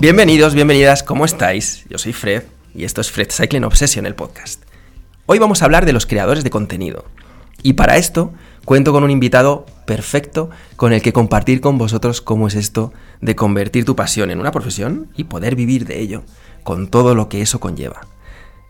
[0.00, 1.84] Bienvenidos, bienvenidas, ¿cómo estáis?
[1.90, 4.62] Yo soy Fred y esto es Fred Cycling Obsession, el podcast.
[5.26, 7.04] Hoy vamos a hablar de los creadores de contenido.
[7.62, 8.32] Y para esto
[8.64, 13.36] cuento con un invitado perfecto con el que compartir con vosotros cómo es esto de
[13.36, 16.22] convertir tu pasión en una profesión y poder vivir de ello,
[16.62, 18.06] con todo lo que eso conlleva.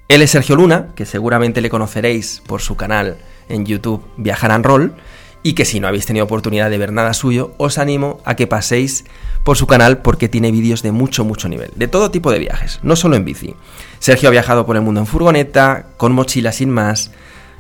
[0.09, 3.19] Él es Sergio Luna, que seguramente le conoceréis por su canal
[3.49, 4.95] en YouTube Viajar and Roll,
[5.43, 8.47] y que si no habéis tenido oportunidad de ver nada suyo, os animo a que
[8.47, 9.05] paséis
[9.45, 12.81] por su canal porque tiene vídeos de mucho, mucho nivel, de todo tipo de viajes,
[12.83, 13.55] no solo en bici.
[13.99, 17.11] Sergio ha viajado por el mundo en furgoneta, con mochila sin más,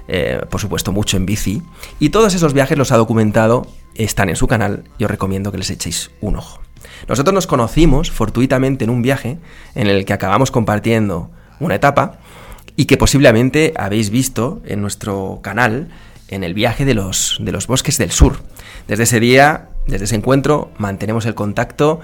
[0.08, 1.62] eh, por supuesto mucho en bici,
[1.98, 5.58] y todos esos viajes los ha documentado, están en su canal y os recomiendo que
[5.58, 6.61] les echéis un ojo.
[7.08, 9.39] Nosotros nos conocimos fortuitamente en un viaje
[9.75, 12.19] en el que acabamos compartiendo una etapa
[12.77, 15.89] y que posiblemente habéis visto en nuestro canal
[16.31, 18.39] en el viaje de los, de los bosques del sur.
[18.89, 22.00] Desde ese día, desde ese encuentro, mantenemos el contacto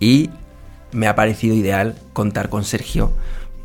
[0.00, 0.30] y
[0.92, 3.12] me ha parecido ideal contar con Sergio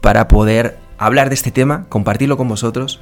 [0.02, 3.00] para poder hablar de este tema, compartirlo con vosotros,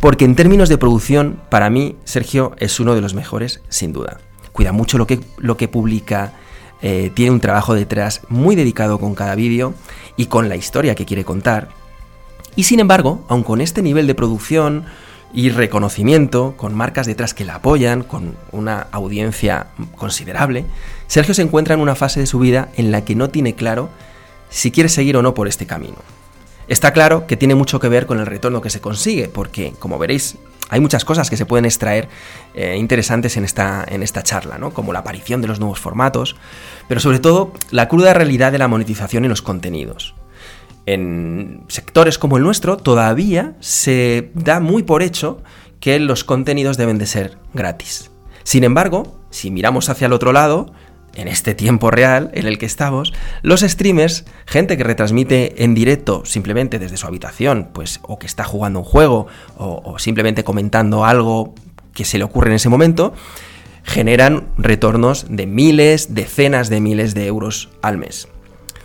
[0.00, 4.18] porque en términos de producción, para mí, Sergio es uno de los mejores, sin duda.
[4.52, 6.32] Cuida mucho lo que, lo que publica,
[6.82, 9.74] eh, tiene un trabajo detrás muy dedicado con cada vídeo
[10.16, 11.68] y con la historia que quiere contar.
[12.54, 14.84] Y sin embargo, aun con este nivel de producción,
[15.32, 20.64] y reconocimiento, con marcas detrás que la apoyan, con una audiencia considerable,
[21.06, 23.90] Sergio se encuentra en una fase de su vida en la que no tiene claro
[24.48, 25.96] si quiere seguir o no por este camino.
[26.66, 29.98] Está claro que tiene mucho que ver con el retorno que se consigue, porque, como
[29.98, 30.36] veréis,
[30.70, 32.08] hay muchas cosas que se pueden extraer
[32.54, 34.72] eh, interesantes en esta, en esta charla, ¿no?
[34.72, 36.36] como la aparición de los nuevos formatos,
[36.88, 40.14] pero sobre todo la cruda realidad de la monetización en los contenidos
[40.94, 45.42] en sectores como el nuestro todavía se da muy por hecho
[45.80, 48.10] que los contenidos deben de ser gratis.
[48.42, 50.72] Sin embargo, si miramos hacia el otro lado,
[51.14, 53.12] en este tiempo real en el que estamos,
[53.42, 58.44] los streamers, gente que retransmite en directo simplemente desde su habitación, pues o que está
[58.44, 59.26] jugando un juego
[59.58, 61.54] o, o simplemente comentando algo
[61.92, 63.12] que se le ocurre en ese momento,
[63.82, 68.28] generan retornos de miles, decenas de miles de euros al mes.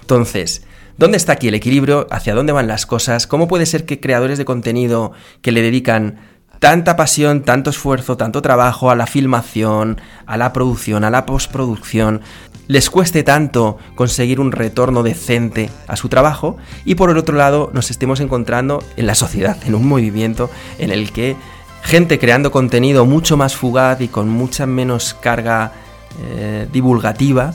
[0.02, 0.64] Entonces,
[0.98, 2.08] ¿Dónde está aquí el equilibrio?
[2.12, 3.26] ¿Hacia dónde van las cosas?
[3.26, 5.12] ¿Cómo puede ser que creadores de contenido
[5.42, 6.20] que le dedican
[6.60, 12.22] tanta pasión, tanto esfuerzo, tanto trabajo a la filmación, a la producción, a la postproducción,
[12.68, 17.70] les cueste tanto conseguir un retorno decente a su trabajo y por el otro lado
[17.74, 21.36] nos estemos encontrando en la sociedad, en un movimiento en el que
[21.82, 25.74] gente creando contenido mucho más fugaz y con mucha menos carga
[26.22, 27.54] eh, divulgativa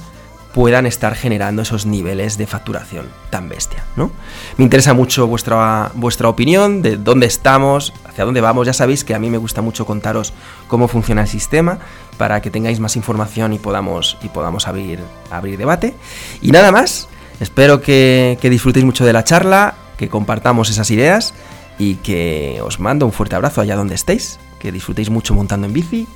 [0.58, 4.10] puedan estar generando esos niveles de facturación tan bestia, ¿no?
[4.56, 8.66] Me interesa mucho vuestra, vuestra opinión de dónde estamos, hacia dónde vamos.
[8.66, 10.32] Ya sabéis que a mí me gusta mucho contaros
[10.66, 11.78] cómo funciona el sistema
[12.16, 14.98] para que tengáis más información y podamos, y podamos abrir,
[15.30, 15.94] abrir debate.
[16.42, 17.08] Y nada más,
[17.38, 21.34] espero que, que disfrutéis mucho de la charla, que compartamos esas ideas
[21.78, 25.72] y que os mando un fuerte abrazo allá donde estéis, que disfrutéis mucho montando en
[25.72, 26.08] bici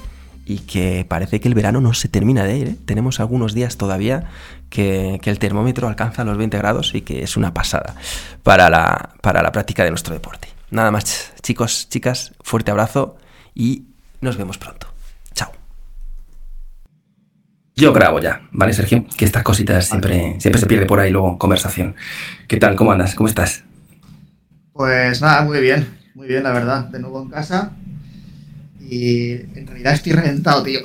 [0.45, 2.69] y que parece que el verano no se termina de ir.
[2.69, 2.77] ¿eh?
[2.85, 4.25] Tenemos algunos días todavía
[4.71, 7.95] que, el termómetro alcanza los 20 grados y que es una pasada
[8.43, 10.49] para la, para la práctica de nuestro deporte.
[10.71, 13.17] Nada más, chicos, chicas, fuerte abrazo
[13.55, 13.85] y
[14.21, 14.87] nos vemos pronto.
[15.35, 15.53] Chao.
[17.77, 19.05] Yo grabo ya, ¿vale, Sergio?
[19.17, 21.95] Que estas cositas siempre, siempre se pierde por ahí luego conversación.
[22.49, 22.75] ¿Qué tal?
[22.75, 23.15] ¿Cómo andas?
[23.15, 23.65] ¿Cómo estás?
[24.73, 26.87] Pues nada, muy bien, muy bien, la verdad.
[26.87, 27.73] De nuevo en casa,
[28.93, 30.81] y en realidad estoy reventado, tío.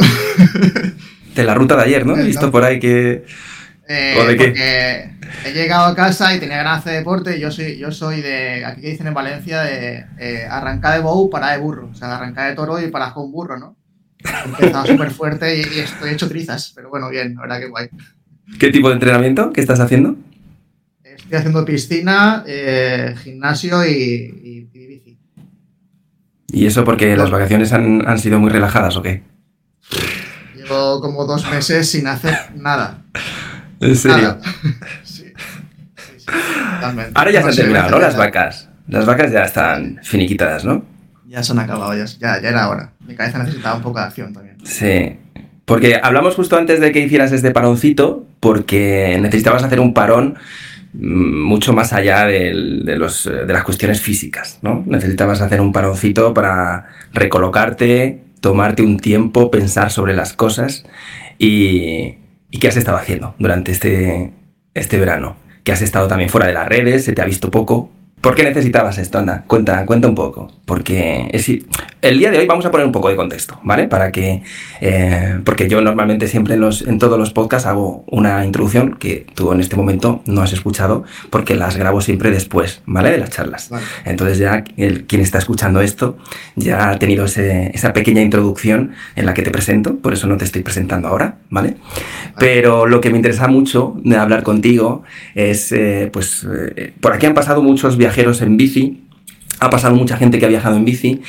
[1.36, 2.18] De la ruta de ayer, ¿no?
[2.18, 3.26] He visto por ahí que...
[3.90, 5.12] Eh, porque
[5.46, 7.40] he llegado a casa y tenía ganas de hacer deporte.
[7.40, 11.30] Yo soy, yo soy de, aquí que dicen en Valencia, de eh, arrancar de bow,
[11.30, 11.90] para de burro.
[11.92, 13.76] O sea, de arrancar de toro y para con un burro, ¿no?
[14.24, 16.72] He empezado súper fuerte y, estoy hecho trizas.
[16.74, 17.90] Pero bueno, bien, la verdad que guay.
[18.58, 19.52] ¿Qué tipo de entrenamiento?
[19.52, 20.16] ¿Qué estás haciendo?
[21.04, 24.87] Estoy haciendo piscina, eh, gimnasio y ¿Y
[26.54, 29.24] eso porque las vacaciones han, sido muy relajadas o qué?
[30.56, 33.02] Llevo como dos meses sin hacer nada.
[33.80, 34.38] ¿En serio?
[35.04, 35.34] sí.
[37.14, 38.00] Ahora ya se han terminado, ¿no?
[38.00, 38.70] Las vacas.
[38.88, 40.84] Las vacas ya están finiquitadas, ¿no?
[41.28, 42.92] Ya se han acabado, ya, ya, era hora.
[43.06, 44.58] Mi cabeza necesitaba un poco de acción también.
[44.64, 45.18] Sí.
[45.66, 50.38] Porque hablamos justo antes de que hicieras este paroncito, porque necesitabas hacer un parón
[50.94, 54.84] mucho más allá de, los, de, las cuestiones físicas, ¿no?
[54.86, 60.86] Necesitabas hacer un paroncito para recolocarte, tomarte un tiempo, pensar sobre las cosas
[61.38, 62.16] y,
[62.52, 64.34] y qué has estado haciendo durante este,
[64.74, 65.38] este verano.
[65.64, 67.92] Que has estado también fuera de las redes, se te ha visto poco,
[68.28, 69.20] ¿Por qué necesitabas esto?
[69.20, 70.52] Anda, cuenta, cuenta un poco.
[70.66, 71.32] Porque
[72.02, 73.88] el día de hoy vamos a poner un poco de contexto, ¿vale?
[73.88, 74.44] Para que.
[74.82, 79.26] Eh, porque yo normalmente siempre en, los, en todos los podcasts hago una introducción que
[79.34, 83.12] tú en este momento no has escuchado, porque las grabo siempre después, ¿vale?
[83.12, 83.70] De las charlas.
[84.04, 86.18] Entonces, ya el, quien está escuchando esto
[86.58, 90.44] ya ha tenido esa pequeña introducción en la que te presento, por eso no te
[90.44, 91.78] estoy presentando ahora, ¿vale?
[92.38, 95.04] Pero lo que me interesa mucho de hablar contigo
[95.34, 96.46] es, eh, pues,
[96.76, 99.04] eh, por aquí han pasado muchos en bici,
[99.60, 101.22] ha pasado mucha gente que ha viajado en bici,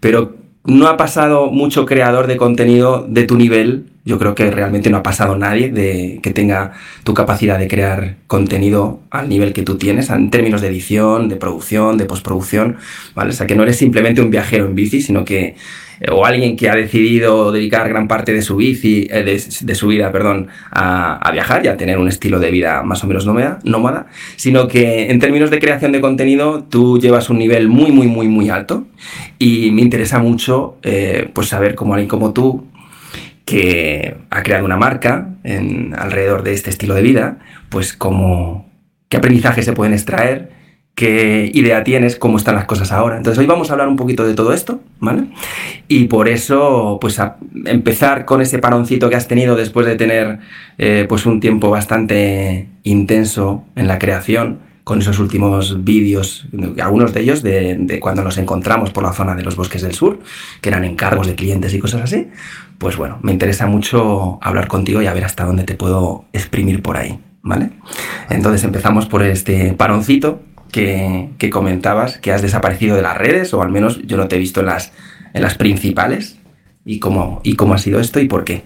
[0.00, 3.86] pero no ha pasado mucho creador de contenido de tu nivel.
[4.04, 6.72] Yo creo que realmente no ha pasado nadie de que tenga
[7.04, 11.36] tu capacidad de crear contenido al nivel que tú tienes, en términos de edición, de
[11.36, 12.76] producción, de postproducción,
[13.14, 13.30] ¿vale?
[13.30, 15.56] O sea, que no eres simplemente un viajero en bici, sino que
[16.10, 21.64] o alguien que ha decidido dedicar gran parte de su eh, vida, perdón, a, viajar
[21.64, 24.06] y a tener un estilo de vida más o menos nómada, nómada,
[24.36, 28.28] sino que en términos de creación de contenido tú llevas un nivel muy, muy, muy,
[28.28, 28.86] muy alto.
[29.38, 32.66] Y me interesa mucho eh, pues saber cómo alguien como tú
[33.44, 37.38] que ha creado una marca en, alrededor de este estilo de vida,
[37.68, 38.68] pues cómo,
[39.08, 40.55] qué aprendizajes se pueden extraer
[40.96, 43.18] qué idea tienes, cómo están las cosas ahora.
[43.18, 45.26] Entonces hoy vamos a hablar un poquito de todo esto, ¿vale?
[45.88, 47.20] Y por eso, pues
[47.66, 50.38] empezar con ese paroncito que has tenido después de tener
[50.78, 56.46] eh, pues un tiempo bastante intenso en la creación, con esos últimos vídeos,
[56.80, 60.20] algunos de ellos de, cuando nos encontramos por la zona de los bosques del sur,
[60.62, 62.28] que eran encargos de clientes y cosas así,
[62.78, 66.82] pues bueno, me interesa mucho hablar contigo y a ver hasta dónde te puedo exprimir
[66.82, 67.70] por ahí, ¿vale?
[68.30, 70.40] Entonces empezamos por este paroncito
[70.76, 74.38] que, comentabas que has desaparecido de las redes, o al menos yo no te he
[74.38, 74.92] visto en las,
[75.32, 76.36] en las principales.
[76.84, 78.62] ¿Y cómo, ¿Y cómo ha sido esto y por qué?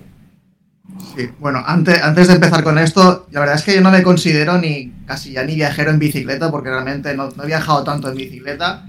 [1.16, 4.02] Sí, bueno, antes, antes de empezar con esto, la verdad es que yo no me
[4.02, 8.16] considero ni casi ya ni viajero en bicicleta, porque realmente no, he viajado tanto en
[8.16, 8.84] bicicleta,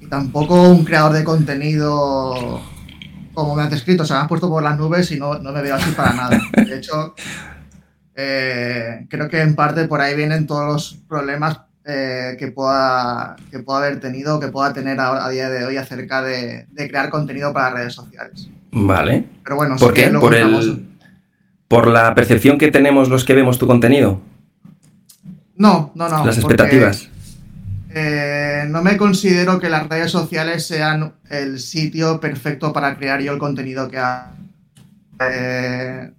[0.00, 2.60] y tampoco un creador de contenido
[3.34, 5.62] como me has descrito, se me ha puesto por las nubes y no, no me
[5.62, 6.38] veo así para nada.
[6.54, 7.14] De hecho,
[8.14, 13.58] eh, creo que en parte por ahí vienen todos los problemas eh, que, pueda, que
[13.58, 17.74] pueda haber tenido, que pueda tener a, día de hoy acerca de, crear contenido para
[17.74, 18.48] redes sociales.
[18.70, 19.24] Vale.
[19.44, 20.08] Pero bueno, ¿por qué?
[20.08, 20.86] ¿Por, el,
[21.68, 24.20] ¿Por la percepción que tenemos los que vemos tu contenido?
[25.56, 26.24] No, no, no.
[26.24, 27.08] Las expectativas.
[27.94, 33.32] Eh, no me considero que las redes sociales sean el sitio perfecto para crear yo
[33.32, 34.32] el contenido que hago.
[35.20, 36.10] Eh,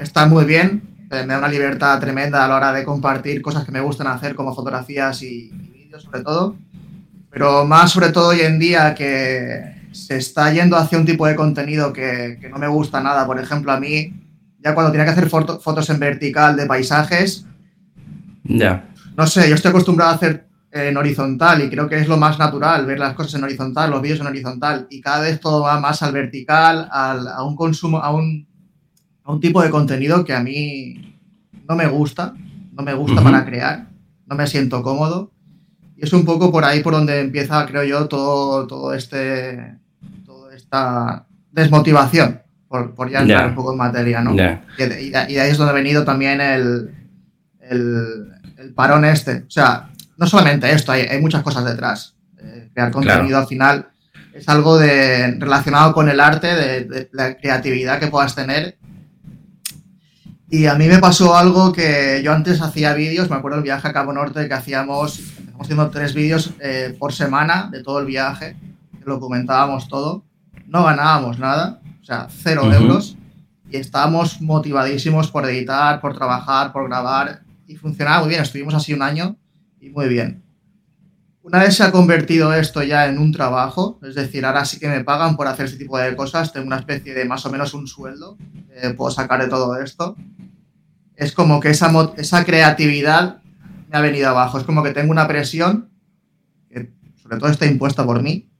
[0.00, 3.72] está muy bien, me da una libertad tremenda a la hora de compartir cosas que
[3.72, 6.56] me gustan hacer, como fotografías y, vídeos sobre todo.
[7.30, 11.34] Pero más sobre todo hoy en día que se está yendo hacia un tipo de
[11.34, 13.26] contenido que, no me gusta nada.
[13.26, 14.12] Por ejemplo, a mí,
[14.58, 17.46] ya cuando tenía que hacer fotos en vertical de paisajes,
[18.44, 18.88] ya.
[19.16, 22.38] No sé, yo estoy acostumbrado a hacer en horizontal y creo que es lo más
[22.38, 25.80] natural ver las cosas en horizontal, los vídeos en horizontal y cada vez todo va
[25.80, 28.47] más al vertical, a un consumo, a un
[29.32, 31.20] un tipo de contenido que a mí
[31.68, 32.34] no me gusta,
[32.72, 33.86] no me gusta para crear,
[34.26, 35.30] no me siento cómodo.
[35.96, 39.76] Y es un poco por ahí por donde empieza, creo yo, todo, todo este,
[40.24, 44.32] toda esta desmotivación, por, por ya entrar un poco en materia, ¿no?
[44.32, 46.94] Y, de, ahí es donde ha venido también el,
[47.60, 49.44] el, parón este.
[49.46, 52.14] O sea, no solamente esto, hay, hay muchas cosas detrás.
[52.38, 53.88] Eh, crear contenido al final
[54.32, 58.77] es algo de, relacionado con el arte, de, de, la creatividad que puedas tener
[60.50, 63.86] y a mí me pasó algo que yo antes hacía vídeos, me acuerdo el viaje
[63.86, 68.06] a Cabo Norte que hacíamos, empezamos haciendo tres vídeos eh, por semana de todo el
[68.06, 68.56] viaje,
[69.04, 70.24] lo comentábamos todo,
[70.66, 73.16] no ganábamos nada, o sea, cero euros,
[73.70, 78.94] y estábamos motivadísimos por editar, por trabajar, por grabar, y funcionaba muy bien, estuvimos así
[78.94, 79.36] un año
[79.80, 80.47] y muy bien.
[81.48, 84.86] Una vez se ha convertido esto ya en un trabajo, es decir, ahora sí que
[84.86, 87.72] me pagan por hacer este tipo de cosas, tengo una especie de más o menos
[87.72, 88.36] un sueldo,
[88.68, 90.14] que puedo sacar de todo esto.
[91.16, 93.40] Es como que esa, esa creatividad
[93.88, 95.88] me ha venido abajo, es como que tengo una presión,
[96.68, 98.50] que sobre todo está impuesta por mí,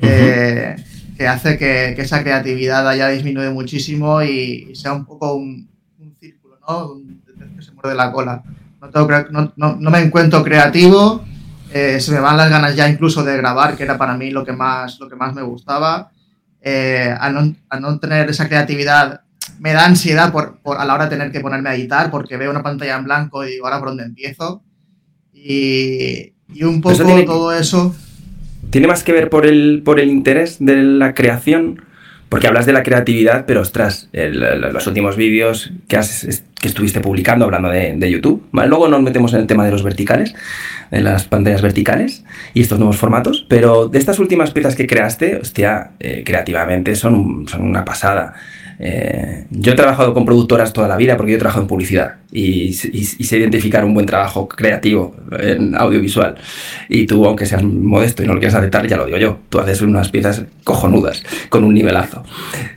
[0.00, 5.68] que hace que, esa creatividad haya disminuido muchísimo y, sea un poco un,
[6.18, 6.90] círculo, ¿no?
[6.90, 7.22] Un,
[7.56, 8.42] que se muerde la cola.
[9.30, 11.24] No, no, no me encuentro creativo
[11.72, 14.44] eh, se me van las ganas ya incluso de grabar, que era para mí lo
[14.44, 16.10] que más, lo que más me gustaba.
[16.60, 19.20] Eh, a, no, tener esa creatividad
[19.60, 22.50] me da ansiedad por, a la hora de tener que ponerme a editar porque veo
[22.50, 24.62] una pantalla en blanco y digo, ahora por dónde empiezo.
[25.32, 26.32] Y,
[26.62, 27.94] un poco todo eso...
[28.70, 31.82] ¿Tiene más que ver por el, por el interés de la creación?
[32.28, 36.26] Porque hablas de la creatividad, pero ostras, los últimos vídeos que has
[36.60, 38.46] que estuviste publicando hablando de, YouTube.
[38.52, 40.34] Luego nos metemos en el tema de los verticales,
[40.90, 42.24] de las pantallas verticales
[42.54, 47.46] y estos nuevos formatos, pero de estas últimas piezas que creaste, hostia, eh, creativamente son,
[47.48, 48.34] son una pasada.
[48.78, 52.16] Eh, yo he trabajado con productoras toda la vida porque yo he trabajado en publicidad
[52.30, 56.36] y, sé identificar un buen trabajo creativo en audiovisual.
[56.88, 59.58] Y tú, aunque seas modesto y no lo quieras aceptar, ya lo digo yo, tú
[59.58, 62.22] haces unas piezas cojonudas, con un nivelazo.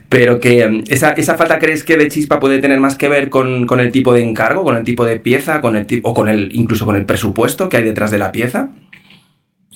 [0.08, 3.66] Pero que mm, esa, falta crees que de chispa puede tener más que ver con,
[3.78, 6.86] el tipo de encargo, con el tipo de pieza, con el o con el, incluso
[6.86, 8.70] con el presupuesto que hay detrás de la pieza.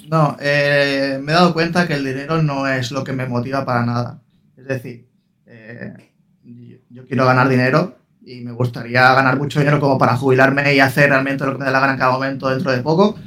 [0.09, 3.65] No, eh, me he dado cuenta que el dinero no es lo que me motiva
[3.65, 4.21] para nada.
[4.57, 5.07] Es decir,
[5.47, 5.93] eh,
[6.95, 11.11] yo quiero ganar dinero y me gustaría ganar mucho dinero como para jubilarme y hacer
[11.11, 13.19] realmente lo que me dé la gana en cada momento dentro de poco.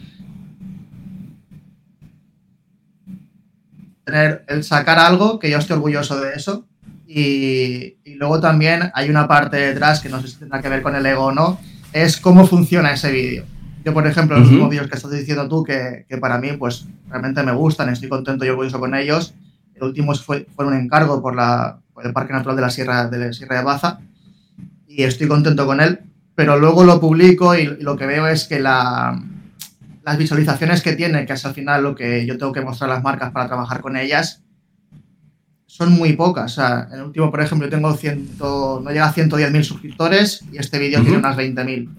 [4.05, 6.65] Tener, el sacar algo que yo esté orgulloso de eso.
[7.05, 10.95] Y, luego también hay una parte detrás que no sé si tendrá que ver con
[10.95, 11.59] el ego o no,
[11.91, 13.43] es cómo funciona ese vídeo.
[13.83, 17.43] Yo, por ejemplo, los últimos vídeos que estás diciendo tú, que, para mí, pues realmente
[17.43, 19.35] me gustan, estoy contento y orgulloso con ellos.
[19.75, 23.17] El último fue, fue un encargo por la, el Parque Natural de la Sierra de,
[23.17, 23.99] la Sierra de Baza,
[24.87, 25.99] y estoy contento con él,
[26.35, 29.21] pero luego lo publico y, lo que veo es que la,
[30.03, 32.93] las visualizaciones que tiene, que es al final lo que yo tengo que mostrar a
[32.93, 34.41] las marcas para trabajar con ellas,
[35.65, 36.53] son muy pocas.
[36.53, 40.57] O sea, el último, por ejemplo, yo tengo 100, no llega a 110.000 suscriptores y
[40.57, 41.89] este vídeo tiene unas 20.000.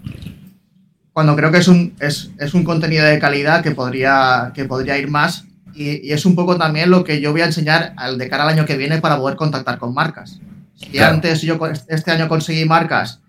[1.12, 4.98] Cuando creo que es un, es, es, un contenido de calidad que podría, que podría
[4.98, 5.47] ir más
[5.78, 8.50] y, es un poco también lo que yo voy a enseñar al de cara al
[8.50, 10.40] año que viene para poder contactar con marcas.
[10.74, 11.58] Si antes yo
[11.88, 13.20] este año conseguí marcas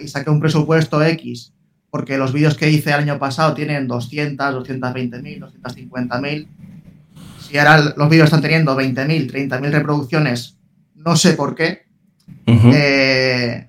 [0.00, 1.52] y saqué un presupuesto X,
[1.90, 6.48] porque los vídeos que hice el año pasado tienen 200, 220.000, 250.000,
[7.46, 10.56] si ahora los vídeos están teniendo 20.000, 30.000 reproducciones,
[10.94, 11.82] no sé por qué,
[12.46, 13.68] eh,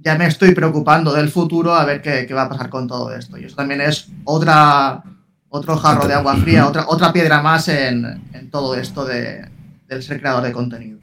[0.00, 3.14] ya me estoy preocupando del futuro a ver qué, qué, va a pasar con todo
[3.14, 3.38] esto.
[3.38, 5.02] Y eso también es otra,
[5.52, 9.44] otro jarro de agua fría, otra, otra piedra más en, todo esto de,
[9.86, 10.98] del ser creador de contenido.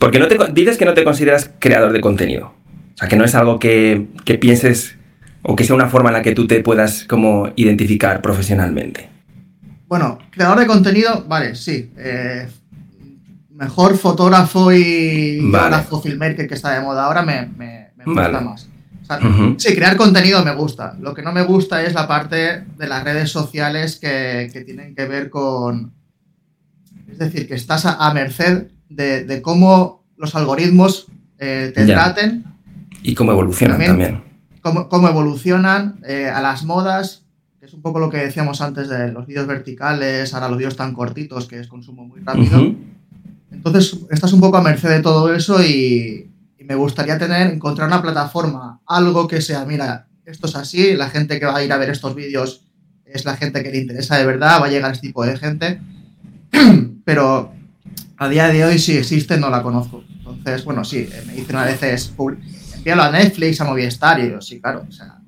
[0.00, 2.46] Porque no te, dices que no te consideras creador de contenido.
[2.94, 4.08] O sea, que no es algo que,
[4.40, 4.96] pienses
[5.42, 9.08] o que sea una forma en la que tú te puedas como identificar profesionalmente.
[9.86, 11.92] Bueno, creador de contenido, vale, sí.
[11.96, 12.48] Eh,
[13.50, 15.76] mejor fotógrafo y vale.
[16.02, 18.71] filmmaker que está de moda ahora me, gusta más.
[19.58, 20.96] Sí, crear contenido me gusta.
[21.00, 25.04] Lo que no me gusta es la parte de las redes sociales que, tienen que
[25.06, 25.92] ver con...
[27.08, 31.06] Es decir, que estás a, merced de, cómo los algoritmos
[31.38, 32.44] eh, te traten.
[33.02, 34.22] Y cómo evolucionan también.
[34.62, 37.24] Cómo, evolucionan eh, a las modas,
[37.58, 40.76] que es un poco lo que decíamos antes de los vídeos verticales, ahora los vídeos
[40.76, 42.74] tan cortitos, que es consumo muy rápido.
[43.50, 46.31] Entonces, estás un poco a merced de todo eso y,
[46.64, 51.38] me gustaría tener, encontrar una plataforma, algo que sea, mira, esto es así, la gente
[51.38, 52.64] que va a ir a ver estos vídeos
[53.04, 55.80] es la gente que le interesa de verdad, va a llegar este tipo de gente,
[57.04, 57.52] pero
[58.16, 60.04] a día de hoy si existe no la conozco.
[60.18, 62.12] Entonces, bueno, sí, eh, me dicen a veces,
[62.76, 65.18] envíalo a Netflix, a Movistar, y yo, sí, claro, o sea...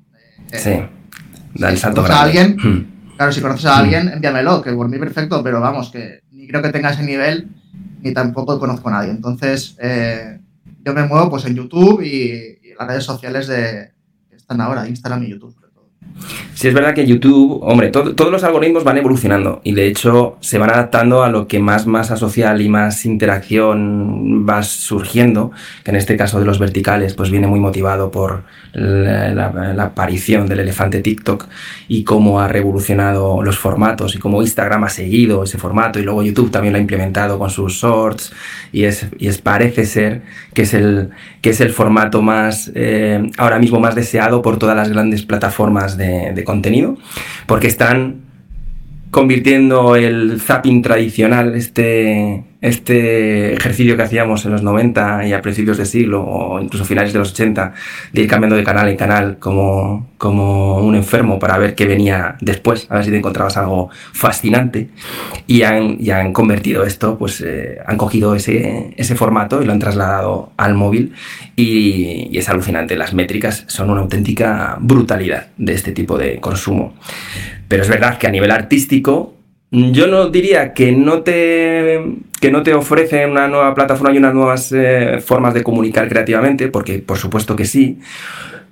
[0.51, 2.91] Eh, sí, da el salto a alguien.
[3.15, 4.13] Claro, si conoces a alguien, hmm.
[4.15, 7.47] envíamelo, que por mí perfecto, pero vamos, que ni creo que tenga ese nivel,
[8.01, 9.11] ni tampoco conozco a nadie.
[9.11, 10.39] Entonces, eh,
[10.85, 13.93] yo me muevo pues en YouTube y, las redes sociales de
[14.31, 15.55] están ahora, Instagram y YouTube.
[16.53, 20.57] Sí, es verdad que YouTube, hombre, todos los algoritmos van evolucionando y de hecho se
[20.57, 25.51] van adaptando a lo que más masa social y más interacción va surgiendo,
[25.83, 30.61] que en este caso de los verticales, pues viene muy motivado por la, aparición del
[30.61, 31.47] elefante TikTok
[31.89, 36.23] y cómo ha revolucionado los formatos y cómo Instagram ha seguido ese formato y luego
[36.23, 38.31] YouTube también lo ha implementado con sus shorts
[38.71, 40.21] y es, y es parece ser
[40.53, 41.09] que es el,
[41.41, 45.97] que es el formato más, eh, ahora mismo más deseado por todas las grandes plataformas
[45.97, 46.97] de, de contenido,
[47.45, 48.21] porque están
[49.11, 55.77] convirtiendo el zapping tradicional, este, este ejercicio que hacíamos en los 90 y a principios
[55.77, 57.73] de siglo, o incluso finales de los 80,
[58.11, 62.37] de ir cambiando de canal en canal como, como un enfermo para ver qué venía
[62.41, 64.89] después, a ver si te encontrabas algo fascinante,
[65.45, 69.71] y han, y han convertido esto, pues eh, han cogido ese, ese formato y lo
[69.71, 71.13] han trasladado al móvil,
[71.55, 76.95] y, y es alucinante, las métricas son una auténtica brutalidad de este tipo de consumo.
[77.67, 79.35] Pero es verdad que a nivel artístico,
[79.71, 81.99] yo no diría que no te,
[82.45, 86.67] que no te ofrece una nueva plataforma y unas nuevas eh, formas de comunicar creativamente,
[86.67, 87.97] porque por supuesto que sí,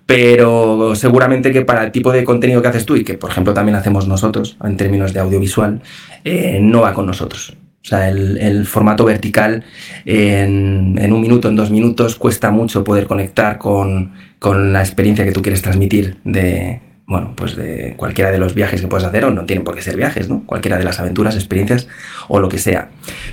[0.05, 3.51] pero seguramente que para el tipo de contenido que haces tú y que por ejemplo
[3.55, 5.81] también hacemos nosotros en términos de audiovisual,
[6.23, 7.57] eh, no va con nosotros.
[7.83, 9.63] O sea, el, formato vertical
[10.05, 15.41] en, un minuto, en dos minutos, cuesta mucho poder conectar con, la experiencia que tú
[15.41, 19.45] quieres transmitir de, bueno, pues de cualquiera de los viajes que puedes hacer, o no
[19.45, 20.43] tienen por qué ser viajes, ¿no?
[20.45, 21.87] Cualquiera de las aventuras, experiencias
[22.27, 22.89] o lo que sea.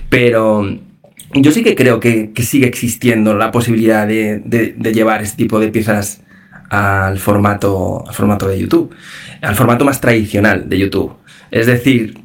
[0.08, 0.66] Pero
[1.32, 6.22] yo sí que creo que, sigue existiendo la posibilidad de, llevar este tipo de piezas
[6.68, 8.94] al formato, al formato de YouTube,
[9.40, 11.12] al formato más tradicional de YouTube.
[11.50, 12.18] Es decir,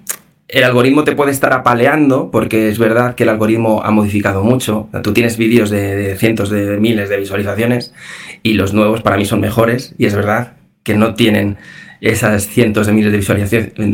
[0.48, 4.90] el algoritmo te puede estar apaleando, porque es verdad que el algoritmo ha modificado mucho.
[5.04, 7.94] Tú tienes vídeos de, cientos de miles de visualizaciones
[8.42, 10.54] y los nuevos para mí son mejores, y es verdad
[10.86, 11.58] que no tienen
[12.00, 13.18] esas cientos de miles de,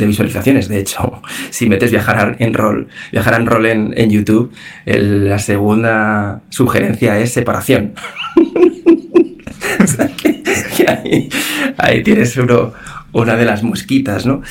[0.06, 0.68] visualizaciones.
[0.68, 1.20] De hecho,
[1.50, 4.52] si metes viajar en rol, viajar en rol en, YouTube,
[4.84, 7.94] la segunda sugerencia es separación.
[10.86, 11.28] ahí,
[11.78, 12.74] ahí, tienes uno,
[13.12, 14.42] una de las mosquitas, ¿no?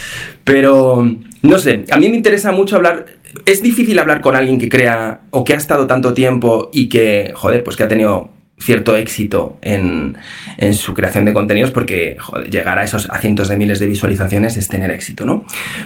[0.43, 1.07] Pero,
[1.43, 3.05] no sé, a mí me interesa mucho hablar...
[3.45, 7.31] Es difícil hablar con alguien que crea o que ha estado tanto tiempo y que,
[7.33, 8.29] joder, pues que ha tenido
[8.61, 10.15] cierto éxito en,
[10.73, 12.17] su creación de contenidos porque
[12.49, 15.45] llegar a esos a cientos de miles de visualizaciones es tener éxito, ¿no?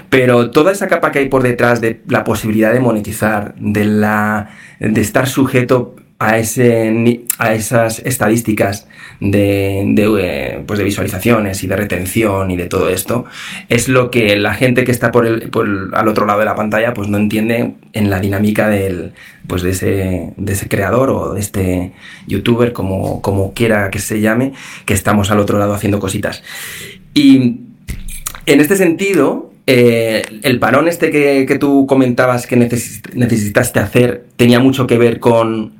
[0.10, 4.50] Pero toda esa capa que hay por detrás de la posibilidad de monetizar, de la
[4.80, 8.88] de estar sujeto a, ese, a esas estadísticas
[9.20, 13.26] de, eh, pues de visualizaciones y de retención y de todo esto,
[13.70, 15.52] es lo que la gente que está por el,
[15.94, 19.14] al otro lado de la pantalla pues no entiende en la dinámica del,
[19.48, 21.92] pues de, ese, de ese creador o de este
[22.28, 24.54] youtuber, como, como quiera que se llame,
[24.86, 26.44] que estamos al otro lado haciendo cositas.
[27.14, 27.60] Y
[28.46, 34.60] en este sentido, eh, el parón este que, que, tú comentabas que necesitaste hacer tenía
[34.60, 35.75] mucho que ver con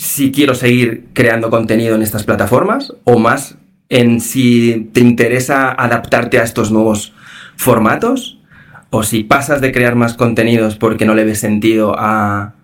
[0.00, 3.58] si quiero seguir creando contenido en estas plataformas o más
[3.90, 7.12] en si te interesa adaptarte a estos nuevos
[7.56, 8.38] formatos
[8.88, 12.54] o si pasas de crear más contenidos porque no le ves sentido a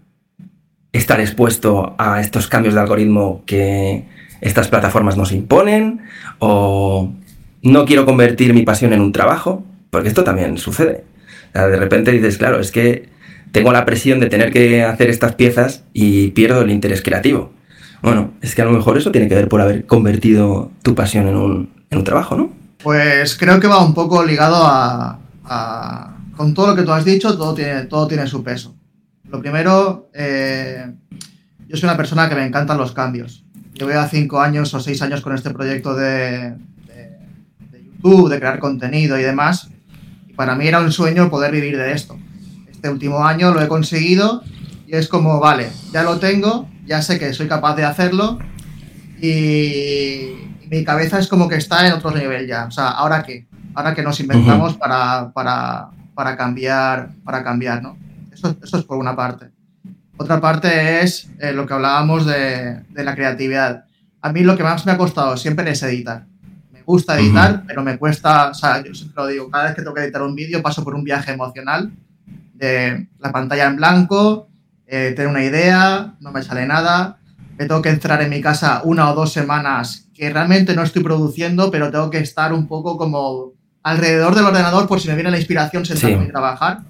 [0.93, 4.09] estar expuesto a estos cambios de algoritmo que
[4.41, 6.01] estas plataformas nos imponen
[6.39, 7.13] o
[7.61, 11.05] no quiero convertir mi pasión en un trabajo, porque esto también sucede.
[11.53, 13.11] de repente dices, claro, es que
[13.53, 17.53] tengo la presión de tener que hacer estas piezas y pierdo el interés creativo.
[18.03, 21.27] Bueno, es que a lo mejor eso tiene que ver por haber convertido tu pasión
[21.29, 22.53] en un, trabajo, ¿no?
[22.83, 25.19] Pues creo que va un poco ligado a,
[26.37, 28.77] Con todo lo que tú has dicho, todo tiene, todo tiene su peso.
[29.31, 30.93] Lo primero, eh,
[31.67, 33.45] yo soy una persona que me encantan los cambios.
[33.73, 36.55] Llevo ya cinco años o seis años con este proyecto de,
[37.71, 39.71] de YouTube, de crear contenido y demás.
[40.29, 42.19] Y para mí era un sueño poder vivir de esto
[42.87, 44.45] este último año lo he conseguido
[44.87, 48.39] y es como, vale, ya lo tengo, ya sé que soy capaz de hacerlo
[49.21, 52.65] y, mi cabeza es como que está en otro nivel ya.
[52.65, 53.47] O sea, ¿ahora qué?
[53.75, 57.97] Ahora que nos inventamos para, para, cambiar, para cambiar, ¿no?
[58.33, 59.47] Eso, eso, es por una parte.
[60.17, 63.85] Otra parte es eh, lo que hablábamos de, de, la creatividad.
[64.21, 66.27] A mí lo que más me ha costado siempre es editar.
[66.73, 69.83] Me gusta editar, pero me cuesta, o sea, yo siempre lo digo, cada vez que
[69.83, 71.93] tengo que editar un vídeo paso por un viaje emocional
[72.57, 74.49] de la pantalla en blanco,
[74.87, 77.19] eh, tener una idea, no me sale nada,
[77.59, 81.03] me tengo que entrar en mi casa una o dos semanas que realmente no estoy
[81.03, 85.31] produciendo, pero tengo que estar un poco como alrededor del ordenador por si me viene
[85.31, 86.81] la inspiración sentarme y trabajar.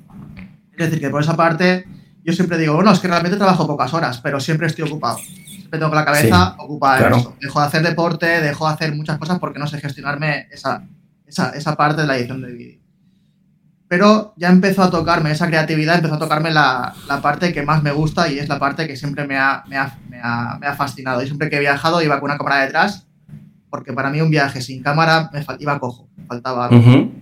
[0.73, 1.87] Es decir, que por esa parte
[2.25, 5.19] yo siempre digo, bueno, es que realmente trabajo pocas horas, pero siempre estoy ocupado.
[5.19, 7.37] Siempre tengo la cabeza ocupada en eso.
[7.41, 10.85] Dejo de hacer deporte, dejo de hacer muchas cosas porque no sé gestionarme esa,
[11.27, 12.86] esa, esa parte de la edición de vídeo
[13.88, 17.83] pero ya empezó a tocarme esa creatividad, empezó a tocarme la, la, parte que más
[17.83, 20.66] me gusta y es la parte que siempre me ha, me ha, me ha, me
[20.66, 21.22] ha fascinado.
[21.22, 23.07] Y siempre que he viajado iba con una cámara detrás,
[23.70, 26.77] porque para mí un viaje sin cámara me iba cojo, me faltaba algo.
[26.77, 27.12] en,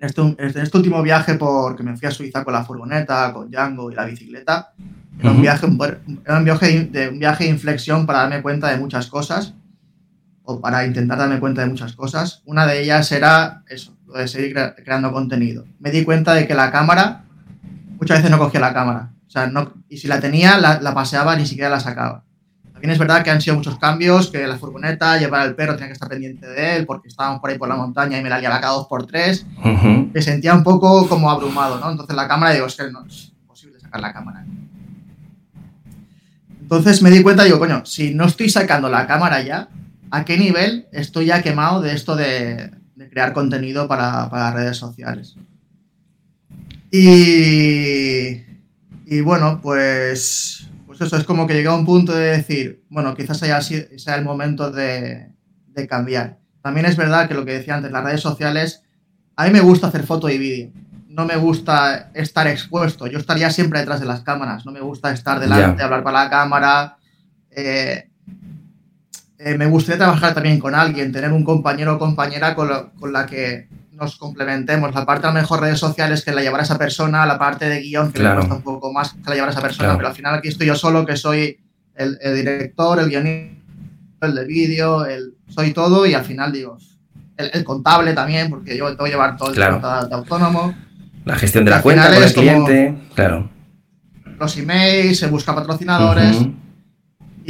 [0.00, 3.90] este, en, este, último viaje, porque me fui a Suiza con la furgoneta, con Django
[3.90, 4.72] y la bicicleta,
[5.18, 5.66] era, un, viaje,
[6.24, 9.54] era un, viaje de, un viaje de inflexión para darme cuenta de muchas cosas,
[10.44, 12.42] o para intentar darme cuenta de muchas cosas.
[12.46, 15.64] Una de ellas era eso, de seguir creando contenido.
[15.78, 17.24] Me di cuenta de que la cámara,
[17.98, 19.10] muchas veces no cogía la cámara.
[19.26, 22.24] O sea, no, y si la tenía, la, paseaba, ni siquiera la sacaba.
[22.72, 25.88] También es verdad que han sido muchos cambios, que la furgoneta, llevar al perro, tenía
[25.88, 28.40] que estar pendiente de él, porque estábamos por ahí por la montaña y me la
[28.40, 29.46] liaba cada dos por tres.
[30.12, 31.90] Me sentía un poco como abrumado, ¿no?
[31.90, 34.44] Entonces la cámara, digo, es que no es posible sacar la cámara.
[36.60, 39.68] Entonces me di cuenta, digo, coño, si no estoy sacando la cámara ya,
[40.10, 42.70] ¿a qué nivel estoy ya quemado de esto de,
[43.08, 45.36] crear contenido para, redes sociales.
[46.90, 48.42] Y,
[49.06, 53.14] y bueno, pues, pues eso es como que llega a un punto de decir, bueno,
[53.14, 55.30] quizás sea, sea el momento de,
[55.68, 56.38] de cambiar.
[56.62, 58.82] También es verdad que lo que decía antes, las redes sociales,
[59.36, 60.70] a mí me gusta hacer foto y vídeo.
[61.08, 63.06] no me gusta estar expuesto.
[63.06, 64.66] Yo estaría siempre detrás de las cámaras.
[64.66, 66.96] No me gusta estar delante, hablar para la cámara.
[67.50, 68.09] Eh,
[69.42, 72.68] eh, me gustaría trabajar también con alguien, tener un compañero o compañera con,
[73.10, 74.94] la que nos complementemos.
[74.94, 77.80] La parte a lo mejor redes sociales que la llevará esa persona, la parte de
[77.80, 80.34] guion que le cuesta un poco más que la llevará esa persona, pero al final
[80.34, 81.58] aquí estoy yo solo, que soy
[81.94, 86.76] el, director, el guionista, el de vídeo, el, soy todo y al final digo,
[87.38, 90.74] el, contable también, porque yo tengo que llevar todo el de autónomo.
[91.24, 93.48] La gestión de la cuenta con el cliente, claro.
[94.38, 96.36] Los emails, se busca patrocinadores.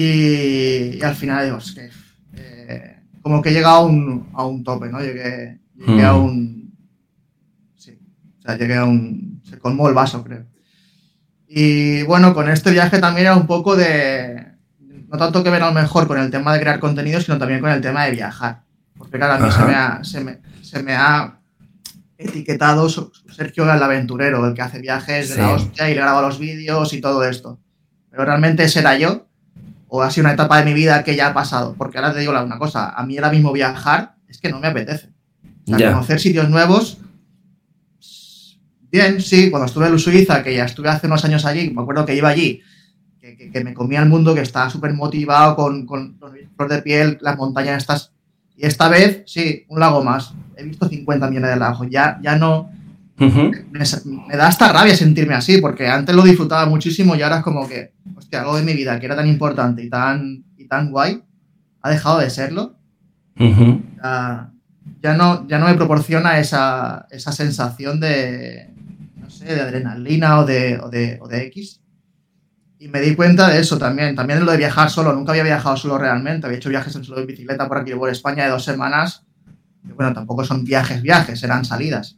[0.03, 1.91] Y, al final digo, es que
[2.35, 5.01] eh, como que he llegado a un, a un tope, ¿no?
[5.01, 6.75] Llegué, llegué a un.
[7.77, 7.99] Sí,
[8.39, 9.43] o sea, llegué a un.
[9.49, 10.47] Se colmó el vaso, creo.
[11.49, 14.47] Y bueno, con este viaje también era un poco de.
[15.09, 17.61] No tanto que ver a lo mejor con el tema de crear contenido, sino también
[17.61, 18.63] con el tema de viajar.
[18.97, 21.41] Porque claro, a mí se me, ha, se, me, se me ha
[22.17, 26.39] etiquetado Sergio el aventurero, el que hace viajes de la hostia y le graba los
[26.39, 27.59] vídeos y todo esto.
[28.11, 29.30] Pero realmente será yo,
[29.91, 31.75] o ha sido una etapa de mi vida que ya ha pasado.
[31.77, 34.69] Porque ahora te digo una cosa, a mí ahora mismo viajar es que no me
[34.69, 35.11] apetece.
[35.71, 36.99] O sea, conocer sitios nuevos,
[38.91, 42.07] bien, sí, cuando estuve en Suiza, que ya estuve hace unos años allí, me acuerdo
[42.07, 42.63] que iba allí,
[43.21, 47.19] que, me comía el mundo, que estaba súper motivado con, con los flor de piel,
[47.21, 48.13] las montañas estas
[48.61, 50.35] y esta vez, sí, un lago más.
[50.55, 51.87] He visto 50 millones de lagos.
[51.89, 52.71] Ya, ya no.
[53.21, 57.69] Me, da hasta rabia sentirme así, porque antes lo disfrutaba muchísimo y ahora es como
[57.69, 61.23] que, hostia, algo de mi vida que era tan importante y tan, y tan guay,
[61.83, 62.77] ha dejado de serlo.
[63.37, 68.71] ya, no, ya no me proporciona esa, sensación de,
[69.17, 71.81] no sé, de adrenalina o de, o de, o de X.
[72.79, 74.17] Y me di cuenta de eso también.
[74.17, 75.13] También lo de viajar solo.
[75.13, 76.47] Nunca había viajado solo realmente.
[76.47, 79.27] Había hecho viajes en solo de bicicleta por aquí por España de dos semanas.
[79.87, 82.17] Y bueno, tampoco son viajes, viajes, eran salidas.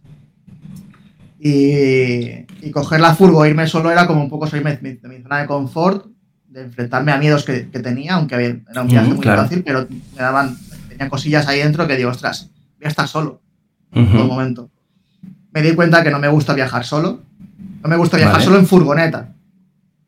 [1.44, 5.18] Y, y coger la furgo e irme solo era como un poco salir de mi,
[5.18, 6.07] zona de confort,
[6.46, 10.22] de enfrentarme a miedos que, que tenía, aunque era un viaje muy fácil, pero me
[10.22, 10.57] daban,
[10.88, 13.42] tenía cosillas ahí dentro que digo, ostras, voy a estar solo
[13.92, 14.70] en todo momento.
[15.52, 17.22] Me di cuenta que no me gusta viajar solo.
[17.83, 19.35] No me gusta viajar solo en furgoneta.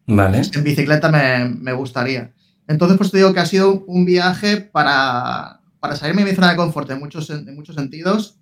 [0.06, 0.40] Vale.
[0.54, 2.30] En bicicleta me, gustaría.
[2.68, 6.50] Entonces, pues te digo que ha sido un viaje para, para salirme de mi zona
[6.50, 8.38] de confort en muchos, en muchos sentidos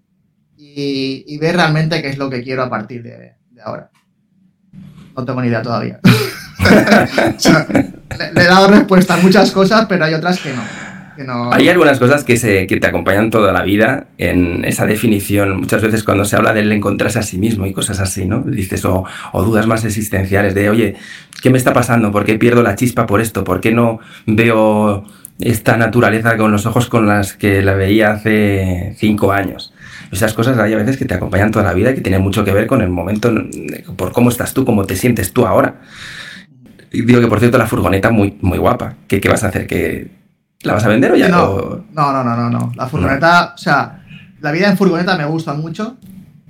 [0.64, 3.90] y, ver realmente qué es lo que quiero a partir de, ahora.
[5.16, 5.98] No tengo ni idea todavía.
[8.34, 10.62] le, he dado respuesta a muchas cosas, pero hay otras que no.
[11.52, 15.58] Hay algunas cosas que, se, que te acompañan toda la vida en esa definición.
[15.58, 18.42] Muchas veces cuando se habla del encontrarse a sí mismo y cosas así, ¿no?
[18.42, 20.96] Dices, o, dudas más existenciales de, oye,
[21.42, 22.10] ¿qué me está pasando?
[22.10, 23.44] ¿Por qué pierdo la chispa por esto?
[23.44, 25.04] ¿Por qué no veo
[25.38, 29.72] esta naturaleza con los ojos con las que la veía hace cinco años?
[30.12, 32.44] Esas cosas hay a veces que te acompañan toda la vida y que tienen mucho
[32.44, 33.32] que ver con el momento,
[33.96, 35.80] por cómo estás tú, cómo te sientes tú ahora.
[36.92, 38.94] Y digo que, por cierto, la furgoneta muy, muy guapa.
[39.08, 39.66] ¿Qué, ¿Qué vas a hacer?
[39.66, 40.10] ¿Que
[40.62, 41.84] ¿La vas a vender o ya no?
[41.92, 44.04] No, no, no, no, La furgoneta, o sea,
[44.40, 45.96] la vida en furgoneta me gusta mucho.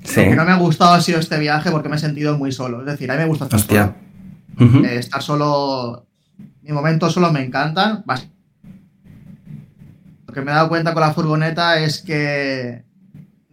[0.03, 0.25] Sí.
[0.25, 2.53] Lo que no me ha gustado ha sido este viaje porque me he sentido muy
[2.53, 2.81] solo.
[2.81, 3.95] Es decir, a mí me gusta estar solo.
[4.85, 6.07] Eh, estar solo.
[6.63, 8.05] Mi momento solo me encantan.
[10.27, 12.85] Lo que me he dado cuenta con la furgoneta es que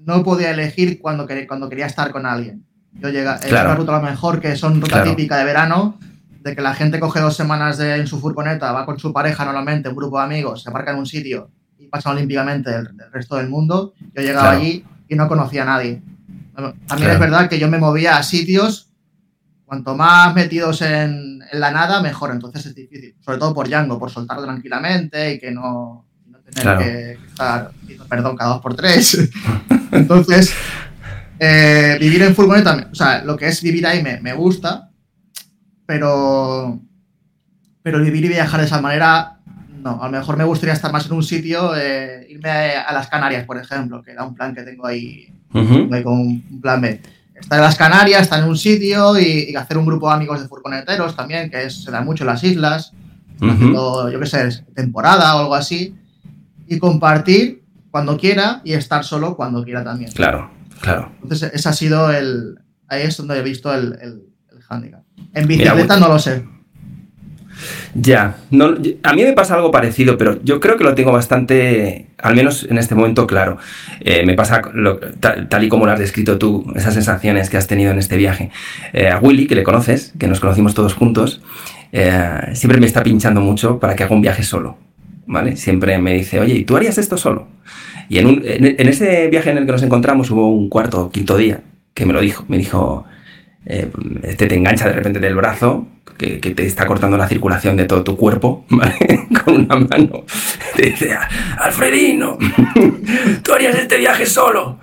[0.05, 2.65] no podía elegir cuando, cuando quería estar con alguien.
[2.93, 5.99] Yo llega, es una ruta a lo mejor que son ruta típica de verano,
[6.41, 9.89] de que la gente coge dos semanas en su furgoneta, va con su pareja normalmente,
[9.89, 13.49] un grupo de amigos, se aparca en un sitio y pasa olímpicamente el, resto del
[13.49, 13.93] mundo.
[14.13, 16.01] Yo llegaba allí y no conocía a nadie.
[16.87, 18.91] También es verdad que yo me movía a sitios,
[19.65, 22.31] cuanto más metidos en, la nada, mejor.
[22.31, 26.08] Entonces es difícil, sobre todo por Django, por soltarlo tranquilamente y que no,
[26.49, 27.71] tener que estar
[28.09, 29.29] perdón cada dos por tres.
[29.91, 30.53] Entonces,
[31.39, 34.89] eh, vivir en furgoneta, o sea, lo que es vivir ahí me, me gusta,
[35.85, 36.79] pero,
[37.81, 39.39] pero vivir y viajar de esa manera,
[39.81, 40.01] no.
[40.01, 43.45] A lo mejor me gustaría estar más en un sitio, eh, irme a, las Canarias,
[43.45, 47.01] por ejemplo, que era un plan que tengo ahí, con un plan B.
[47.33, 50.47] Estar en las Canarias, estar en un sitio y, hacer un grupo de amigos de
[50.47, 52.91] furgoneteros también, que se da mucho en las islas,
[53.41, 55.95] haciendo, yo qué sé, temporada o algo así,
[56.69, 60.11] y compartir cuando quiera y estar solo cuando quiera también.
[60.11, 60.49] Claro,
[60.81, 61.11] claro.
[61.23, 62.59] Entonces, ese ha sido el.
[62.87, 65.01] Ahí es donde he visto el, el, el handicap.
[65.33, 66.43] En bicicleta no lo sé.
[67.93, 72.07] Ya, no, a mí me pasa algo parecido, pero yo creo que lo tengo bastante,
[72.17, 73.57] al menos en este momento, claro.
[73.99, 74.61] Eh, me pasa
[75.19, 78.51] tal, y como lo has descrito tú, esas sensaciones que has tenido en este viaje.
[78.93, 81.41] Eh, a Willy, que le conoces, que nos conocimos todos juntos,
[81.91, 84.77] eh, siempre me está pinchando mucho para que haga un viaje solo,
[85.29, 85.55] ¿vale?
[85.55, 87.47] Siempre me dice, oye, ¿y tú harías esto solo?
[88.09, 91.37] Y en, en ese viaje en el que nos encontramos hubo un cuarto o quinto
[91.37, 91.61] día
[91.93, 92.43] que me lo dijo.
[92.47, 93.05] Me dijo,
[93.65, 93.89] eh,
[94.23, 95.87] este te engancha de repente del brazo,
[96.17, 98.65] que, te está cortando la circulación de todo tu cuerpo,
[99.45, 100.25] Con una mano.
[100.75, 101.15] Te dice,
[101.57, 102.37] Alfredino,
[103.43, 104.79] tú harías este viaje solo.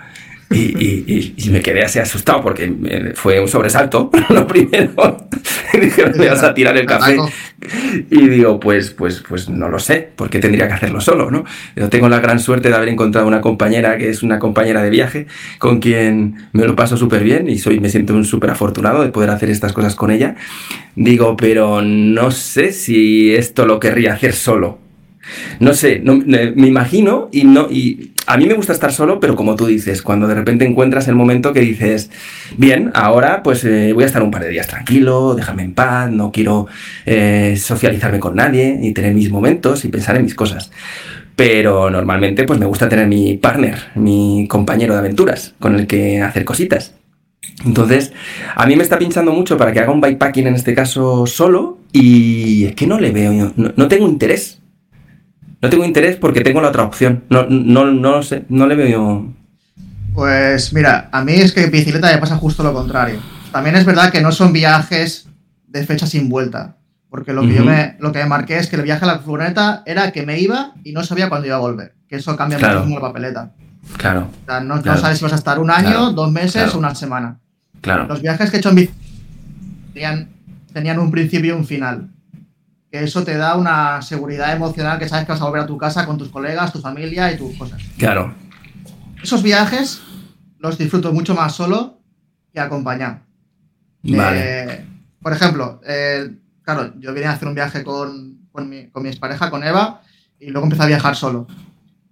[0.50, 2.72] Y, me quedé así asustado porque
[3.14, 5.16] fue un sobresalto, lo primero.
[5.80, 7.16] dije, me vas a tirar el café.
[8.10, 11.44] Y digo, pues, pues, pues no lo sé, porque tendría que hacerlo solo, ¿no?
[11.74, 14.90] Yo tengo la gran suerte de haber encontrado una compañera que es una compañera de
[14.90, 15.26] viaje,
[15.58, 19.08] con quien me lo paso súper bien y soy, me siento un súper afortunado de
[19.08, 20.36] poder hacer estas cosas con ella.
[20.94, 24.78] Digo, pero no sé si esto lo querría hacer solo.
[25.58, 29.54] No sé, me imagino y no, y a mí me gusta estar solo, pero como
[29.54, 32.10] tú dices, cuando de repente encuentras el momento que dices,
[32.56, 36.10] bien, ahora pues eh, voy a estar un par de días tranquilo, déjame en paz,
[36.10, 36.66] no quiero
[37.06, 40.72] eh, socializarme con nadie y tener mis momentos y pensar en mis cosas.
[41.36, 46.20] Pero normalmente pues me gusta tener mi partner, mi compañero de aventuras, con el que
[46.20, 46.94] hacer cositas.
[47.64, 48.12] Entonces,
[48.54, 51.78] a mí me está pinchando mucho para que haga un bikepacking en este caso solo
[51.92, 54.60] y es que no le veo, no tengo interés
[55.66, 57.24] no tengo interés porque tengo la otra opción.
[57.28, 59.32] No, no, no sé, no le veo.
[60.14, 63.20] Pues mira, a mí es que en bicicleta me pasa justo lo contrario.
[63.52, 65.28] También es verdad que no son viajes
[65.66, 66.76] de fecha sin vuelta.
[67.10, 69.18] Porque lo que yo me, lo que me marqué es que el viaje a la
[69.20, 71.94] furgoneta era que me iba y no sabía cuándo iba a volver.
[72.08, 73.52] Que eso cambia muchísimo la papeleta.
[73.96, 74.28] Claro.
[74.42, 77.38] O sea, no, sabes si vas a estar un año, dos meses o una semana.
[77.80, 78.06] Claro.
[78.06, 79.06] Los viajes que he hecho en bicicleta
[79.92, 80.28] tenían,
[80.72, 82.10] tenían un principio y un final
[82.96, 85.76] que eso te da una seguridad emocional que sabes que vas a volver a tu
[85.76, 87.82] casa con tus colegas, tu familia y tus cosas.
[87.98, 88.34] Claro.
[89.22, 90.00] Esos viajes
[90.58, 92.00] los disfruto mucho más solo
[92.52, 93.20] que acompañado.
[94.02, 94.38] Vale.
[94.40, 94.86] Eh,
[95.20, 96.30] por ejemplo, eh,
[96.62, 100.00] claro, yo vine a hacer un viaje con, mi, con mi expareja, con Eva,
[100.38, 101.46] y luego empecé a viajar solo.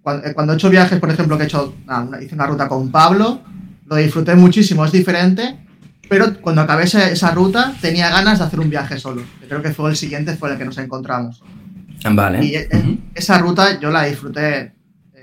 [0.01, 1.73] Cuando, eh, cuando, he hecho viajes, por ejemplo, que he hecho,
[2.21, 3.41] hice una ruta con Pablo,
[3.85, 5.64] lo disfruté muchísimo, es diferente,
[6.09, 9.23] pero cuando acabé esa, ruta tenía ganas de hacer un viaje solo.
[9.47, 11.43] creo que fue el siguiente, fue el que nos encontramos.
[12.11, 12.45] Vale.
[12.45, 12.69] Y eh,
[13.13, 14.73] esa ruta yo la disfruté.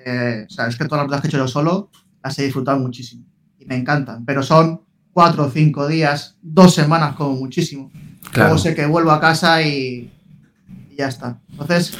[0.04, 1.90] Eh, o sea, es que todas las rutas que he hecho yo solo
[2.22, 3.24] las he disfrutado muchísimo.
[3.58, 4.24] Y me encantan.
[4.24, 7.90] Pero son cuatro o cinco días, dos semanas como muchísimo.
[8.34, 10.10] Luego sé que vuelvo a casa y,
[10.90, 11.38] y ya está.
[11.50, 11.96] Entonces,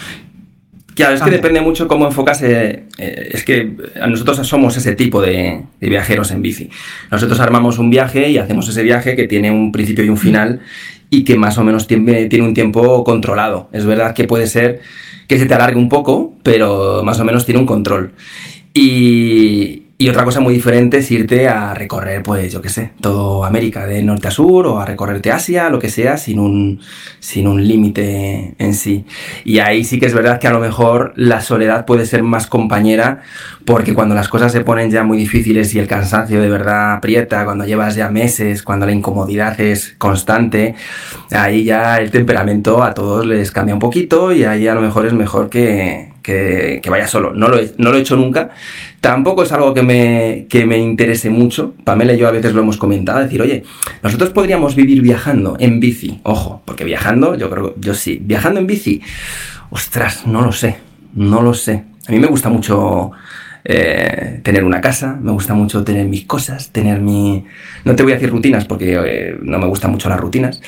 [0.95, 2.85] Claro, es que depende mucho cómo enfocase.
[2.99, 3.73] Eh, es que
[4.07, 6.69] nosotros somos ese tipo de, viajeros en bici.
[7.11, 10.61] Nosotros armamos un viaje y hacemos ese viaje que tiene un principio y un final
[11.09, 13.69] y que más o menos tiene, tiene un tiempo controlado.
[13.73, 14.81] Es verdad que puede ser
[15.29, 18.13] que se te alargue un poco, pero más o menos tiene un control.
[18.75, 23.45] Y, y otra cosa muy diferente es irte a recorrer, pues yo qué sé, todo
[23.45, 26.81] América de norte a sur o a recorrerte Asia, lo que sea, sin un,
[27.21, 29.05] sin un límite en sí.
[29.45, 32.49] Y ahí sí que es verdad que a lo mejor la soledad puede ser más
[32.49, 33.23] compañera
[33.65, 37.45] porque cuando las cosas se ponen ya muy difíciles y el cansancio de verdad aprieta,
[37.45, 40.75] cuando llevas ya meses, cuando la incomodidad es constante,
[41.31, 45.07] ahí ya el temperamento a todos les cambia un poquito y ahí a lo mejor
[45.07, 47.33] es mejor que, que, vaya solo.
[47.35, 48.51] No lo, he, no lo he hecho nunca.
[49.01, 51.75] Tampoco es algo que me, que me interese mucho.
[51.85, 53.65] Pamela y yo a veces lo hemos comentado, decir, oye,
[54.03, 56.21] nosotros podríamos vivir viajando en bici.
[56.23, 58.21] Ojo, porque viajando, yo creo, yo sí.
[58.23, 59.03] Viajando en bici,
[59.71, 60.79] ostras, no lo sé,
[61.15, 61.85] no lo sé.
[62.09, 63.13] A mí me gusta mucho
[63.65, 67.45] eh, tener una casa, me gusta mucho tener mis cosas, tener mi...
[67.85, 70.61] No te voy a decir rutinas porque eh, no me gustan mucho las rutinas,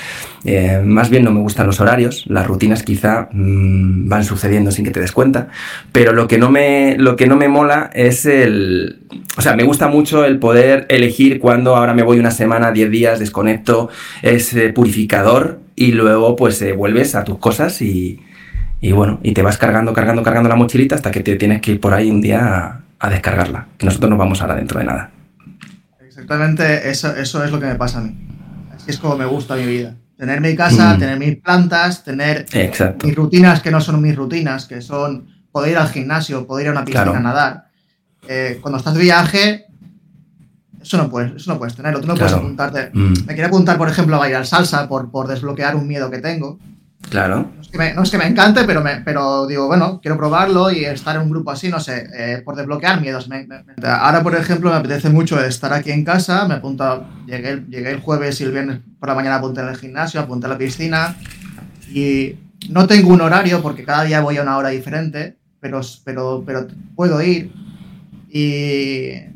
[0.44, 4.84] eh, más bien no me gustan los horarios, las rutinas quizá mm, van sucediendo sin
[4.84, 5.48] que te des cuenta,
[5.90, 9.00] pero lo que, no me, lo que no me mola es el...
[9.36, 12.90] O sea, me gusta mucho el poder elegir cuando ahora me voy una semana, 10
[12.90, 13.88] días, desconecto,
[14.22, 18.20] es purificador y luego pues vuelves a tus cosas y...
[18.80, 21.70] Y bueno, y te vas cargando, cargando, cargando la mochilita hasta que te tienes que
[21.70, 25.10] ir por ahí un día a descargarla, que nosotros no vamos ahora dentro de nada.
[26.00, 28.16] Exactamente, eso, eso es lo que me pasa a mí.
[28.74, 29.94] Así es como me gusta mi vida.
[30.16, 30.98] Tener mi casa, mm.
[30.98, 32.46] tener mis plantas, tener
[33.02, 36.68] mis rutinas que no son mis rutinas, que son poder ir al gimnasio, poder ir
[36.68, 37.64] a una piscina a nadar.
[38.28, 39.66] Eh, cuando estás de viaje,
[40.80, 42.00] eso no puedes, eso no puedes tenerlo.
[42.00, 42.90] Tú no puedes apuntarte.
[42.92, 43.26] Mm.
[43.26, 46.58] Me quiero apuntar, por ejemplo, a bailar salsa por, por desbloquear un miedo que tengo.
[47.10, 47.50] Claro.
[47.96, 51.22] No es que me, encante, pero, me, pero digo, bueno, quiero probarlo y estar en
[51.22, 53.28] un grupo así, no sé, eh, por desbloquear miedos.
[53.82, 58.00] ahora, por ejemplo, me apetece mucho estar aquí en casa, me apunto, llegué, llegué el
[58.00, 61.16] jueves y el viernes por la mañana apunté en el gimnasio, apunté a la piscina
[61.92, 62.36] y
[62.70, 66.68] no tengo un horario porque cada día voy a una hora diferente, pero, pero, pero
[66.94, 67.52] puedo ir
[68.30, 69.33] y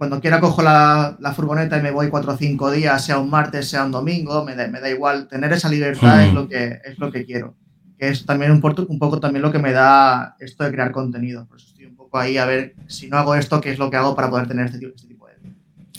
[0.00, 3.68] cuando quiera cojo la, furgoneta y me voy cuatro o cinco días, sea un martes,
[3.68, 5.28] sea un domingo, me da, me da igual.
[5.28, 6.34] Tener esa libertad es, hmm.
[6.34, 7.54] lo que, es lo que quiero.
[7.98, 11.44] Que es también un, un, poco también lo que me da esto de crear contenido.
[11.44, 13.90] Por eso estoy un poco ahí a ver si no hago esto, qué es lo
[13.90, 15.34] que hago para poder tener este tipo, este tipo de...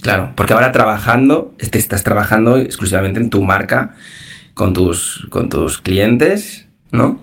[0.01, 3.93] Claro, porque ahora trabajando, te estás trabajando exclusivamente en tu marca
[4.55, 7.21] con tus, con tus clientes, ¿no?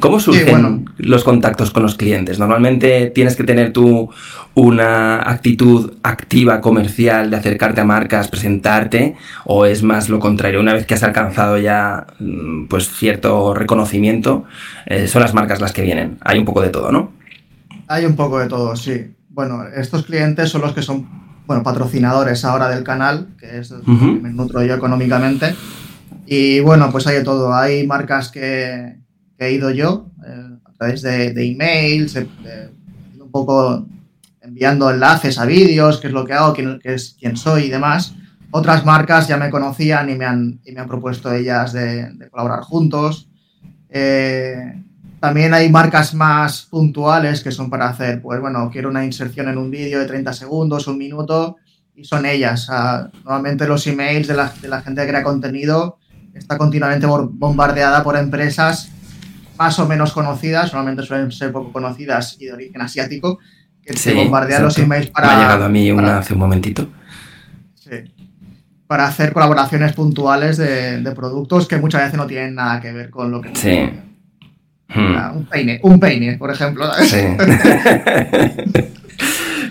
[0.00, 2.38] ¿Cómo surgen los contactos con los clientes?
[2.38, 4.10] Normalmente tienes que tener tú
[4.54, 10.60] una actitud activa comercial de acercarte a marcas, presentarte, o es más lo contrario.
[10.60, 14.44] Una vez que has alcanzado ya mm, pues cierto reconocimiento,
[14.86, 16.18] eh, son las marcas las que vienen.
[16.20, 17.12] Hay un poco de todo, ¿no?
[17.88, 19.14] Hay un poco de todo, sí.
[19.30, 21.08] Bueno, estos clientes son los que son
[21.46, 25.54] bueno, patrocinadores ahora del canal, que es uh me nutro yo económicamente.
[26.26, 27.54] Y bueno, pues hay de todo.
[27.54, 28.96] Hay marcas que,
[29.46, 33.86] he ido yo eh, a través de, emails, un poco
[34.40, 38.14] enviando enlaces a vídeos, qué es lo que hago, quién, es, quién soy y demás.
[38.50, 42.60] Otras marcas ya me conocían y me han, y me han propuesto ellas de, colaborar
[42.60, 43.28] juntos.
[43.88, 44.80] Eh,
[45.18, 49.58] también hay marcas más puntuales que son para hacer, pues bueno, quiero una inserción en
[49.58, 51.56] un vídeo de 30 segundos, un minuto,
[51.96, 52.68] y son ellas.
[53.24, 55.98] normalmente los emails de la, de la gente que crea contenido
[56.34, 58.90] está continuamente bombardeada por empresas
[59.58, 63.38] más o menos conocidas, normalmente suelen ser poco conocidas y de origen asiático,
[63.84, 65.28] que se bombardean los emails para...
[65.28, 66.88] Me ha llegado a mí una hace un momentito.
[67.74, 67.96] Sí.
[68.86, 73.30] Para hacer colaboraciones puntuales de, productos que muchas veces no tienen nada que ver con
[73.30, 73.50] lo que...
[73.54, 73.90] Sí.
[74.88, 75.36] Hmm.
[75.36, 76.86] Un peine, un peine, por ejemplo.
[77.02, 77.18] Sí.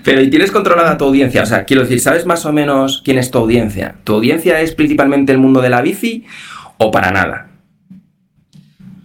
[0.04, 1.44] Pero ¿y tienes controlada tu audiencia?
[1.44, 3.96] O sea, quiero decir, ¿sabes más o menos quién es tu audiencia?
[4.04, 6.26] ¿Tu audiencia es principalmente el mundo de la bici
[6.78, 7.53] o para nada?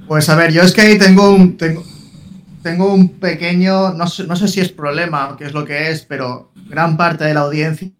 [0.09, 1.85] Pues a ver, yo es que ahí tengo un, tengo,
[2.63, 5.91] tengo un pequeño, no sé, no sé si es problema o qué es lo que
[5.91, 7.91] es, pero gran parte de la audiencia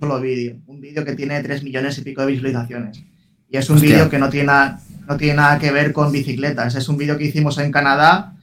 [0.00, 0.56] solo vídeo.
[0.66, 3.04] Un vídeo que tiene 3 millones y pico de visualizaciones.
[3.48, 4.52] Y es un vídeo que no tiene,
[5.08, 6.74] no tiene nada que ver con bicicletas.
[6.74, 8.34] Es un vídeo que hicimos en Canadá,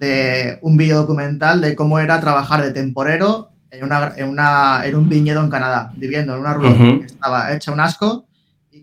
[0.00, 4.96] de un vídeo documental de cómo era trabajar de temporero en, una, en, una, en
[4.96, 8.26] un viñedo en Canadá, viviendo en una ruta que estaba hecha un asco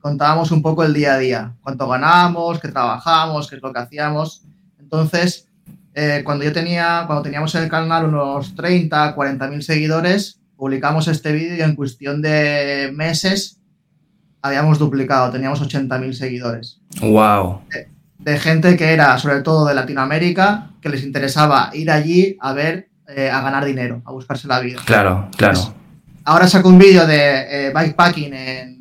[0.01, 3.79] contábamos un poco el día a día, cuánto ganábamos, qué trabajamos, qué es lo que
[3.79, 4.41] hacíamos.
[4.79, 5.47] Entonces,
[5.93, 11.07] eh, cuando yo tenía, cuando teníamos en el canal unos 30, 40 mil seguidores, publicamos
[11.07, 13.59] este vídeo y en cuestión de meses
[14.41, 16.79] habíamos duplicado, teníamos 80 mil seguidores.
[17.01, 17.61] ¡Wow!
[18.19, 22.89] De, gente que era, sobre todo de Latinoamérica, que les interesaba ir allí a ver,
[23.07, 24.79] eh, a ganar dinero, a buscarse la vida.
[24.85, 25.73] Claro, claro.
[26.23, 28.80] ahora saco un vídeo de eh, bikepacking en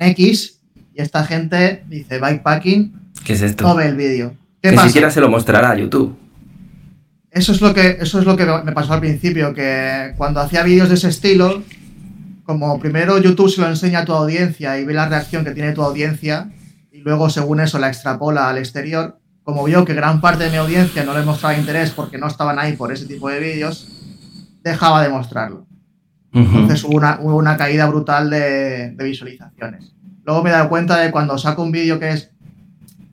[0.00, 0.60] X
[0.92, 3.12] y esta gente dice bikepacking.
[3.24, 3.64] ¿Qué es esto?
[3.64, 4.34] No ve el vídeo.
[4.62, 6.16] Ni siquiera se lo mostrará a YouTube.
[7.30, 10.64] Eso es lo que, eso es lo que me pasó al principio, que cuando hacía
[10.64, 11.62] vídeos de ese estilo,
[12.42, 15.72] como primero YouTube se lo enseña a tu audiencia y ve la reacción que tiene
[15.72, 16.50] tu audiencia,
[16.90, 20.56] y luego según eso la extrapola al exterior, como vio que gran parte de mi
[20.56, 23.86] audiencia no le mostraba interés porque no estaban ahí por ese tipo de vídeos,
[24.64, 25.66] dejaba de mostrarlo.
[26.32, 29.92] Entonces hubo una, caída brutal de, visualizaciones.
[30.24, 32.30] Luego me he dado cuenta de cuando saco un vídeo que es,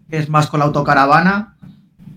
[0.10, 1.56] es más con la autocaravana,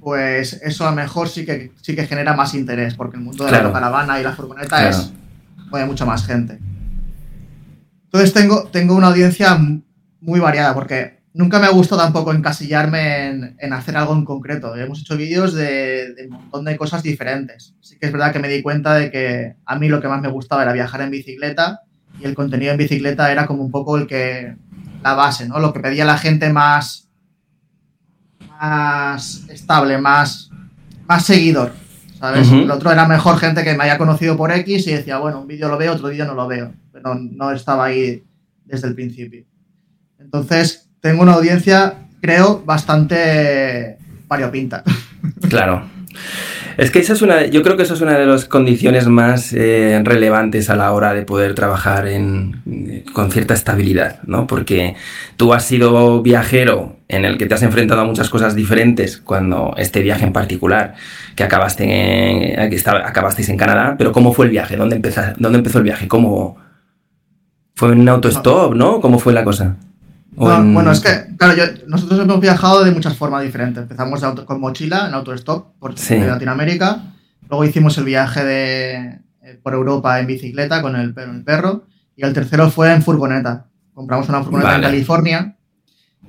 [0.01, 3.45] pues eso a lo mejor sí que, sí que genera más interés, porque el mundo
[3.45, 5.13] de la autocaravana y la furgoneta es
[5.71, 6.59] mueve mucha más gente.
[8.05, 9.59] Entonces tengo, tengo una audiencia
[10.21, 14.75] muy variada, porque nunca me ha gustado tampoco encasillarme en, hacer algo en concreto.
[14.75, 17.75] Hemos hecho vídeos de, un montón de cosas diferentes.
[17.81, 20.21] Sí que es verdad que me di cuenta de que a mí lo que más
[20.21, 21.81] me gustaba era viajar en bicicleta
[22.21, 24.57] y el contenido en bicicleta era como un poco el que
[25.03, 25.61] la base, ¿no?
[25.61, 27.09] Lo que pedía la gente más
[28.61, 30.51] más estable, más
[31.07, 31.73] más seguidor,
[32.19, 32.53] ¿sabes?
[32.53, 35.47] El otro era mejor gente que me haya conocido por X y decía, bueno, un
[35.47, 38.23] vídeo lo veo, otro vídeo no lo veo, pero no estaba ahí
[38.65, 39.45] desde el principio.
[40.19, 44.85] Entonces, tengo una audiencia, creo, bastante variopinta.
[45.49, 45.83] Claro.
[46.77, 49.53] Es que esa es una, yo creo que esa es una de las condiciones más
[49.53, 54.47] eh, relevantes a la hora de poder trabajar en, con cierta estabilidad, ¿no?
[54.47, 54.95] Porque
[55.37, 59.75] tú has sido viajero en el que te has enfrentado a muchas cosas diferentes cuando
[59.77, 60.95] este viaje en particular,
[61.37, 64.77] que acabaste en, que acabasteis en Canadá, pero ¿cómo fue el viaje?
[64.77, 66.09] ¿Dónde, empezó, dónde empezó el viaje?
[66.09, 66.57] ¿Cómo
[67.75, 69.01] fue en un autostop, no?
[69.01, 69.77] ¿Cómo fue la cosa?
[70.33, 71.55] Bueno, es que, claro,
[71.87, 73.83] nosotros hemos viajado de muchas formas diferentes.
[73.83, 77.03] Empezamos con mochila en autostop por Latinoamérica.
[77.49, 81.13] Luego hicimos el viaje de, eh, por Europa en bicicleta con el,
[81.45, 81.85] perro.
[82.17, 83.67] Y el tercero fue en furgoneta.
[83.93, 85.57] Compramos una furgoneta en California.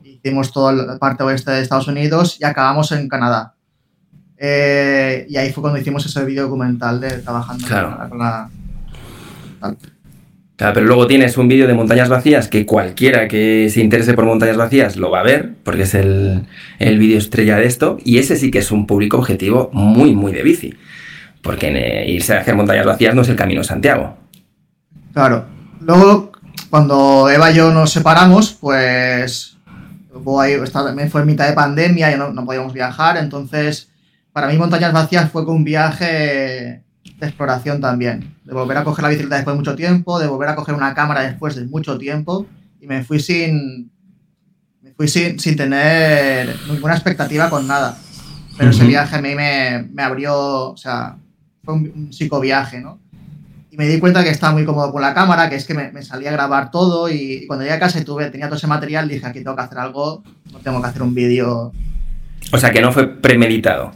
[0.03, 3.55] Hicimos toda la parte oeste de Estados Unidos y acabamos en Canadá.
[4.37, 7.67] Eh, y ahí fue cuando hicimos ese video documental de trabajando
[8.09, 8.49] con la
[10.73, 14.57] pero luego tienes un vídeo de montañas vacías que cualquiera que se interese por montañas
[14.57, 16.43] vacías lo va a ver, porque es el,
[16.77, 20.31] el vídeo estrella de esto, y ese sí que es un público objetivo muy, muy
[20.31, 20.75] de bici.
[21.41, 24.17] Porque irse a hacer montañas vacías no es el camino a Santiago.
[25.13, 25.45] Claro.
[25.79, 26.31] luego,
[26.69, 29.57] cuando Eva y yo nos separamos, pues
[30.23, 33.89] fue en mitad de pandemia y no, no podíamos viajar, entonces
[34.31, 36.83] para mí Montañas Vacías fue un viaje
[37.21, 40.49] de exploración también, de volver a coger la bicicleta después de mucho tiempo, de volver
[40.49, 42.47] a coger una cámara después de mucho tiempo
[42.81, 43.91] y me fui sin,
[44.81, 47.97] me fui sin, sin tener ninguna expectativa con nada.
[48.57, 51.15] Pero ese viaje a mí me, me, abrió, o sea,
[51.63, 52.99] fue un, un psicoviaje, ¿no?
[53.69, 55.91] Y me di cuenta que estaba muy cómodo con la cámara, que es que me,
[55.91, 58.67] me salía a grabar todo y, cuando llegué a casa y tuve, tenía todo ese
[58.67, 61.71] material, dije, aquí tengo que hacer algo, no tengo que hacer un vídeo.
[62.51, 63.93] O sea, que no fue premeditado.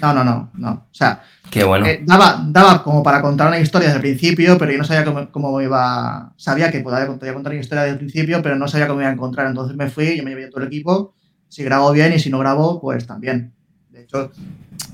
[0.00, 0.70] No, no, no, no.
[0.70, 1.86] O sea, Qué bueno.
[1.86, 5.04] Eh, daba, daba como para contar una historia desde el principio, pero yo no sabía
[5.04, 6.32] cómo, cómo iba.
[6.36, 9.10] Sabía que podía, podía, contar una historia desde el principio, pero no sabía cómo iba
[9.10, 9.46] a encontrar.
[9.46, 11.14] Entonces me fui, yo me llevé todo el equipo.
[11.48, 13.52] Si grabo bien y si no grabo, pues también.
[13.90, 14.30] De hecho,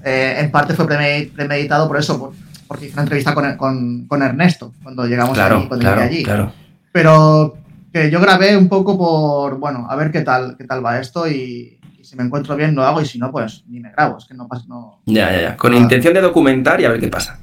[0.05, 2.33] eh, en parte fue premeditado por eso, por,
[2.69, 6.15] porque hice una entrevista con, con, con Ernesto cuando llegamos claro, allí, cuando claro, llegué
[6.15, 6.23] allí.
[6.23, 6.53] Claro.
[6.93, 7.59] Pero
[7.93, 11.29] que yo grabé un poco por, bueno, a ver qué tal, qué tal va esto
[11.29, 14.19] y, si me encuentro bien lo hago y si no, pues ni me grabo.
[14.19, 14.65] Es que no pasa.
[14.69, 15.57] No, ya, ya, ya.
[15.57, 15.83] Con nada.
[15.83, 17.39] intención de documentar y a ver qué pasa.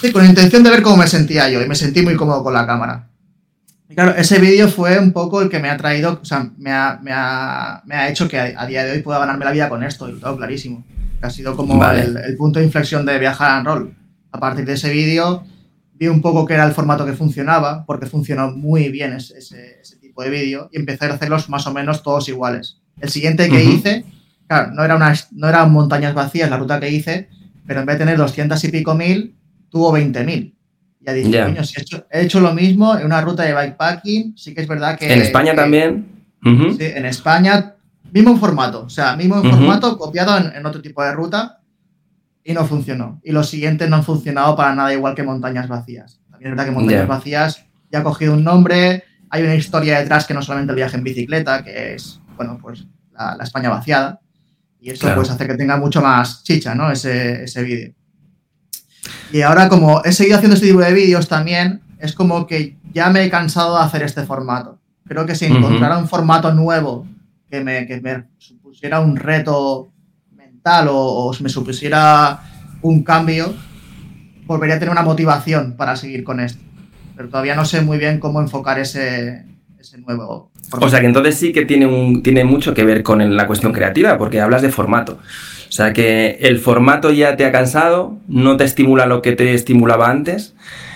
[0.00, 2.52] Sí, con intención de ver cómo me sentía yo y me sentí muy cómodo con
[2.52, 3.08] la cámara.
[3.88, 6.72] Y claro, ese vídeo fue un poco el que me ha traído, o sea, me
[6.72, 9.52] ha, me ha, me ha hecho que a, a, día de hoy pueda ganarme la
[9.52, 10.84] vida con esto y lo tengo clarísimo.
[11.20, 12.02] Que ha sido como vale.
[12.02, 13.94] el, el, punto de inflexión de viajar en rol.
[14.32, 15.44] A partir de ese vídeo
[15.94, 19.80] vi un poco qué era el formato que funcionaba, porque funcionó muy bien ese, ese,
[19.80, 22.80] ese tipo de vídeo y empecé a hacerlos más o menos todos iguales.
[23.00, 23.74] El siguiente que uh -huh.
[23.74, 24.04] hice,
[24.46, 27.28] claro, no era, una, no eran montañas vacías la ruta que hice,
[27.66, 29.34] pero en vez de tener 200 y pico mil,
[29.70, 30.54] tuvo 20.000.
[31.00, 31.44] Ya dije, yeah.
[31.44, 34.62] coño, si he hecho, he hecho, lo mismo en una ruta de bikepacking, sí que
[34.62, 35.12] es verdad que...
[35.12, 36.06] En España que, también.
[36.44, 36.76] Uh -huh.
[36.76, 37.74] Sí, en España,
[38.12, 39.50] mismo formato, o sea, mismo uh -huh.
[39.50, 41.60] formato copiado en, en, otro tipo de ruta
[42.42, 43.20] y no funcionó.
[43.22, 46.18] Y los siguientes no han funcionado para nada igual que montañas vacías.
[46.30, 47.14] También es verdad que montañas yeah.
[47.14, 50.96] vacías ya ha cogido un nombre, hay una historia detrás que no solamente el viaje
[50.96, 54.20] en bicicleta, que es bueno, pues la, la España vaciada.
[54.80, 55.16] Y eso claro.
[55.16, 56.90] pues hace que tenga mucho más chicha, ¿no?
[56.90, 57.94] Ese, ese vídeo.
[59.32, 63.10] Y ahora como he seguido haciendo este tipo de vídeos también, es como que ya
[63.10, 64.78] me he cansado de hacer este formato.
[65.06, 66.02] Creo que si encontrara uh -huh.
[66.02, 67.06] un formato nuevo
[67.50, 69.90] que me, que me supusiera un reto
[70.32, 72.40] mental o, o me supusiera
[72.82, 73.54] un cambio,
[74.46, 76.62] volvería a tener una motivación para seguir con esto.
[77.16, 79.46] Pero todavía no sé muy bien cómo enfocar ese,
[79.86, 80.86] ese nuevo formato.
[80.86, 83.72] O sea que entonces sí que tiene, un, tiene mucho que ver con la cuestión
[83.72, 85.18] creativa, porque hablas de formato.
[85.68, 89.54] O sea que el formato ya te ha cansado, no te estimula lo que te
[89.54, 90.54] estimulaba antes,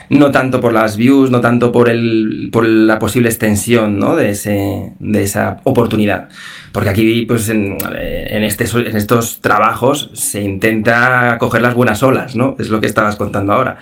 [0.08, 4.16] no tanto por las views, no tanto por, el, por la posible extensión ¿no?
[4.16, 6.28] de, ese, de esa oportunidad.
[6.72, 12.36] Porque aquí, pues en, en, este, en estos trabajos se intenta coger las buenas olas,
[12.36, 12.56] ¿no?
[12.58, 13.78] Es lo que estabas contando ahora.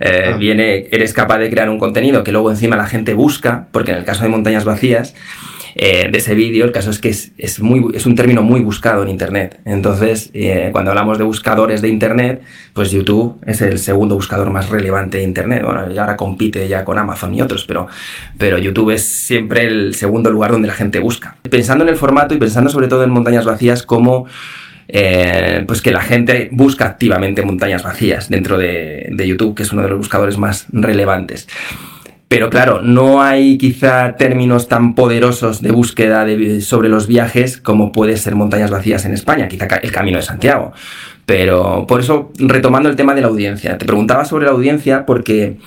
[0.00, 0.36] Eh, ah.
[0.36, 3.98] viene, eres capaz de crear un contenido que luego encima la gente busca, porque en
[3.98, 5.14] el caso de Montañas Vacías,
[5.80, 8.60] eh, de ese vídeo, el caso es que es, es, muy, es un término muy
[8.60, 9.60] buscado en Internet.
[9.64, 12.42] Entonces, eh, cuando hablamos de buscadores de Internet,
[12.72, 15.62] pues YouTube es el segundo buscador más relevante de Internet.
[15.64, 17.86] Bueno, y ahora compite ya con Amazon y otros, pero,
[18.38, 21.36] pero YouTube es siempre el segundo lugar donde la gente busca.
[21.48, 24.26] Pensando en el formato y pensando sobre todo en Montañas Vacías como...
[24.90, 29.82] Eh, pues que la gente busca activamente montañas vacías dentro de, YouTube, que es uno
[29.82, 31.46] de los buscadores más relevantes.
[32.28, 37.92] Pero claro, no hay quizá términos tan poderosos de búsqueda de, sobre los viajes como
[37.92, 40.72] puede ser montañas vacías en España, quizá el Camino de Santiago.
[41.24, 45.58] Pero por eso, retomando el tema de la audiencia, te preguntaba sobre la audiencia porque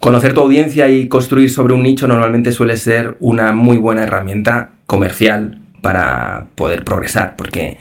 [0.00, 4.70] conocer tu audiencia y construir sobre un nicho normalmente suele ser una muy buena herramienta
[4.86, 7.76] comercial para poder progresar, porque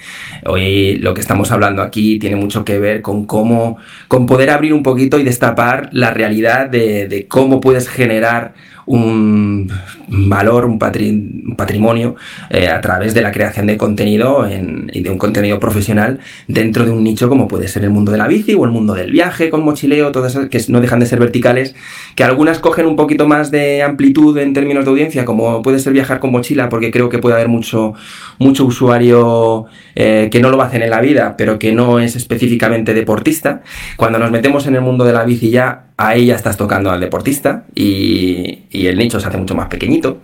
[0.45, 3.77] hoy lo que estamos hablando aquí tiene mucho que ver con cómo,
[4.09, 9.71] con poder abrir un poquito y destapar la realidad de, de cómo puedes generar un
[10.07, 12.15] valor, un, patri un patrimonio
[12.49, 16.85] eh, a través de la creación de contenido en, y de un contenido profesional dentro
[16.85, 19.11] de un nicho como puede ser el mundo de la bici o el mundo del
[19.11, 21.75] viaje con mochileo, todas esas que no dejan de ser verticales,
[22.15, 25.93] que algunas cogen un poquito más de amplitud en términos de audiencia, como puede ser
[25.93, 27.93] viajar con mochila, porque creo que puede haber mucho,
[28.39, 29.65] mucho usuario
[29.95, 33.61] eh, que no lo hacen en la vida, pero que no es específicamente deportista.
[33.97, 36.99] Cuando nos metemos en el mundo de la bici ya ahí ya estás tocando al
[36.99, 40.21] deportista y, y, el nicho se hace mucho más pequeñito.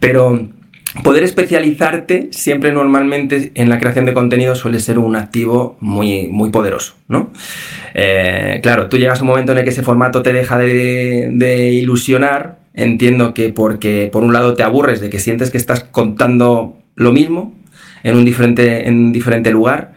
[0.00, 0.48] Pero
[1.02, 6.50] poder especializarte siempre normalmente en la creación de contenido suele ser un activo muy, muy
[6.50, 7.32] poderoso, ¿no?
[7.94, 11.70] Eh, claro, tú llegas a un momento en el que ese formato te deja de,
[11.72, 12.60] ilusionar.
[12.74, 17.12] Entiendo que porque por un lado te aburres de que sientes que estás contando lo
[17.12, 17.54] mismo
[18.02, 19.92] en un diferente, en un diferente lugar.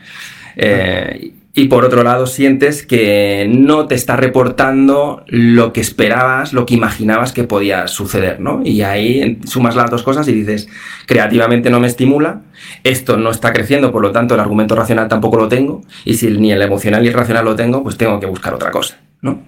[0.57, 6.65] Eh, y por otro lado sientes que no te está reportando lo que esperabas, lo
[6.65, 8.61] que imaginabas que podía suceder, ¿no?
[8.63, 10.67] Y ahí sumas las dos cosas y dices,
[11.05, 12.41] creativamente no me estimula,
[12.83, 16.29] esto no está creciendo, por lo tanto el argumento racional tampoco lo tengo, y si
[16.29, 19.39] ni el emocional ni el racional lo tengo, pues tengo que buscar otra cosa, ¿no?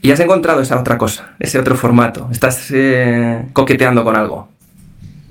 [0.00, 4.48] Y has encontrado esa otra cosa, ese otro formato, estás eh, coqueteando con algo.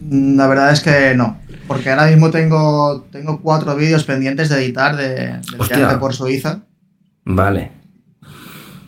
[0.09, 1.38] La verdad es que no.
[1.68, 6.61] Porque ahora mismo tengo, tengo cuatro vídeos pendientes de editar de, de por Suiza.
[7.24, 7.72] Vale.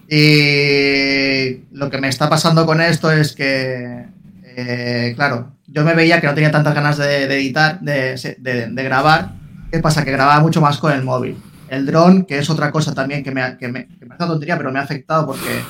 [0.10, 4.06] Y lo que me está pasando con esto es que,
[4.44, 9.34] eh, claro, yo me veía que no tenía tantas ganas de, editar, de, grabar.
[9.72, 10.06] ¿Qué pasa?
[10.06, 11.38] Que grababa mucho más con el móvil.
[11.68, 14.58] El dron, que es otra cosa también que me, que me, que me hace tontería,
[14.58, 15.62] pero me ha afectado porque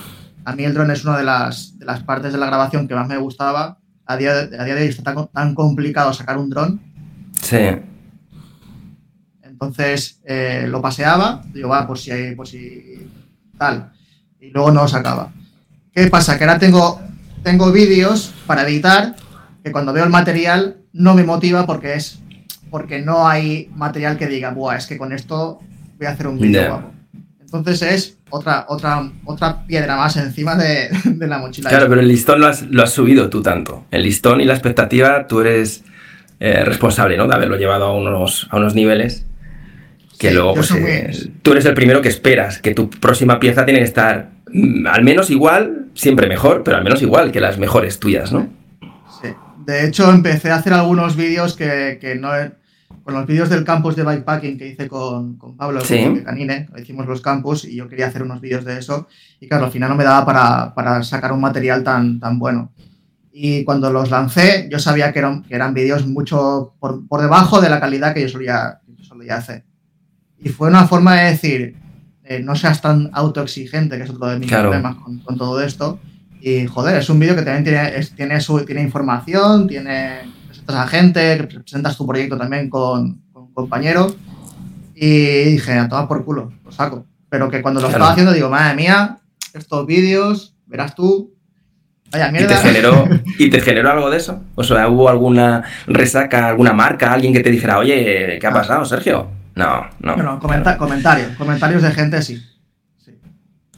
[0.46, 2.94] a mí el dron es una de las, de las partes de la grabación que
[2.94, 3.80] más me gustaba.
[4.06, 6.87] A día, a día de hoy está tan, tan complicado sacar un dron
[7.48, 7.58] Sí.
[9.42, 13.08] Entonces eh, lo paseaba, digo, va, por si hay, por si
[13.58, 13.94] tal.
[14.42, 15.32] Y luego no lo sacaba.
[15.94, 16.38] ¿Qué pasa?
[16.38, 17.00] Que ahora tengo,
[17.44, 19.16] tengo vídeos para editar
[19.64, 22.20] que cuando veo el material no me motiva porque es
[22.70, 25.62] porque no hay material que diga, Buah, es que con esto
[25.98, 26.92] voy a hacer un vídeo guapo.
[27.40, 31.70] Entonces es otra, otra, otra piedra más encima de, la mochila.
[31.70, 33.86] Claro, pero el listón lo has, lo has subido tú tanto.
[33.90, 35.86] El listón y la expectativa, tú eres
[36.40, 37.28] eh, responsable, ¿no?
[37.28, 39.26] De haberlo llevado a unos, a unos niveles
[40.18, 43.80] que luego, pues, eh, tú eres el primero que esperas, que tu próxima pieza tiene
[43.80, 48.00] que estar mm, al menos igual, siempre mejor, pero al menos igual que las mejores
[48.00, 48.50] tuyas, ¿no?
[49.22, 49.30] Sí.
[49.66, 52.30] De hecho, empecé a hacer algunos vídeos que, que no...
[53.04, 57.06] Con los vídeos del campus de bikepacking que hice con, con Pablo de Canine, hicimos
[57.06, 59.08] los campus y yo quería hacer unos vídeos de eso.
[59.40, 62.72] Y claro, al final no me daba para, para sacar un material tan, tan bueno.
[63.40, 67.62] Y cuando los lancé, yo sabía que eran, que eran vídeos mucho por, por, debajo
[67.62, 69.64] de la calidad que yo solía, solía hacer.
[70.40, 71.76] Y fue una forma de decir,
[72.24, 76.00] eh, no seas tan autoexigente, que es otro de mis problemas con, con, todo esto.
[76.42, 80.88] Y joder, es un vídeo que también tiene, tiene, su, tiene información, tiene, presentas a
[80.88, 84.18] gente, presentas tu proyecto también con, con compañeros.
[84.96, 87.06] Y dije, a tomar por culo, lo saco.
[87.30, 89.20] Pero que cuando lo estaba haciendo digo, madre mía,
[89.54, 91.37] estos vídeos, verás tú,
[92.14, 93.08] ¿Y te, generó,
[93.40, 94.42] ¿Y te generó algo de eso?
[94.56, 98.86] O sea, ¿hubo alguna resaca, alguna marca, alguien que te dijera, oye, ¿qué ha pasado,
[98.86, 99.28] Sergio?
[99.56, 100.16] No, no.
[100.16, 102.42] Bueno, comentarios, comentarios de gente sí.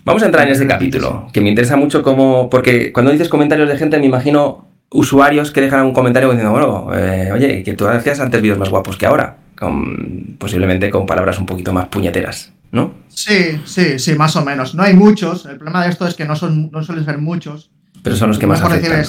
[0.06, 3.70] Vamos a entrar en ese capítulo, que me interesa mucho cómo, porque cuando dices comentarios
[3.70, 7.88] de gente me imagino usuarios que dejan un comentario diciendo, bueno, eh, oye, que tú
[7.88, 12.52] hacías antes vídeos más guapos que ahora, con, posiblemente con palabras un poquito más puñeteras,
[12.72, 12.94] ¿no?
[13.08, 14.74] Sí, sí, sí, más o menos.
[14.74, 17.70] No hay muchos, el problema de esto es que no, son, no suelen ser muchos,
[18.04, 19.06] pero son los que más afectan.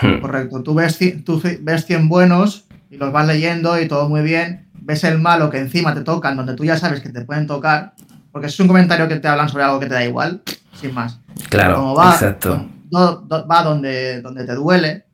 [0.00, 0.20] Hmm.
[0.20, 0.62] Correcto.
[0.62, 4.68] Tú ves, tú ves 100 buenos y los vas leyendo y todo muy bien.
[4.74, 7.94] Ves el malo que encima te tocan, donde tú ya sabes que te pueden tocar,
[8.32, 10.42] porque es un comentario que te hablan sobre algo que te da igual,
[10.80, 11.18] sin más.
[11.48, 12.68] Claro, Como va, exacto.
[12.92, 15.04] va donde, donde te duele,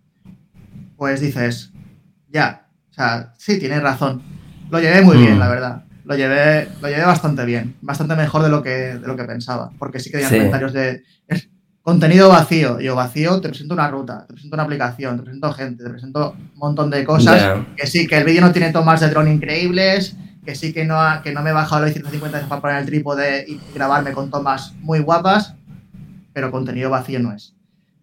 [0.96, 1.70] pues dices,
[2.28, 4.22] ya, o sea, sí, tienes razón.
[4.70, 5.40] Lo llevé muy bien, hmm.
[5.40, 5.84] la verdad.
[6.04, 9.70] Lo llevé, lo llevé bastante bien, bastante mejor de lo que, de lo que pensaba,
[9.78, 11.02] porque sí que había comentarios de...
[11.88, 12.80] Contenido vacío.
[12.80, 16.32] Yo vacío, te presento una ruta, te presento una aplicación, te presento gente, te presento
[16.32, 17.64] un montón de cosas.
[17.78, 20.14] Que sí, que el vídeo no tiene tomas de drone increíbles,
[20.44, 23.46] que sí que no, que no me he bajado los 150 para poner el trípode
[23.48, 25.54] y grabarme con tomas muy guapas,
[26.34, 27.54] pero contenido vacío no es.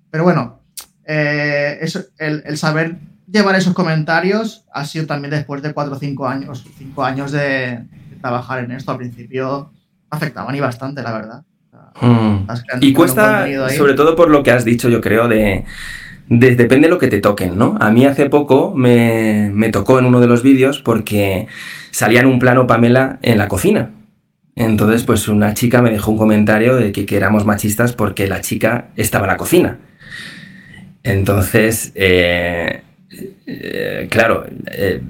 [0.10, 0.62] Pero bueno,
[1.06, 6.66] eh, el, saber llevar esos comentarios ha sido también después de 4 o 5 años,
[6.76, 8.90] 5 años de, de, trabajar en esto.
[8.90, 9.72] Al principio
[10.10, 11.44] afectaban y bastante, la verdad.
[12.02, 12.48] Mm.
[12.82, 15.64] Y cuesta, sobre todo por lo que has dicho, yo creo, de,
[16.28, 17.78] depende de lo que te toquen, ¿no?
[17.80, 21.48] A mí hace poco me, me tocó en uno de los vídeos porque
[21.92, 23.92] salía en un plano Pamela en la cocina.
[24.56, 28.42] Entonces, pues una chica me dejó un comentario de que, que éramos machistas porque la
[28.42, 29.80] chica estaba en la cocina.
[31.04, 32.82] Entonces, eh,
[33.48, 35.02] eh, claro, eh,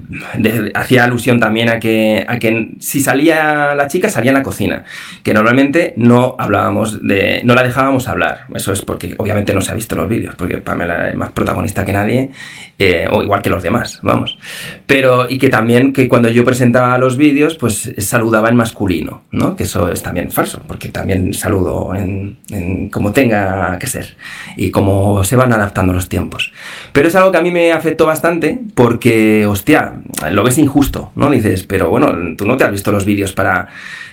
[0.74, 4.84] hacía alusión también a que, a que si salía la chica, salía en la cocina,
[5.22, 9.72] que normalmente no hablábamos de, no la dejábamos hablar, eso es porque obviamente no se
[9.72, 12.30] ha visto los vídeos, porque Pamela es más protagonista que nadie,
[12.78, 14.38] eh, o igual que los demás, vamos,
[14.86, 19.56] pero y que también que cuando yo presentaba los vídeos, pues saludaba en masculino, ¿no?
[19.56, 24.16] Que eso es también falso, porque también saludo en, como tenga que ser
[24.56, 26.52] y como se van adaptando los tiempos,
[26.92, 29.94] pero es algo que a mí me afecta bastante porque, hostia,
[30.30, 31.30] lo ves injusto, ¿no?
[31.30, 33.68] Dices, pero bueno, tú no te has visto los vídeos para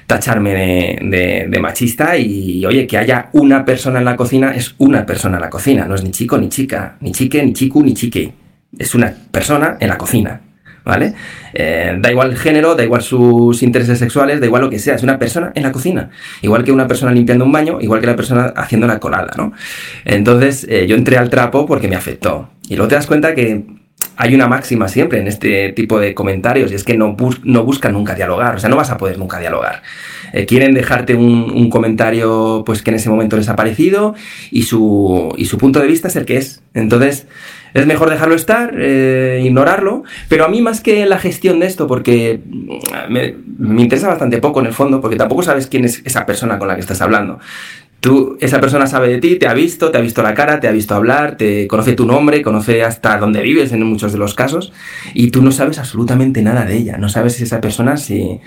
[0.08, 5.38] tacharme de, machista y, oye, que haya una persona en la cocina es una persona
[5.38, 8.34] en la cocina, no es ni chico ni chica, ni chique, ni chico, ni chique.
[8.78, 10.42] Es una persona en la cocina.
[10.84, 11.14] ¿vale?
[11.54, 14.96] Eh, da igual el género, da igual sus intereses sexuales, da igual lo que sea,
[14.96, 16.10] es una persona en la cocina.
[16.42, 19.54] Igual que una persona limpiando un baño, igual que la persona haciendo la colada, ¿no?
[20.06, 22.50] Entonces eh, yo entré al trapo porque me afectó.
[22.70, 23.66] Y luego te das cuenta que
[24.16, 27.94] hay una máxima siempre en este tipo de comentarios y es que no, no buscan
[27.94, 29.82] nunca dialogar, o sea, no vas a poder nunca dialogar.
[30.34, 34.16] Eh, quieren dejarte un, comentario pues que en ese momento les ha parecido
[34.52, 36.62] y su, y su punto de vista es el que es.
[36.74, 37.28] Entonces,
[37.74, 41.88] es mejor dejarlo estar, eh, ignorarlo, pero a mí más que la gestión de esto,
[41.88, 42.40] porque
[43.10, 46.60] me, me, interesa bastante poco en el fondo, porque tampoco sabes quién es esa persona
[46.60, 47.40] con la que estás hablando.
[48.04, 50.68] Tú, esa persona sabe de ti, te ha visto, te ha visto la cara, te
[50.68, 54.34] ha visto hablar, te conoce tu nombre, conoce hasta dónde vives en muchos de los
[54.36, 54.74] casos,
[55.14, 58.42] y tú no sabes absolutamente nada de ella, no sabes si esa persona si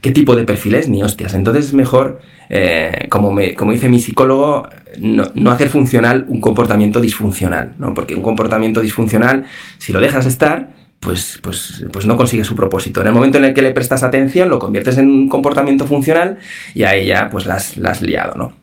[0.00, 1.34] qué tipo de perfil es, ni hostias.
[1.34, 4.66] Entonces es mejor, eh, como, me, como dice mi psicólogo,
[4.98, 7.92] no, hacer funcional un comportamiento disfuncional, ¿no?
[7.92, 9.44] Porque un comportamiento disfuncional,
[9.76, 13.02] si lo dejas estar, pues, pues, pues no consigue su propósito.
[13.02, 16.38] En el momento en el que le prestas atención, lo conviertes en un comportamiento funcional
[16.72, 18.61] y ahí ya pues la has, liado, ¿no?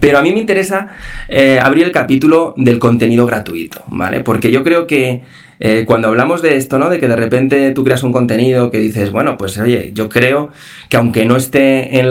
[0.00, 0.88] Pero a mí me interesa
[1.28, 4.20] eh, abrir el capítulo del contenido gratuito, ¿vale?
[4.20, 5.22] Porque yo creo que
[5.64, 6.90] eh, cuando hablamos de esto, ¿no?
[6.90, 10.50] De que de repente tú creas un contenido que dices, bueno, pues oye, yo creo
[10.88, 12.10] que aunque no esté en,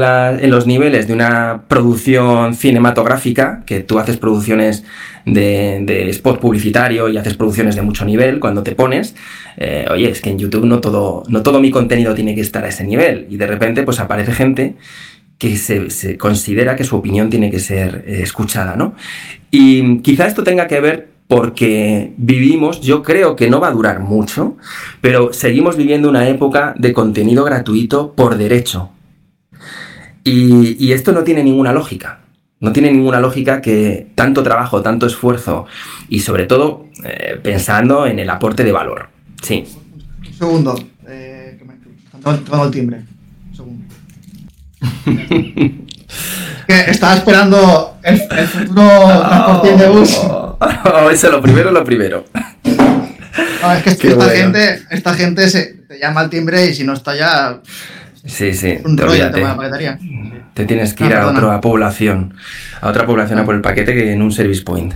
[0.50, 4.86] los niveles de una producción cinematográfica, que tú haces producciones
[5.26, 9.16] de, spot publicitario y haces producciones de mucho nivel cuando te pones,
[9.58, 12.64] eh, oye, es que en YouTube no todo, no todo mi contenido tiene que estar
[12.64, 13.28] a ese nivel.
[13.30, 14.76] Y de repente, pues aparece gente
[15.42, 18.94] que se, se, considera que su opinión tiene que ser eh, escuchada, ¿no?
[19.50, 24.02] Y quizá esto tenga que ver porque vivimos, yo creo que no va a durar
[24.02, 24.58] mucho,
[25.02, 28.92] pero seguimos viviendo una época de contenido gratuito por derecho.
[30.24, 32.20] Y, esto no tiene ninguna lógica.
[32.60, 35.66] No tiene ninguna lógica que tanto trabajo, tanto esfuerzo
[36.08, 39.10] y sobre todo eh, pensando en el aporte de valor.
[39.42, 39.64] Sí.
[40.20, 40.76] Un segundo.
[41.08, 43.11] Eh, que me, el timbre.
[46.68, 50.22] Estaba esperando el, futuro transporte de bus.
[51.12, 52.26] Eso, lo primero, lo primero.
[53.62, 56.94] No, es que esta, gente, esta gente se, te llama al timbre y si no
[56.94, 57.60] está ya.
[58.26, 59.98] Sí, sí, un te, te,
[60.54, 62.36] te tienes que ir a otra población,
[62.80, 64.94] a otra población a por el paquete que en un service point.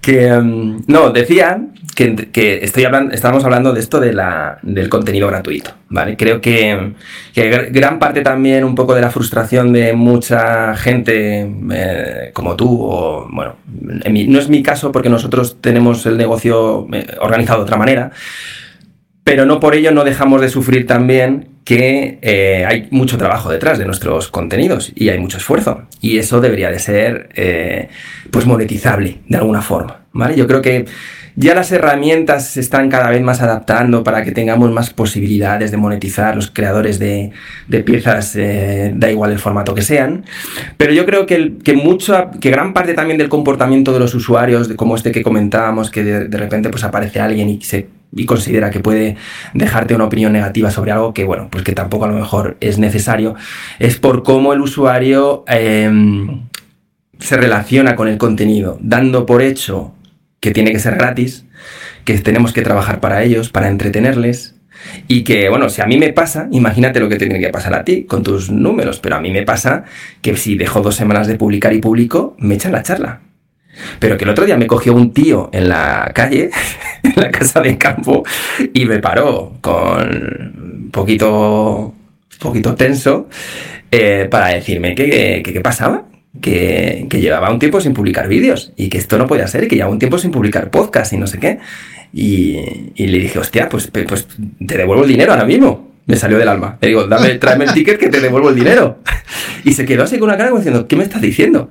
[0.00, 1.60] Que, em, no, decía
[1.94, 6.16] que, estoy hablando, estábamos hablando de esto de la, del contenido gratuito, ¿vale?
[6.16, 6.94] Creo que,
[7.34, 13.28] gran parte también un poco de la frustración de mucha gente eh, como tú, o
[13.30, 18.10] bueno, no es mi caso porque nosotros tenemos el negocio eh, organizado de otra manera,
[19.24, 23.78] pero no por ello no dejamos de sufrir también que eh, hay mucho trabajo detrás
[23.78, 25.82] de nuestros contenidos y hay mucho esfuerzo.
[26.00, 27.28] Y eso debería de ser
[28.32, 30.02] pues monetizable de alguna forma.
[30.12, 30.34] ¿vale?
[30.36, 30.86] Yo creo que
[31.36, 35.76] ya las herramientas se están cada vez más adaptando para que tengamos más posibilidades de
[35.76, 37.32] monetizar los creadores de,
[37.84, 40.24] piezas, eh, da igual el formato que sean.
[40.76, 44.68] Pero yo creo que, que, mucho, que gran parte también del comportamiento de los usuarios,
[44.76, 48.70] como este que comentábamos, que de, de repente pues aparece alguien y se y considera
[48.70, 49.16] que puede
[49.54, 52.78] dejarte una opinión negativa sobre algo que, bueno, pues que tampoco a lo mejor es
[52.78, 53.34] necesario,
[53.78, 56.42] es por cómo el usuario em,
[57.18, 59.94] se relaciona con el contenido, dando por hecho
[60.42, 61.46] que tiene que ser gratis,
[62.04, 64.56] que tenemos que trabajar para ellos, para entretenerles,
[65.06, 67.84] y que, bueno, si a mí me pasa, imagínate lo que tiene que pasar a
[67.84, 69.84] ti con tus números, pero a mí me pasa
[70.20, 73.20] que si dejo dos semanas de publicar y publico, me echan la charla.
[74.00, 76.50] Pero que el otro día me cogió un tío en la calle,
[77.04, 78.24] en la casa de campo,
[78.74, 81.94] y me paró con un poquito,
[82.40, 83.28] poquito tenso
[83.92, 86.06] eh, para decirme qué pasaba.
[86.40, 89.76] Que, llevaba un tiempo sin publicar vídeos y que esto no podía ser y que
[89.76, 91.58] llevaba un tiempo sin publicar podcast y no sé qué.
[92.12, 92.56] Y,
[92.96, 94.26] le dije, hostia, pues, pues
[94.66, 95.92] te devuelvo el dinero ahora mismo.
[96.06, 96.78] Me salió del alma.
[96.80, 98.98] Le digo, dame, tráeme el ticket que te devuelvo el dinero.
[99.64, 101.70] Y se quedó así con una cara como diciendo, ¿qué me estás diciendo?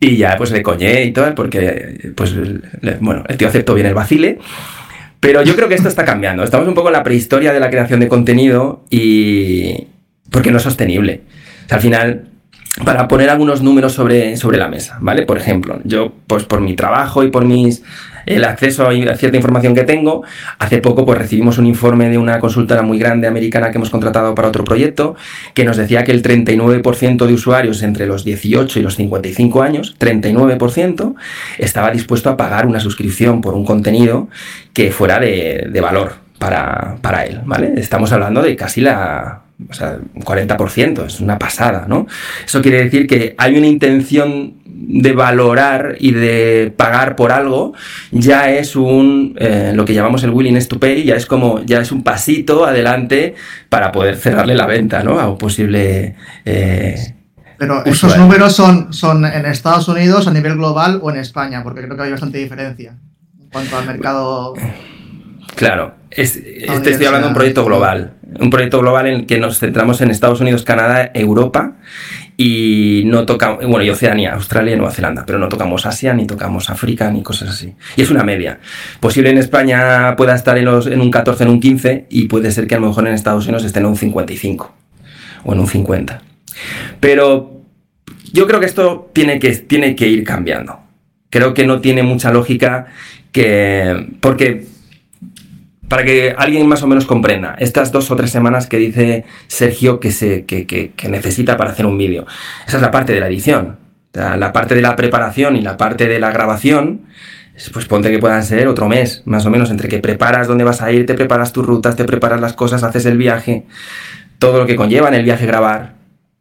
[0.00, 2.34] Y ya pues le coñé y todo, porque pues
[3.00, 4.38] bueno, el tío aceptó bien el vacile.
[5.24, 6.44] Pero yo creo que esto está cambiando.
[6.44, 9.86] Estamos un poco en la prehistoria de la creación de contenido y...
[10.30, 11.22] porque no es sostenible.
[11.70, 12.26] al final,
[12.82, 15.26] para poner algunos números sobre, sobre la mesa, ¿vale?
[15.26, 17.82] Por ejemplo, yo, pues por mi trabajo y por mis
[18.26, 20.22] el acceso a cierta información que tengo.
[20.58, 24.34] Hace poco pues recibimos un informe de una consultora muy grande americana que hemos contratado
[24.34, 25.16] para otro proyecto
[25.54, 29.96] que nos decía que el 39% de usuarios entre los 18 y los 55 años,
[29.98, 31.14] 39%,
[31.58, 34.28] estaba dispuesto a pagar una suscripción por un contenido
[34.72, 37.74] que fuera de, valor para, para él, ¿vale?
[37.76, 42.06] Estamos hablando de casi la o sea, un 40%, es una pasada, ¿no?
[42.44, 47.72] Eso quiere decir que hay una intención de valorar y de pagar por algo,
[48.10, 51.80] ya es un, eh, lo que llamamos el willingness to pay, ya es como, ya
[51.80, 53.34] es un pasito adelante
[53.68, 55.20] para poder cerrarle la venta, ¿no?
[55.20, 56.16] A un posible...
[56.44, 57.14] Eh,
[57.56, 61.82] Pero esos números son, son en Estados Unidos, a nivel global o en España, porque
[61.82, 62.96] creo que hay bastante diferencia
[63.40, 64.54] en cuanto al mercado...
[65.54, 69.58] Claro, este estoy hablando de un proyecto global, un proyecto global en el que nos
[69.58, 71.74] centramos en Estados Unidos, Canadá, Europa
[72.36, 76.26] y no tocamos, bueno, y Oceanía, Australia y Nueva Zelanda, pero no tocamos Asia, ni
[76.26, 77.74] tocamos África, ni cosas así.
[77.96, 78.58] Y es una media.
[78.98, 82.66] Posible en España pueda estar en, en un 14, en un 15, y puede ser
[82.66, 84.74] que a lo mejor en Estados Unidos esté en un 55
[85.44, 86.22] o en un 50.
[86.98, 87.60] Pero
[88.32, 90.80] yo creo que esto tiene que, tiene que ir cambiando.
[91.30, 92.86] Creo que no tiene mucha lógica
[93.30, 94.08] que...
[94.20, 94.66] Porque
[95.94, 100.00] para que alguien más o menos comprenda, estas dos o tres semanas que dice Sergio
[100.00, 102.26] que, se, que, necesita para hacer un vídeo,
[102.66, 103.78] esa es la parte de la edición.
[104.12, 107.02] la parte de la preparación y la parte de la grabación,
[107.72, 110.82] pues ponte que puedan ser otro mes, más o menos, entre que preparas dónde vas
[110.82, 113.64] a ir, te preparas tus rutas, te preparas las cosas, haces el viaje,
[114.40, 115.93] todo lo que conlleva en el viaje grabar,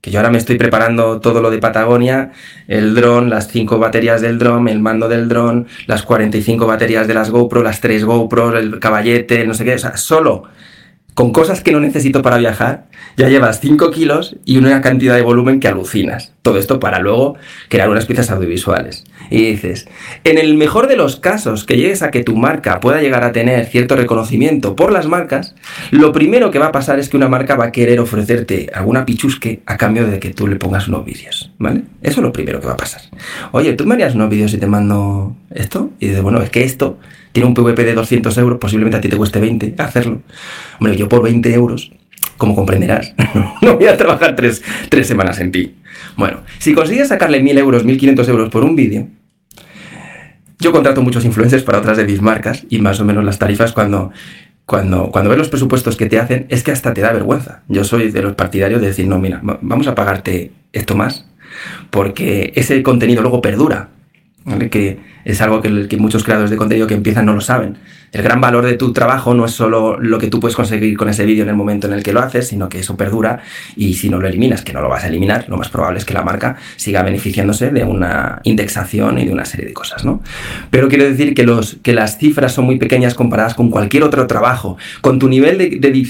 [0.03, 2.33] que yo ahora me estoy preparando todo lo de Patagonia,
[2.67, 7.13] el dron, las 5 baterías del dron, el mando del dron, las 45 baterías de
[7.13, 10.43] las GoPro, las 3 GoPro, el caballete, no sé qué, o sea, solo
[11.13, 15.21] con cosas que no necesito para viajar, ya llevas 5 kilos y una cantidad de
[15.21, 16.33] volumen que alucinas.
[16.41, 17.37] Todo esto para luego
[17.69, 19.05] crear unas piezas audiovisuales.
[19.33, 19.87] Y dices,
[20.23, 23.31] en el mejor de los casos que llegues a que tu marca pueda llegar a
[23.31, 25.55] tener cierto reconocimiento por las marcas,
[25.89, 29.07] lo primero que va a pasar es que una marca va a querer ofrecerte alguna
[29.07, 31.81] pichusque a cambio de que tú le pongas unos vídeos, ¿vale?
[32.03, 33.01] Eso es lo primero que va a pasar.
[33.53, 35.89] Oye, ¿tú me harías unos vídeos y te mando esto?
[35.99, 36.99] Y dices, bueno, es que esto
[37.31, 40.21] tiene un PVP de 200 euros, posiblemente a ti te cueste 20 hacerlo.
[40.79, 41.91] Hombre, yo por 20 euros,
[42.37, 43.15] como comprenderás,
[43.63, 44.61] no voy a trabajar tres,
[45.07, 45.75] semanas en ti.
[46.17, 49.07] Bueno, si consigues sacarle 1000 euros, 1500 euros por un vídeo,
[50.63, 53.73] yo contrato muchos influencers para otras de mis marcas y más o menos las tarifas
[53.73, 54.11] cuando,
[54.65, 57.63] cuando, cuando ves los presupuestos que te hacen es que hasta te da vergüenza.
[57.67, 61.27] Yo soy de los partidarios de decir, no, mira, vamos a pagarte esto más
[61.89, 63.89] porque ese contenido luego perdura.
[64.71, 67.77] Que es algo que, muchos creadores de contenido que empiezan no lo saben.
[68.11, 71.09] El gran valor de tu trabajo no es solo lo que tú puedes conseguir con
[71.09, 73.39] ese vídeo en el momento en el que lo haces, sino que eso perdura
[73.75, 76.05] y si no lo eliminas, que no lo vas a eliminar, lo más probable es
[76.05, 80.21] que la marca siga beneficiándose de una indexación y de una serie de cosas, ¿no?
[80.69, 84.27] Pero quiero decir que, los, que las cifras son muy pequeñas comparadas con cualquier otro
[84.27, 84.77] trabajo.
[85.01, 86.03] Con tu nivel de, de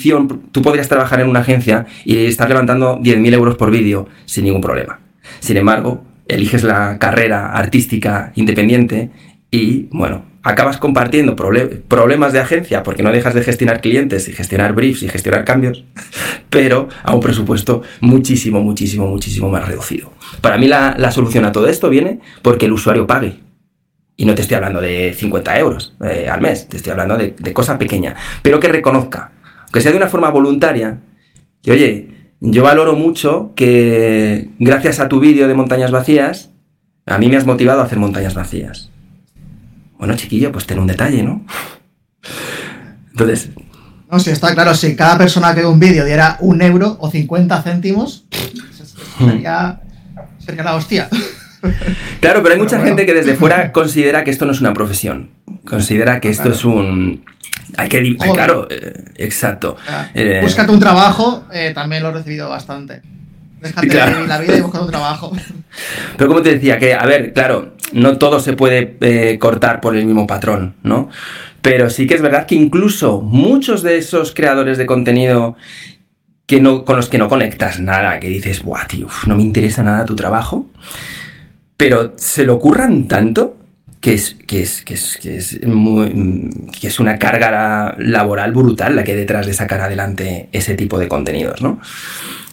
[0.52, 4.62] tú podrías trabajar en una agencia y estar levantando 10.000 euros por vídeo sin ningún
[4.62, 5.00] problema.
[5.40, 9.10] Sin embargo, eliges la carrera artística independiente
[9.52, 14.74] y, bueno, acabas compartiendo problemas de agencia porque no dejas de gestionar clientes y gestionar
[14.74, 15.86] briefs y gestionar cambios,
[16.50, 20.12] pero a un presupuesto muchísimo, muchísimo, muchísimo más reducido.
[20.42, 23.40] Para mí la, solución a todo esto viene porque el usuario pague.
[24.16, 27.36] Y no te estoy hablando de 50 euros eh, al mes, te estoy hablando de,
[27.38, 29.32] de cosa pequeña, pero que reconozca,
[29.72, 31.00] que sea de una forma voluntaria,
[31.64, 32.14] que oye,
[32.46, 36.50] yo valoro mucho que gracias a tu vídeo de montañas vacías,
[37.06, 38.90] a mí me has motivado a hacer montañas vacías.
[39.98, 41.46] Bueno, chiquillo, pues ten un detalle, ¿no?
[43.12, 43.50] Entonces...
[44.12, 47.10] No, sí, está claro, si cada persona que ve un vídeo diera un euro o
[47.10, 48.26] 50 céntimos,
[49.18, 49.82] sería,
[50.38, 51.08] sería la hostia.
[52.20, 55.30] Claro, pero hay mucha gente que desde fuera considera que esto no es una profesión.
[55.66, 57.24] Considera que esto es un,
[57.78, 58.18] hay que.
[58.18, 59.78] Claro, eh, exacto.
[60.14, 63.02] Eh, búscate un trabajo, eh, también lo he recibido bastante.
[63.62, 65.32] Déjate de la vida y busca un trabajo.
[66.18, 70.06] Pero como te decía, que, a ver, claro, no todo se puede cortar por el
[70.06, 71.10] mismo patrón, ¿no?
[71.62, 75.56] Pero sí que es verdad que incluso muchos de esos creadores de contenido
[76.46, 79.82] que no, con los que no conectas nada, que dices, buah, tío, no me interesa
[79.82, 80.68] nada tu trabajo,
[81.78, 83.63] pero se lo ocurran tanto
[84.04, 89.06] que es, que es, que es, que es, que es una carga laboral brutal la
[89.06, 91.80] que hay detrás de sacar adelante ese tipo de contenidos, ¿no?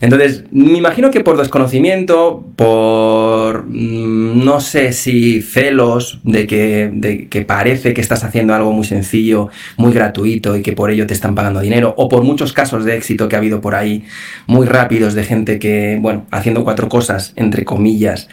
[0.01, 7.27] Entonces, me imagino que por desconocimiento, por mm, no sé si celos de que, de
[7.27, 11.15] que parece que estás haciendo algo muy sencillo, muy gratuito y que por ello te
[11.15, 14.05] están pagando dinero, o por muchos casos de éxito que ha habido por ahí,
[14.47, 18.29] muy rápidos de gente que, bueno, haciendo cuatro cosas, entre comillas,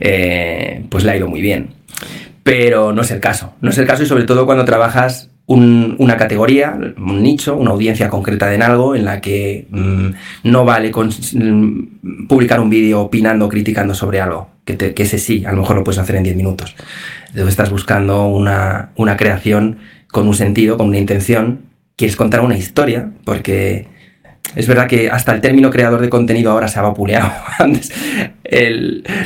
[0.00, 1.76] eh, pues le ha ido muy bien
[2.46, 3.54] pero no es el caso.
[3.60, 8.08] No es el caso y sobre todo cuando trabajas una categoría, un nicho, una audiencia
[8.08, 10.10] concreta en algo en la que mm,
[10.44, 15.50] no vale mm, publicar un vídeo opinando, criticando sobre algo, que, que, ese sí, a
[15.50, 16.76] lo mejor lo puedes hacer en 10 minutos.
[17.30, 21.62] Entonces estás buscando una, una creación con un sentido, con una intención,
[21.96, 23.88] quieres contar una historia, porque
[24.54, 27.32] es verdad que hasta el término creador de contenido ahora se ha vapuleado.
[27.58, 27.92] Antes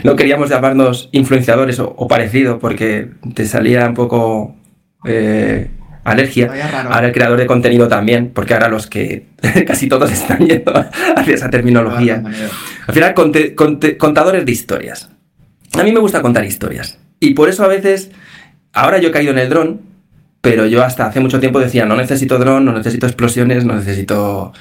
[0.04, 4.56] no queríamos llamarnos influenciadores o, parecido porque te salía un poco
[5.04, 5.70] eh,
[6.04, 6.50] alergia.
[6.88, 9.26] Ahora el creador de contenido también, porque ahora los que
[9.66, 10.72] casi todos están yendo
[11.16, 12.22] hacia esa terminología.
[12.86, 13.14] Al final,
[13.98, 15.10] contadores de historias.
[15.74, 16.98] A mí me gusta contar historias.
[17.20, 18.10] Y por eso a veces,
[18.72, 19.80] ahora yo he caído en el dron,
[20.40, 24.52] pero yo hasta hace mucho tiempo decía, no necesito dron, no necesito explosiones, no necesito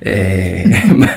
[0.00, 0.64] eh,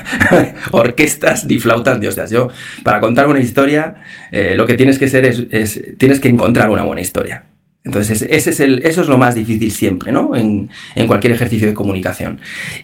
[0.70, 2.30] orquestas ni flautas de hostias.
[2.30, 2.48] Yo,
[2.84, 3.96] para contar una historia,
[4.30, 7.44] eh, lo que tienes que ser es, tienes que encontrar una buena historia.
[7.84, 10.36] Entonces, ese es el, eso es lo más difícil siempre, ¿no?
[10.36, 10.70] En,
[11.08, 12.40] cualquier ejercicio de comunicación.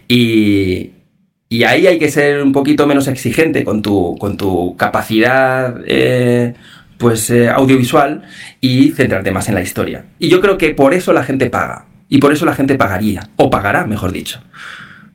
[0.09, 0.91] Y,
[1.65, 6.53] ahí hay que ser un poquito menos exigente con tu, con tu capacidad eh,
[6.99, 8.21] pues, audiovisual
[8.61, 10.05] y centrarte más en la historia.
[10.19, 11.85] Y yo creo que por eso la gente paga.
[12.07, 14.41] Y por eso la gente pagaría, o pagará, mejor dicho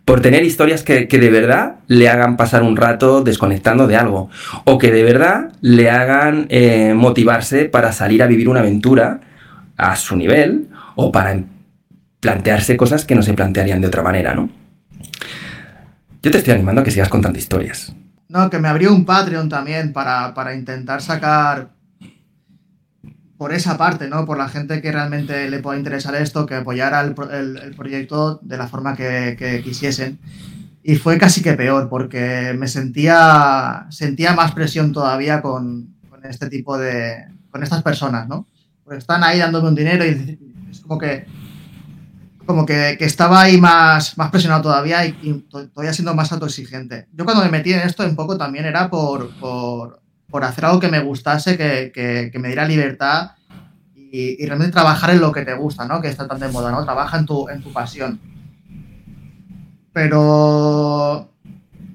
[0.05, 4.31] por tener historias que, de verdad le hagan pasar un rato desconectando de algo,
[4.65, 9.21] o que de verdad le hagan eh, motivarse para salir a vivir una aventura
[9.77, 11.41] a su nivel, o para
[12.21, 14.51] plantearse cosas que no se plantearían de otra manera, ¿no?
[16.23, 17.95] Yo te estoy animando a que sigas contando historias.
[18.29, 21.69] No, que me abrió un Patreon también para, para intentar sacar
[23.37, 24.25] por esa parte, ¿no?
[24.25, 27.15] Por la gente que realmente le pueda interesar esto, que apoyara el,
[27.77, 30.19] proyecto de la forma que, quisiesen.
[30.83, 36.79] Y fue casi que peor, porque me sentía, sentía más presión todavía con, este tipo
[36.79, 37.27] de.
[37.51, 38.47] con estas personas, ¿no?
[38.85, 40.39] Pues están ahí dándome un dinero y
[40.71, 41.27] es como que.
[42.47, 47.09] como que, estaba ahí más, más presionado todavía y, todavía siendo más autoexigente.
[47.13, 50.04] Yo cuando me metí en esto un poco también era por por
[50.43, 53.33] hacer algo que me gustase, que, me diera libertad
[53.95, 56.01] y, realmente trabajar en lo que te gusta, ¿no?
[56.01, 56.83] Que está tan de moda, ¿no?
[56.83, 58.19] Trabaja en tu, en tu pasión.
[59.93, 61.31] Pero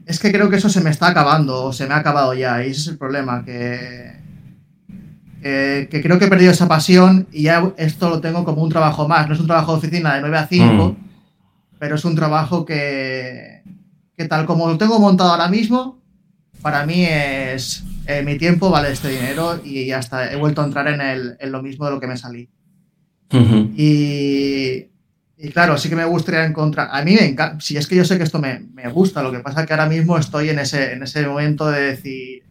[0.06, 2.64] es que creo que eso se me está acabando, o se me ha acabado ya,
[2.64, 4.20] y ese es el problema, que,
[5.42, 9.08] que, creo que he perdido esa pasión y ya esto lo tengo como un trabajo
[9.08, 9.28] más.
[9.28, 10.96] No es un trabajo de oficina de 9 a 5, mm.
[11.78, 13.64] pero es un trabajo que,
[14.18, 16.00] que tal como lo tengo montado ahora mismo,
[16.62, 20.66] para mí es eh, mi tiempo vale este dinero y ya está, he vuelto a
[20.66, 22.50] entrar en, el, en lo mismo de lo que me salí.
[23.32, 24.88] y,
[25.38, 28.04] y, claro, sí que me gustaría encontrar, a mí me encanta, si es que yo
[28.04, 30.58] sé que esto me, me, gusta, lo que pasa es que ahora mismo estoy en
[30.58, 32.46] ese, en ese momento de decir,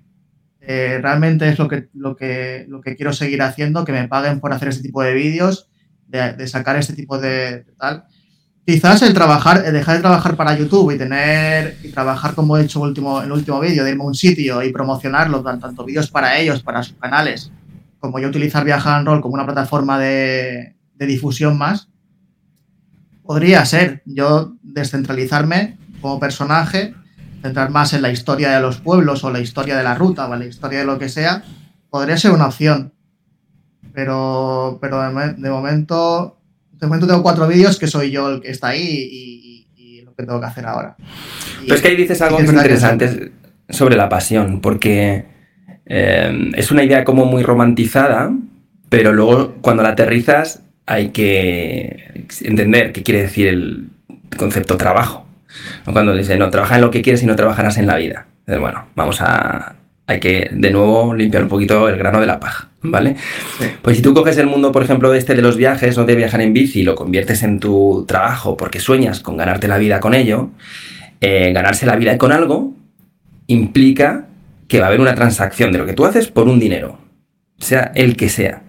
[0.60, 4.38] eh, realmente es lo que, lo, que, lo que quiero seguir haciendo, que me paguen
[4.38, 5.68] por hacer este tipo de vídeos,
[6.06, 8.04] de, de sacar este tipo de, de tal.
[8.68, 12.82] Quizás el trabajar, dejar de trabajar para YouTube y tener y trabajar como he hecho
[12.82, 16.36] último, en el último vídeo, de irme a un sitio y promocionarlo, tanto vídeos para
[16.36, 17.50] ellos, para sus canales,
[17.98, 21.88] como yo utilizar Viaja Roll como una plataforma de, difusión más,
[23.22, 26.94] podría ser yo descentralizarme como personaje,
[27.40, 30.36] centrar más en la historia de los pueblos o la historia de la ruta o
[30.36, 31.42] la historia de lo que sea,
[31.88, 32.92] podría ser una opción.
[33.94, 36.37] Pero, pero de momento
[36.78, 39.08] de momento tengo cuatro vídeos que soy yo el que está ahí
[39.76, 40.96] y, lo que tengo que hacer ahora.
[41.60, 43.32] Pero es que ahí dices algo muy interesante
[43.68, 45.24] sobre la pasión, porque
[45.86, 48.32] eh, es una idea como muy romantizada,
[48.88, 53.88] pero luego cuando la aterrizas hay que entender qué quiere decir el
[54.36, 55.26] concepto trabajo.
[55.84, 58.26] Cuando dice, no, trabaja en lo que quieres y no trabajarás en la vida.
[58.46, 59.76] bueno, vamos a,
[60.08, 63.14] hay que de nuevo limpiar un poquito el grano de la paja, ¿vale?
[63.82, 66.14] Pues si tú coges el mundo, por ejemplo, de este de los viajes o de
[66.14, 70.00] viajar en bici y lo conviertes en tu trabajo porque sueñas con ganarte la vida
[70.00, 70.48] con ello,
[71.20, 72.72] eh, ganarse la vida con algo
[73.48, 74.28] implica
[74.66, 76.98] que va a haber una transacción de lo que tú haces por un dinero,
[77.58, 78.62] sea el que sea.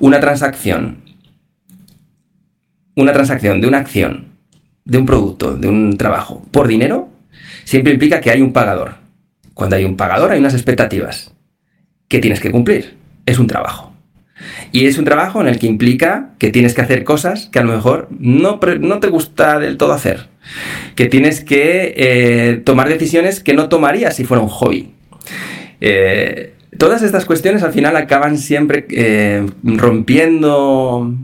[0.00, 1.02] Una transacción,
[2.94, 4.28] una transacción de una acción,
[4.86, 7.10] de un producto, de un trabajo por dinero,
[7.64, 9.05] siempre implica que hay un pagador.
[9.56, 11.32] Cuando hay un pagador hay unas expectativas
[12.08, 12.98] que tienes que cumplir.
[13.24, 13.90] Es un trabajo.
[14.70, 17.64] Y es un trabajo en el que implica que tienes que hacer cosas que a
[17.64, 20.28] lo mejor no, no te gusta del todo hacer.
[20.94, 24.90] Que tienes que eh, tomar decisiones que no tomarías si fuera un hobby.
[25.80, 31.14] Eh, todas estas cuestiones al final acaban siempre eh, rompiendo,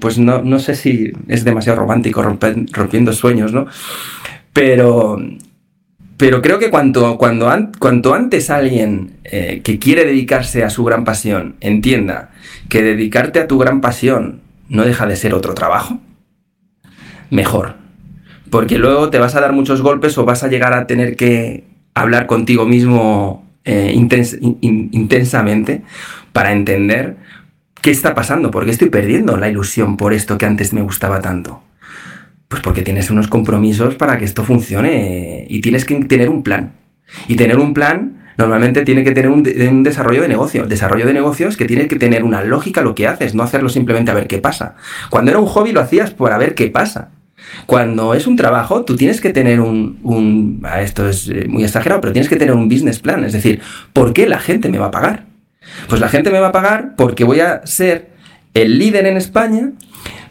[0.00, 3.66] pues no, no, sé si es demasiado romántico rompiendo sueños, ¿no?
[4.54, 5.18] Pero
[6.20, 11.56] pero creo que cuanto, cuanto antes alguien eh, que quiere dedicarse a su gran pasión
[11.60, 12.32] entienda
[12.68, 15.98] que dedicarte a tu gran pasión no deja de ser otro trabajo,
[17.30, 17.76] mejor.
[18.50, 21.64] Porque luego te vas a dar muchos golpes o vas a llegar a tener que
[21.94, 25.84] hablar contigo mismo eh, intensamente
[26.34, 27.16] para entender
[27.80, 31.62] qué está pasando, porque estoy perdiendo la ilusión por esto que antes me gustaba tanto.
[32.50, 36.72] Pues porque tienes unos compromisos para que esto funcione y tienes que tener un plan.
[37.28, 40.66] Y tener un plan normalmente tiene que tener un, desarrollo de negocio.
[40.66, 44.10] Desarrollo de negocios que tiene que tener una lógica lo que haces, no hacerlo simplemente
[44.10, 44.74] a ver qué pasa.
[45.10, 47.10] Cuando era un hobby lo hacías por a ver qué pasa.
[47.66, 52.12] Cuando es un trabajo, tú tienes que tener un, esto es eh, muy exagerado, pero
[52.12, 53.24] tienes que tener un business plan.
[53.24, 53.60] Es decir,
[53.92, 55.26] ¿por qué la gente me va a pagar?
[55.88, 58.10] Pues la gente me va a pagar porque voy a ser
[58.54, 59.70] el líder en España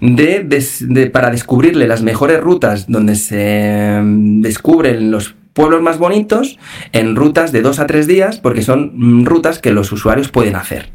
[0.01, 6.57] de, para descubrirle las mejores rutas donde se mm, descubren los pueblos más bonitos
[6.93, 10.55] en rutas de dos a tres días, porque son mm, rutas que los usuarios pueden
[10.55, 10.89] hacer.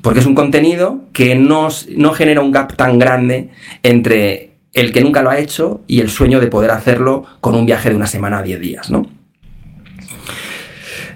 [0.00, 3.50] Porque es un contenido que no, no genera un gap tan grande
[3.82, 7.66] entre el que nunca lo ha hecho y el sueño de poder hacerlo con un
[7.66, 9.06] viaje de una semana a diez días, ¿no?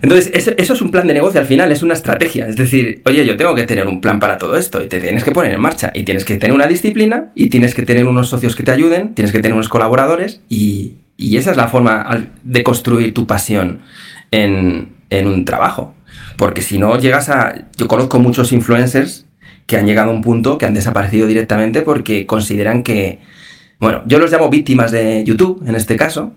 [0.03, 2.47] Entonces, eso, es un plan de negocio al final, es una estrategia.
[2.47, 5.24] Es decir, oye, yo tengo que tener un plan para todo esto y te tienes
[5.24, 8.28] que poner en marcha y tienes que tener una disciplina y tienes que tener unos
[8.28, 12.62] socios que te ayuden, tienes que tener unos colaboradores y, esa es la forma de
[12.62, 13.80] construir tu pasión
[14.30, 15.94] en, en un trabajo.
[16.36, 17.55] Porque si no llegas a...
[17.76, 19.26] Yo conozco muchos influencers
[19.66, 23.20] que han llegado a un punto que han desaparecido directamente porque consideran que...
[23.78, 26.32] Bueno, yo los llamo víctimas de YouTube, en este caso,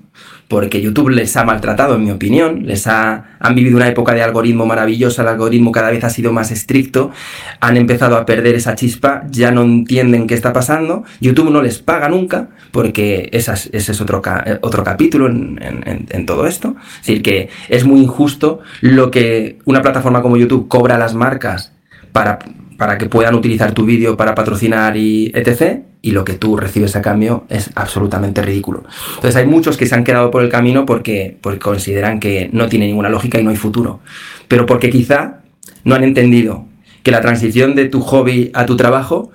[0.49, 4.23] porque YouTube les ha maltratado, en mi opinión, les ha, han vivido una época de
[4.23, 7.11] algoritmo maravillosa, el algoritmo cada vez ha sido más estricto,
[7.59, 11.77] han empezado a perder esa chispa, ya no entienden qué está pasando, YouTube no les
[11.77, 17.49] paga nunca, porque ese es otro, eh, otro capítulo en, todo esto, es decir, que
[17.69, 21.73] es muy injusto lo que una plataforma como YouTube cobra a las marcas
[22.11, 22.39] para,
[22.79, 26.95] para que puedan utilizar tu vídeo para patrocinar y etc y lo que tú recibes
[26.95, 28.85] a cambio es absolutamente ridículo.
[29.15, 32.69] Entonces hay muchos que se han quedado por el camino porque, porque consideran que no
[32.69, 33.99] tiene ninguna lógica y no hay futuro.
[34.47, 35.41] Pero porque quizá
[35.83, 36.65] no han entendido
[37.03, 39.31] que la transición de tu hobby a tu trabajo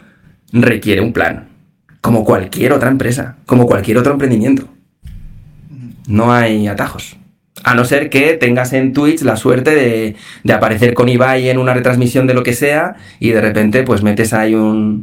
[0.53, 1.49] requiere un plan,
[2.01, 4.69] como cualquier otra empresa, como cualquier otro emprendimiento.
[6.07, 7.19] No hay atajos.
[7.65, 11.59] A no ser que tengas en Twitch la suerte de, de aparecer con Ibai en
[11.59, 15.03] una retransmisión de lo que sea y de repente pues metes ahí un,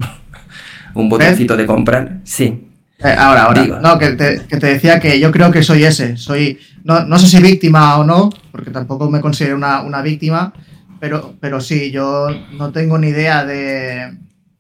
[0.93, 2.67] un botoncito de comprar, sí.
[3.03, 3.79] Eh, ahora, ahora.
[3.81, 6.17] No, que te, decía que yo creo que soy ese.
[6.17, 10.53] Soy, no, no sé si víctima o no, porque tampoco me considero una, víctima,
[10.99, 14.17] pero, pero sí, yo no tengo ni idea de,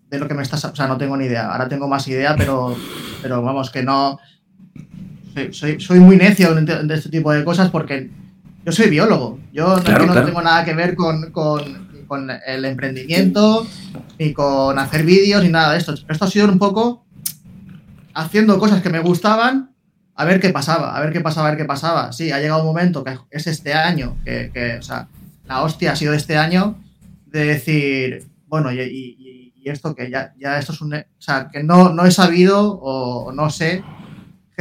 [0.09, 0.65] de lo que me estás.
[0.65, 1.51] O sea, no tengo ni idea.
[1.51, 2.75] Ahora tengo más idea, pero,
[3.21, 4.19] pero vamos, que no.
[5.51, 8.09] Soy, soy muy necio de este tipo de cosas porque
[8.65, 9.39] yo soy biólogo.
[9.53, 13.65] Yo no, tengo nada que ver con, con el emprendimiento,
[14.19, 15.93] ni con hacer vídeos, ni nada de esto.
[16.07, 17.05] Esto ha sido un poco
[18.13, 19.71] haciendo cosas que me gustaban,
[20.15, 22.11] a ver qué pasaba, a ver qué pasaba, a ver qué pasaba.
[22.11, 25.07] Sí, ha llegado un momento que es este año, que, o sea,
[25.45, 26.75] la hostia ha sido este año,
[27.27, 30.91] de decir, bueno, y, esto que ya, ya esto es un...
[30.95, 33.83] O sea, que no, no he sabido o no sé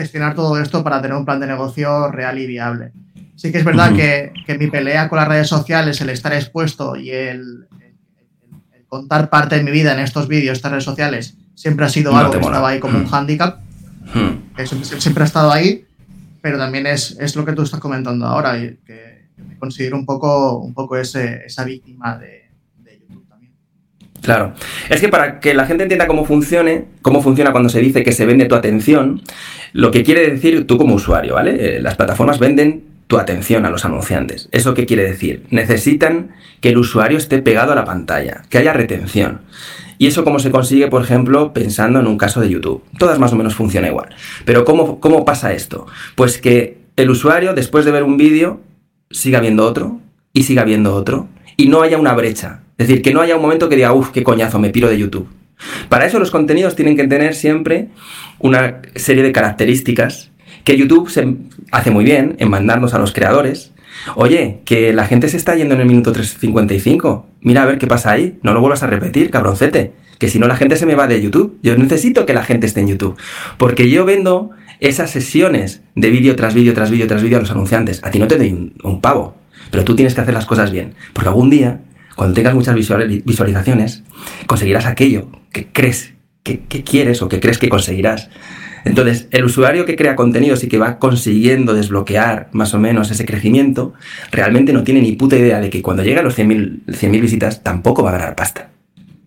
[0.01, 2.93] gestionar todo esto para tener un plan de negocio real y viable.
[3.37, 7.11] Sí que es verdad que, mi pelea con las redes sociales, el estar expuesto y
[7.11, 7.69] el,
[8.87, 12.33] contar parte de mi vida en estos vídeos, estas redes sociales, siempre ha sido algo
[12.33, 13.09] que estaba ahí como un mm.
[13.09, 13.61] hándicap.
[14.13, 14.65] Mm.
[14.99, 15.87] siempre, ha estado ahí,
[16.43, 20.59] pero también es, lo que tú estás comentando ahora, y que, me considero un poco,
[20.59, 22.51] un poco esa víctima de,
[23.01, 23.53] YouTube también.
[24.21, 24.55] Claro.
[24.89, 28.13] Es que para que la gente entienda cómo funcione, cómo funciona cuando se dice que
[28.13, 29.23] se vende tu atención,
[29.73, 31.77] lo que quiere decir tú como usuario, ¿vale?
[31.77, 34.49] Eh, las plataformas venden tu atención a los anunciantes.
[34.53, 35.45] ¿Eso qué quiere decir?
[35.51, 39.41] Necesitan que el usuario esté pegado a la pantalla, que haya retención.
[39.99, 42.83] Y eso cómo se consigue, por ejemplo, pensando en un caso de YouTube.
[42.99, 44.11] Todas más o menos funciona igual.
[44.45, 45.87] Pero ¿cómo, cómo pasa esto?
[46.15, 48.61] Pues que el usuario, después de ver un vídeo,
[49.11, 50.01] siga viendo otro
[50.33, 52.63] y siga viendo otro y no haya una brecha.
[52.79, 54.99] Es decir, que no haya un momento que diga, uff, qué coñazo, me piro de
[54.99, 55.29] YouTube.
[55.89, 57.89] Para eso los contenidos tienen que tener siempre
[58.39, 60.31] una serie de características
[60.65, 61.37] que YouTube se
[61.73, 63.73] hace muy bien en mandarnos a los creadores.
[64.15, 67.25] Oye, que la gente se está yendo en el minuto 3.55.
[67.41, 68.39] Mira a ver qué pasa ahí.
[68.43, 69.93] No lo vuelvas a repetir, cabroncete.
[70.19, 71.59] Que si no la gente se me va de YouTube.
[71.63, 73.17] Yo necesito que la gente esté en YouTube.
[73.59, 74.51] Porque yo vendo
[74.81, 78.01] esas sesiones de vídeo tras vídeo tras vídeo tras vídeo a los anunciantes.
[78.05, 79.37] A ti no te doy un, pavo.
[79.71, 80.95] Pero tú tienes que hacer las cosas bien.
[81.13, 81.81] Porque algún día,
[82.21, 84.03] cuando tengas muchas visualizaciones,
[84.47, 86.13] conseguirás aquello que crees
[86.43, 88.29] que, quieres o que crees que conseguirás.
[88.85, 93.25] Entonces, el usuario que crea contenidos y que va consiguiendo desbloquear más o menos ese
[93.25, 93.95] crecimiento,
[94.31, 98.03] realmente no tiene ni puta idea de que cuando llegue a los 100.000 visitas tampoco
[98.03, 98.69] va a ganar pasta.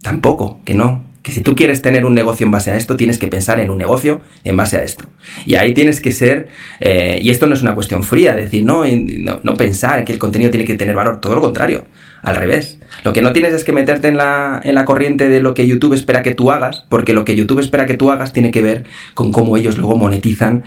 [0.04, 1.04] Tampoco, que no.
[1.24, 3.71] Que si tú quieres tener un negocio en base a esto, tienes que pensar en
[3.71, 5.05] un negocio en base a esto.
[5.45, 6.49] Y ahí tienes que ser,
[6.80, 10.19] eh, y esto no es una cuestión fría, decir, no, no, no pensar que el
[10.19, 11.86] contenido tiene que tener valor, todo lo contrario,
[12.21, 12.80] al revés.
[13.03, 15.65] Lo que no tienes es que meterte en la, en la corriente de lo que
[15.65, 18.61] YouTube espera que tú hagas, porque lo que YouTube espera que tú hagas tiene que
[18.61, 20.63] ver con cómo ellos luego monetizan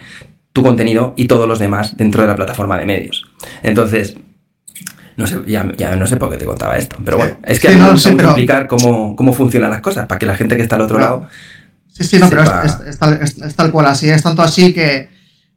[0.53, 3.27] tu contenido y todos los demás dentro de la plataforma de medios.
[3.63, 4.17] Entonces,
[5.17, 7.97] no sé, ya, no sé por qué te contaba esto, pero bueno, es que no,
[7.97, 10.99] sé explicar cómo, cómo funcionan las cosas, para que la gente que está al otro
[10.99, 11.27] lado.
[11.89, 15.09] Sí, sí, no, pero es, tal, cual así, es tanto así que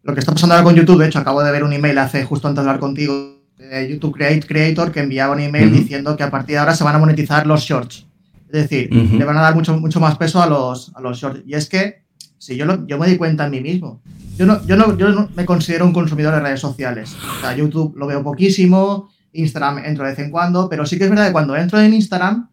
[0.03, 2.24] lo que está pasando ahora con YouTube, de hecho, acabo de ver un email hace
[2.24, 6.24] justo antes de hablar contigo de YouTube Create Creator que enviaba un email diciendo que
[6.24, 8.05] a partir de ahora se van a monetizar los shorts.
[8.51, 11.41] Es decir, le van a dar mucho, mucho más peso a los, a los shorts.
[11.45, 12.03] Y es que,
[12.38, 14.01] si yo, yo me di cuenta en mí mismo,
[14.38, 17.16] yo no, yo, no, yo no me considero un consumidor de redes sociales.
[17.38, 21.05] O sea, YouTube lo veo poquísimo, Instagram entro de vez en cuando, pero sí que
[21.05, 22.49] es verdad que cuando entro en Instagram,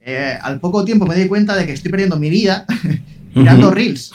[0.00, 2.66] eh, al poco tiempo me doy cuenta de que estoy perdiendo mi vida
[3.34, 4.12] mirando reels.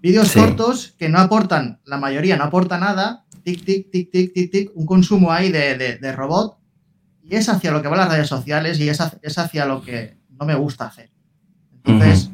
[0.00, 4.50] Vídeos cortos que no aportan, la mayoría no aporta nada, tic, tic, tic, tic, tic,
[4.50, 6.58] tic, un consumo ahí de, robot,
[7.22, 10.44] y es hacia lo que van las redes sociales y es hacia, lo que no
[10.44, 11.10] me gusta hacer.
[11.84, 12.30] Entonces,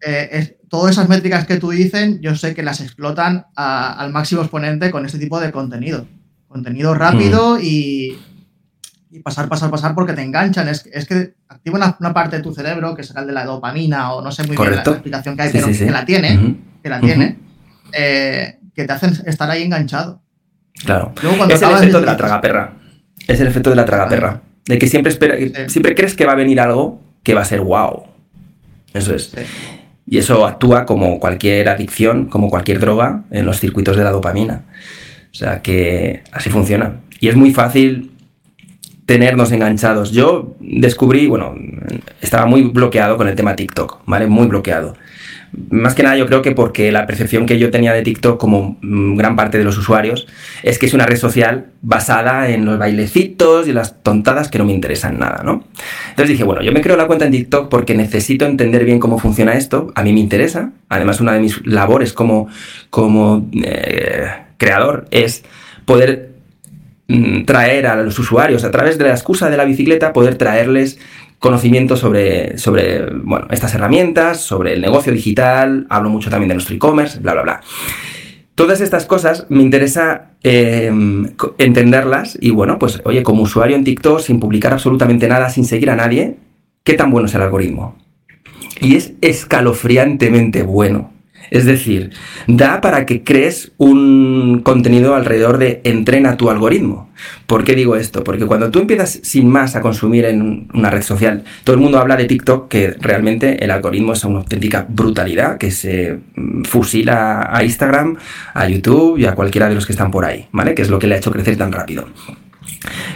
[0.00, 4.90] eh, todas esas métricas que tú dicen, yo sé que las explotan al máximo exponente
[4.90, 6.06] con este tipo de contenido.
[6.48, 8.18] Contenido rápido y
[9.12, 10.68] y pasar, pasar, pasar porque te enganchan.
[10.68, 14.14] Es, es que activa una, parte de tu cerebro, que será el de la dopamina
[14.14, 17.00] o no sé muy bien la, explicación que hay, pero que la tiene, que la
[17.00, 17.38] tiene,
[17.92, 20.22] eh, que te hacen estar ahí enganchado.
[20.84, 21.12] Claro.
[21.48, 22.72] es el efecto de, la tragaperra.
[23.28, 24.40] Es el efecto de la tragaperra.
[24.64, 25.36] De que siempre, espera,
[25.68, 28.04] siempre crees que va a venir algo que va a ser wow.
[28.94, 29.34] Eso es.
[30.06, 34.62] Y eso actúa como cualquier adicción, como cualquier droga en los circuitos de la dopamina.
[35.30, 37.00] O sea que así funciona.
[37.20, 38.11] Y es muy fácil
[39.06, 40.12] tenernos enganchados.
[40.12, 41.54] Yo descubrí, bueno,
[42.20, 44.26] estaba muy bloqueado con el tema TikTok, ¿vale?
[44.26, 44.94] Muy bloqueado.
[45.68, 48.78] Más que nada yo creo que porque la percepción que yo tenía de TikTok como
[48.80, 50.26] mm, gran parte de los usuarios
[50.62, 54.64] es que es una red social basada en los bailecitos y las tontadas que no
[54.64, 55.64] me interesan nada, ¿no?
[56.08, 59.18] Entonces dije, bueno, yo me creo la cuenta en TikTok porque necesito entender bien cómo
[59.18, 62.48] funciona esto, a mí me interesa, además una de mis labores como,
[62.88, 65.44] como eh, creador es
[65.84, 66.31] poder
[67.46, 70.98] traer a los usuarios a través de la excusa de la bicicleta, poder traerles
[71.38, 76.74] conocimiento sobre, sobre bueno, estas herramientas, sobre el negocio digital, hablo mucho también de nuestro
[76.76, 77.60] e-commerce, bla, bla, bla.
[78.54, 84.20] Todas estas cosas me interesa em, entenderlas y bueno, pues oye, como usuario en TikTok,
[84.20, 86.36] sin publicar absolutamente nada, sin seguir a nadie,
[86.84, 87.96] ¿qué tan bueno es el algoritmo?
[88.80, 91.11] Y es escalofriantemente bueno.
[91.52, 92.12] Es decir,
[92.46, 97.10] da para que crees un contenido alrededor de entrena tu algoritmo.
[97.46, 98.24] ¿Por qué digo esto?
[98.24, 101.98] Porque cuando tú empiezas sin más a consumir en una red social, todo el mundo
[101.98, 107.46] habla de TikTok, que realmente el algoritmo es una auténtica brutalidad, que se mm, fusila
[107.54, 108.16] a Instagram,
[108.54, 110.74] a YouTube y a cualquiera de los que están por ahí, ¿vale?
[110.74, 112.06] Que es lo que le ha hecho crecer tan rápido.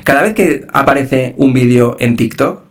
[0.05, 2.66] Cada vez que aparece un vídeo en TikTok,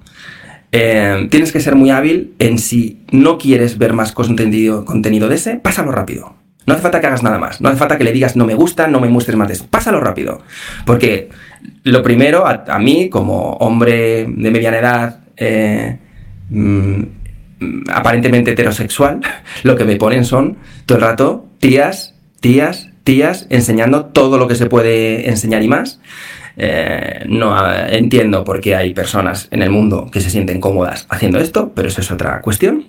[0.71, 5.55] eh, tienes que ser muy hábil en si no quieres ver más contenido, de ese,
[5.55, 6.35] pásalo rápido.
[6.65, 7.61] No hace falta que hagas nada más.
[7.61, 9.67] No hace falta que le digas no me gusta, no me muestres más de eso.
[9.69, 10.41] Pásalo rápido.
[10.85, 11.29] Porque
[11.83, 15.99] lo primero, a, mí, como hombre de mediana edad, eh,
[16.49, 17.03] mm,
[17.91, 19.21] aparentemente heterosexual,
[19.63, 24.55] lo que me ponen son todo el rato tías, tías, tías, enseñando todo lo que
[24.55, 25.99] se puede enseñar y más.
[26.57, 27.55] Eh, no
[27.89, 31.87] entiendo por qué hay personas en el mundo que se sienten cómodas haciendo esto, pero
[31.87, 32.85] eso es otra cuestión.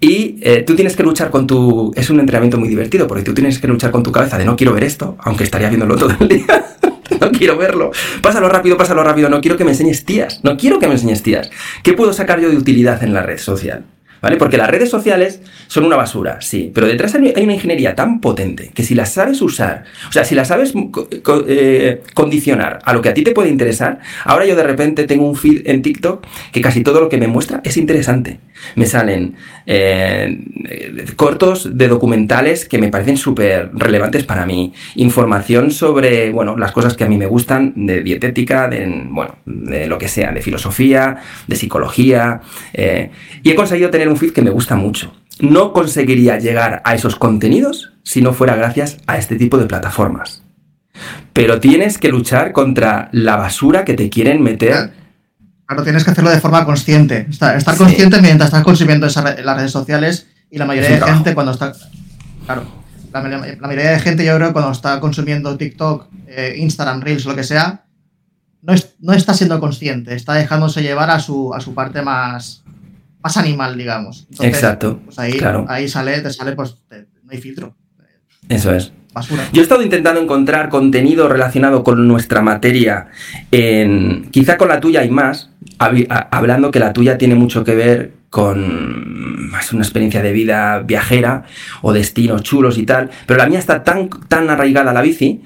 [0.00, 1.92] Y eh, tú tienes que luchar con tu...
[1.94, 4.56] Es un entrenamiento muy divertido porque tú tienes que luchar con tu cabeza de no
[4.56, 6.64] quiero ver esto, aunque estaría viéndolo todo el día.
[7.20, 7.90] no quiero verlo.
[8.22, 9.28] Pásalo rápido, pásalo rápido.
[9.28, 10.40] No quiero que me enseñes tías.
[10.42, 11.50] No quiero que me enseñes tías.
[11.82, 13.84] ¿Qué puedo sacar yo de utilidad en la red social?
[14.22, 14.36] ¿Vale?
[14.36, 18.70] Porque las redes sociales son una basura, sí, pero detrás hay una ingeniería tan potente
[18.74, 20.74] que si las sabes usar, o sea, si las sabes
[21.48, 25.26] eh, condicionar a lo que a ti te puede interesar, ahora yo de repente tengo
[25.26, 28.40] un feed en TikTok que casi todo lo que me muestra es interesante.
[28.76, 30.38] Me salen eh,
[31.16, 36.94] cortos de documentales que me parecen súper relevantes para mí, información sobre, bueno, las cosas
[36.94, 41.18] que a mí me gustan, de dietética, de, bueno, de lo que sea, de filosofía,
[41.46, 42.40] de psicología,
[42.72, 43.10] eh,
[43.42, 45.12] y he conseguido tener un feed que me gusta mucho.
[45.40, 50.42] No conseguiría llegar a esos contenidos si no fuera gracias a este tipo de plataformas.
[51.32, 54.90] Pero tienes que luchar contra la basura que te quieren meter.
[55.70, 57.28] Claro, tienes que hacerlo de forma consciente.
[57.30, 61.72] Estar, consciente mientras estás consumiendo las redes sociales y la mayoría de gente cuando está...
[62.44, 62.64] Claro,
[63.12, 67.44] la, mayoría de gente yo creo cuando está consumiendo TikTok, eh, Instagram, Reels, lo que
[67.44, 67.84] sea,
[68.62, 72.64] no, no, está siendo consciente, está dejándose llevar a su, a su parte más,
[73.22, 74.26] más animal, digamos.
[74.40, 74.98] Exacto.
[75.04, 77.76] Pues ahí, ahí sale, te sale, pues no hay filtro.
[78.48, 78.92] Eso es.
[79.52, 83.08] Yo he estado intentando encontrar contenido relacionado con nuestra materia,
[83.50, 85.49] en, quizá con la tuya y más,
[85.80, 91.44] hablando que la tuya tiene mucho que ver con más una experiencia de vida viajera
[91.82, 95.40] o destinos chulos y tal, pero la mía está tan, tan arraigada a la bici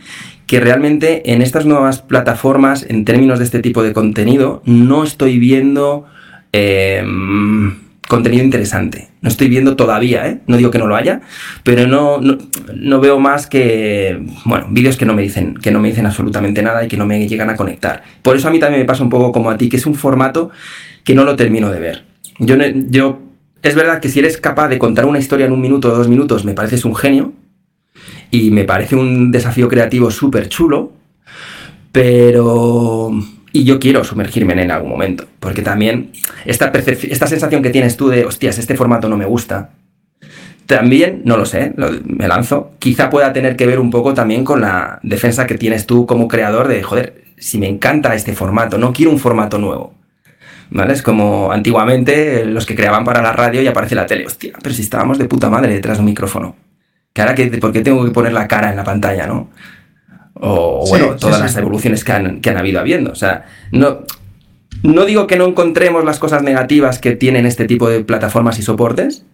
[0.46, 5.38] que realmente en estas nuevas plataformas, en términos de este tipo de contenido, no estoy
[5.38, 6.06] viendo...
[6.52, 7.83] Em,
[8.14, 9.08] contenido interesante.
[9.22, 10.38] No estoy viendo todavía, ¿eh?
[10.46, 11.20] No digo que no lo haya,
[11.64, 15.88] pero no, no, veo más que, bueno, vídeos que no me dicen, que no me
[15.88, 18.04] dicen absolutamente nada y que no me llegan a conectar.
[18.22, 19.96] Por eso a mí también me pasa un poco como a ti, que es un
[19.96, 20.50] formato
[21.02, 22.04] que no lo termino de ver.
[22.38, 22.56] Yo,
[22.88, 23.18] yo
[23.62, 26.06] es verdad que si eres capaz de contar una historia en un minuto o dos
[26.06, 27.32] minutos, me pareces un genio
[28.30, 30.92] y me parece un desafío creativo súper chulo,
[31.90, 33.10] pero
[33.54, 35.26] y yo quiero sumergirme en él en algún momento.
[35.38, 36.10] Porque también
[36.44, 39.70] esta, esta sensación que tienes tú de, hostias, este formato no me gusta,
[40.66, 41.72] también, no lo sé,
[42.04, 45.86] me lanzo, quizá pueda tener que ver un poco también con la defensa que tienes
[45.86, 49.94] tú como creador de, joder, si me encanta este formato, no quiero un formato nuevo.
[50.70, 50.92] ¿Vale?
[50.92, 54.26] Es como antiguamente los que creaban para la radio y aparece la tele.
[54.26, 56.56] Hostia, pero si estábamos de puta madre detrás de un micrófono.
[57.12, 59.50] Que ahora, que, ¿por qué tengo que poner la cara en la pantalla, no?
[60.40, 63.12] O bueno, todas las evoluciones que han, que han, habido habiendo.
[63.12, 64.00] O sea, no,
[64.82, 68.62] no digo que no encontremos las cosas negativas que tienen este tipo de plataformas y
[68.62, 69.24] soportes,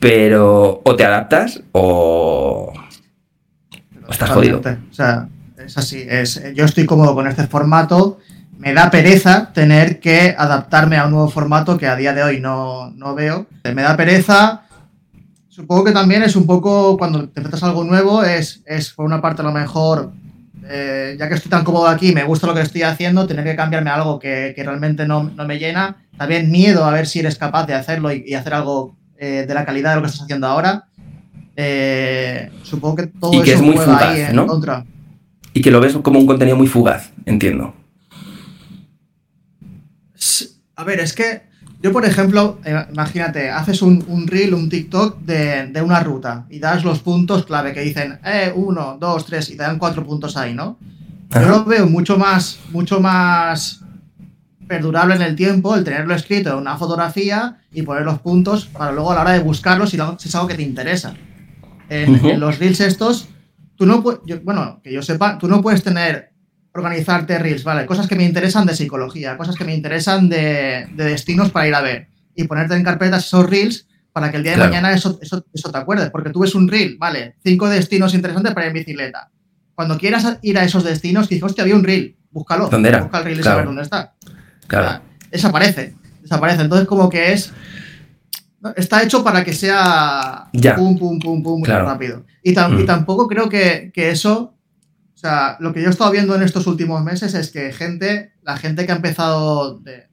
[0.00, 2.72] pero o te adaptas o,
[4.08, 4.60] estás jodido.
[4.60, 6.04] O sea, es así.
[6.08, 8.18] Es, yo estoy cómodo con este formato.
[8.58, 12.40] Me da pereza tener que adaptarme a un nuevo formato que a día de hoy
[12.40, 13.46] no, no veo.
[13.64, 14.62] Me da pereza
[15.58, 19.20] Supongo que también es un poco cuando te enfrentas algo nuevo, es, es por una
[19.20, 20.12] parte a lo mejor,
[20.68, 23.56] eh, ya que estoy tan cómodo aquí, me gusta lo que estoy haciendo, tener que
[23.56, 25.96] cambiarme algo que, que realmente no, no, me llena.
[26.16, 29.64] También miedo a ver si eres capaz de hacerlo y, hacer algo eh, de la
[29.64, 30.84] calidad de lo que estás haciendo ahora.
[31.56, 34.46] Eh, supongo que todo y que es muy fugaz, ¿no?
[35.54, 37.74] Y que lo ves como un contenido muy fugaz, entiendo.
[40.76, 41.47] A ver, es que
[41.80, 46.84] yo, por ejemplo, eh, imagínate, haces un, reel, un TikTok de, una ruta y das
[46.84, 50.54] los puntos clave que dicen, eh, uno, dos, tres, y te dan cuatro puntos ahí,
[50.54, 50.76] ¿no?
[51.30, 53.82] Yo lo veo mucho más, mucho más
[54.66, 58.92] perdurable en el tiempo el tenerlo escrito en una fotografía y poner los puntos para
[58.92, 61.14] luego a la hora de buscarlos si, es algo que te interesa.
[61.88, 63.28] En, los reels estos,
[63.76, 66.27] tú no puedes, bueno, que yo sepa, tú no puedes tener
[66.78, 67.86] organizarte reels, ¿vale?
[67.86, 71.80] Cosas que me interesan de psicología, cosas que me interesan de, destinos para ir a
[71.80, 72.08] ver.
[72.34, 75.78] Y ponerte en carpetas esos reels para que el día de mañana eso, eso, te
[75.78, 76.10] acuerdes.
[76.10, 77.36] Porque tú ves un reel, ¿vale?
[77.44, 79.30] Cinco destinos interesantes para ir en bicicleta.
[79.74, 82.68] Cuando quieras ir a esos destinos, dices, hostia, había un reel, búscalo.
[82.68, 83.02] ¿Dónde era?
[83.02, 84.14] Busca el reel y saber dónde está.
[84.66, 85.02] Claro.
[85.30, 85.94] desaparece.
[86.22, 86.62] Desaparece.
[86.62, 87.52] Entonces, como que es.
[88.76, 90.74] Está hecho para que sea ya.
[90.74, 92.24] pum, pum, pum, pum, muy rápido.
[92.42, 92.86] Y, y, mm.
[92.86, 94.57] tampoco creo que, que eso
[95.18, 98.34] o sea, lo que yo he estado viendo en estos últimos meses es que gente,
[98.44, 100.06] la gente que ha empezado de,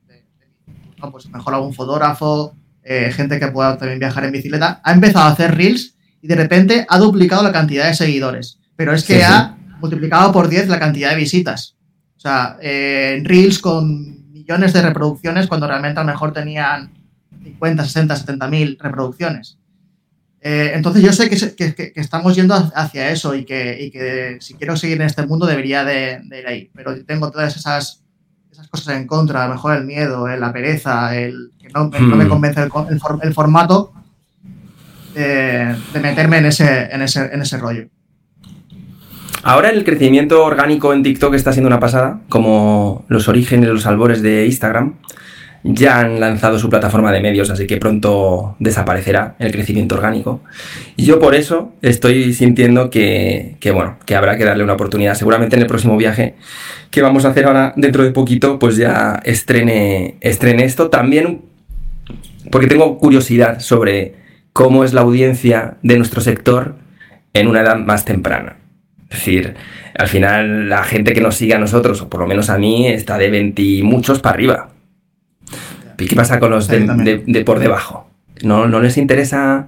[0.97, 5.25] no, pues mejor algún fotógrafo, eh, gente que pueda también viajar en bicicleta, ha empezado
[5.25, 8.57] a hacer reels y de repente ha duplicado la cantidad de seguidores.
[8.75, 11.75] Pero es que ha multiplicado por 10 la cantidad de visitas.
[12.17, 16.91] O sea, eh, reels con millones de reproducciones cuando realmente a lo mejor tenían
[17.43, 19.59] 50, 60, 70 mil reproducciones.
[20.47, 25.07] Eh, entonces yo sé que, estamos yendo hacia eso y que, si quiero seguir en
[25.07, 28.03] este mundo debería de, ir ahí, pero tengo todas esas,
[28.51, 31.89] esas cosas en contra, a lo mejor el miedo, eh, la pereza, el que no,
[31.89, 32.29] me hmm.
[32.29, 33.91] convence el, formato
[35.15, 37.87] de, meterme en ese, en, ese, en ese rollo.
[39.41, 44.21] Ahora el crecimiento orgánico en TikTok está siendo una pasada, como los orígenes, los albores
[44.21, 44.93] de Instagram
[45.67, 50.41] ya han lanzado su plataforma de medios, así que pronto desaparecerá el crecimiento orgánico.
[50.95, 55.15] Y yo por eso estoy sintiendo que, bueno, que habrá que darle una oportunidad.
[55.15, 56.35] Seguramente en el próximo viaje
[56.91, 60.91] que vamos a hacer ahora dentro de poquito, pues ya estrene, estrene esto.
[60.91, 61.41] También
[62.51, 64.13] porque tengo curiosidad sobre
[64.53, 66.75] cómo es la audiencia de nuestro sector
[67.33, 68.57] en una edad más temprana.
[69.09, 69.55] Es decir,
[69.97, 72.87] al final la gente que nos sigue a nosotros, o por lo menos a mí,
[72.87, 74.74] está de 20 y muchos para arriba.
[75.97, 78.09] ¿Y qué pasa con los de, por debajo?
[78.43, 79.67] ¿No, ¿No, les interesa,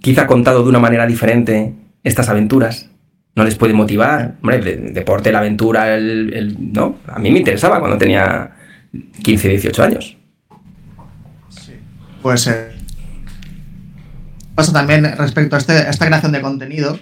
[0.00, 2.90] quizá contado de una manera diferente, estas aventuras?
[3.34, 4.36] ¿No les puede motivar?
[4.42, 6.96] Hombre, deporte, la aventura, el, ¿no?
[7.06, 8.52] A mí me interesaba cuando tenía
[9.22, 10.16] 15, 18 años.
[11.50, 11.72] Sí,
[12.22, 12.72] puede ser.
[14.54, 16.98] Pasa también respecto a, este, a esta creación de contenido,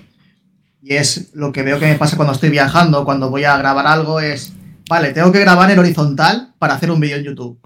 [0.83, 3.87] y es lo que veo que me pasa cuando estoy viajando, cuando voy a grabar
[3.87, 4.53] algo, es,
[4.89, 7.59] vale, tengo que grabar en horizontal para hacer un vídeo en YouTube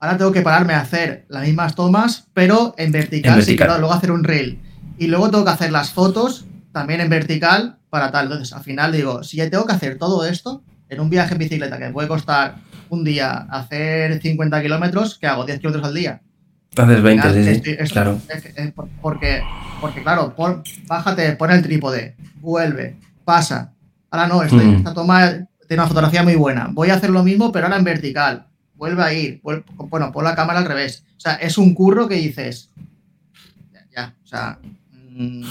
[0.00, 3.92] ahora tengo que pararme a hacer las mismas tomas, pero en vertical, si quiero luego
[3.92, 4.58] hacer un reel.
[4.98, 8.26] Y luego tengo que hacer las fotos también en vertical para tal.
[8.26, 11.38] Entonces, al final digo, si ya tengo que hacer todo esto en un viaje en
[11.38, 12.56] bicicleta que me puede costar
[12.88, 15.44] un día hacer 50 kilómetros, ¿qué hago?
[15.44, 16.22] 10 kilómetros al día.
[16.70, 18.20] Entonces 20, sí, claro.
[19.00, 19.42] porque,
[19.80, 20.34] porque, claro,
[20.86, 23.72] bájate, pon el trípode, vuelve, pasa.
[24.10, 24.76] Ahora no, este, mm.
[24.76, 26.68] esta toma tiene una fotografía muy buena.
[26.72, 28.46] Voy a hacer lo mismo, pero ahora en vertical.
[28.74, 29.40] Vuelve a ir.
[29.42, 31.04] bueno, pon la cámara al revés.
[31.16, 32.70] O sea, es un curro que dices.
[33.94, 34.58] Ya, o sea.
[35.12, 35.42] Mm,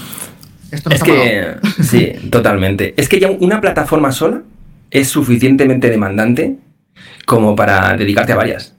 [0.72, 2.96] esto no es que, sí, totalmente.
[2.98, 4.42] Es que ya una plataforma sola
[4.90, 6.58] es suficientemente demandante
[7.26, 8.74] como para dedicarte a varias.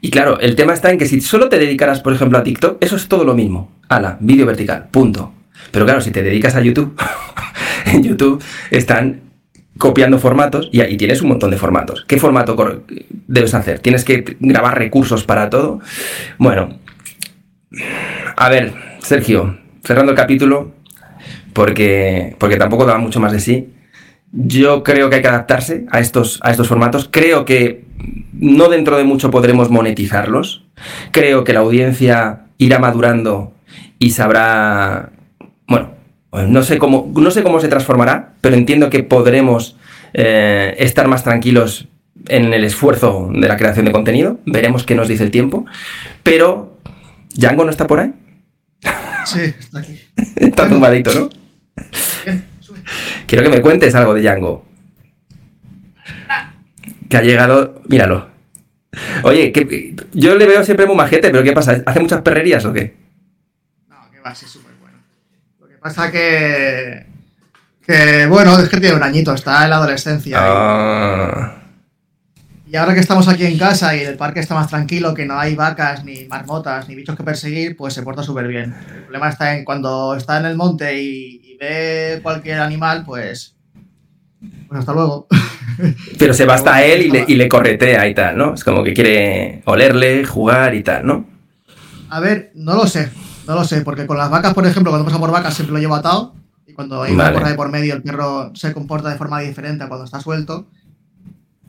[0.00, 2.82] Y claro, el tema está en que si solo te dedicaras, por ejemplo, a TikTok,
[2.84, 3.72] eso es todo lo mismo.
[3.88, 5.34] Ala, vídeo vertical, punto.
[5.72, 6.96] Pero claro, si te dedicas a YouTube,
[7.86, 8.40] en YouTube
[8.70, 9.27] están
[9.78, 12.04] copiando formatos y ahí tienes un montón de formatos.
[12.06, 12.82] ¿Qué formato
[13.26, 13.78] debes hacer?
[13.78, 15.80] ¿Tienes que grabar recursos para todo?
[16.36, 16.78] Bueno,
[18.36, 20.72] a ver, Sergio, cerrando el capítulo,
[21.52, 23.68] porque, porque tampoco da mucho más de sí.
[24.32, 27.08] Yo creo que hay que adaptarse a estos, a estos formatos.
[27.10, 27.84] Creo que
[28.32, 30.64] no dentro de mucho podremos monetizarlos.
[31.12, 33.54] Creo que la audiencia irá madurando
[33.98, 35.10] y sabrá.
[36.32, 39.76] No sé cómo, no sé cómo se transformará, pero entiendo que podremos
[40.12, 41.88] eh, estar más tranquilos
[42.26, 44.38] en el esfuerzo de la creación de contenido.
[44.44, 45.64] Veremos qué nos dice el tiempo.
[46.22, 46.76] Pero.
[47.34, 48.12] ¿Django no está por ahí?
[49.24, 50.00] Sí, está aquí.
[50.36, 51.28] está tumbadito, ¿no?
[53.26, 54.64] Quiero que me cuentes algo de Django.
[57.08, 57.82] Que ha llegado.
[57.88, 58.28] Míralo.
[59.22, 61.82] Oye, que, yo le veo siempre muy majete, pero ¿qué pasa?
[61.84, 62.96] ¿Hace muchas perrerías o qué?
[63.88, 64.98] No, que va, a ser súper bueno.
[65.60, 67.06] Lo que pasa que.
[67.86, 70.36] Que bueno, es que tiene un añito, está en la adolescencia.
[70.38, 71.58] Ah.
[72.70, 75.38] Y ahora que estamos aquí en casa y el parque está más tranquilo, que no
[75.38, 78.74] hay vacas, ni marmotas, ni bichos que perseguir, pues se porta súper bien.
[78.94, 83.56] El problema está en cuando está en el monte y, ve cualquier animal, pues.
[84.68, 85.26] Pues hasta luego.
[86.18, 88.52] Pero se va hasta él y le, y le corretea y tal, ¿no?
[88.52, 91.26] Es como que quiere olerle, jugar y tal, ¿no?
[92.10, 93.08] A ver, no lo sé.
[93.48, 95.80] No lo sé, porque con las vacas, por ejemplo, cuando pasa por vacas siempre lo
[95.80, 96.34] llevo atado.
[96.66, 99.82] Y cuando hay una porra de por medio, el perro se comporta de forma diferente
[99.82, 100.68] a cuando está suelto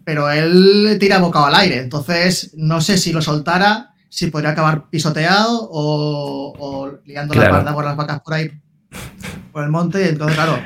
[0.10, 1.78] pero él tira bocado al aire.
[1.78, 7.86] Entonces, no sé si lo soltara, si podría acabar pisoteado o, liando la pata por
[7.86, 8.50] las vacas por ahí,
[9.52, 10.10] por el monte.
[10.10, 10.58] Entonces, claro,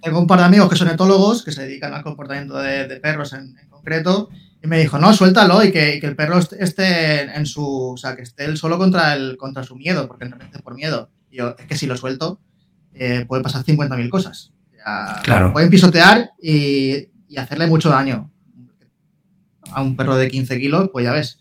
[0.00, 3.32] tengo un par de amigos que son etólogos, que se dedican al comportamiento de, perros
[3.32, 4.28] en, concreto,
[4.62, 7.92] y me dijo, no, suéltalo y que, el perro esté en su.
[7.92, 10.74] O sea, que esté él solo contra, el, contra su miedo, porque realmente es por
[10.74, 11.10] miedo.
[11.30, 12.40] Y yo, es que si lo suelto,
[12.94, 14.52] eh, puede pasar 50.000 cosas.
[15.24, 15.52] claro.
[15.52, 18.30] Pueden pisotear y, y hacerle mucho daño
[19.72, 21.40] a un perro de 15 kilos, pues ya ves.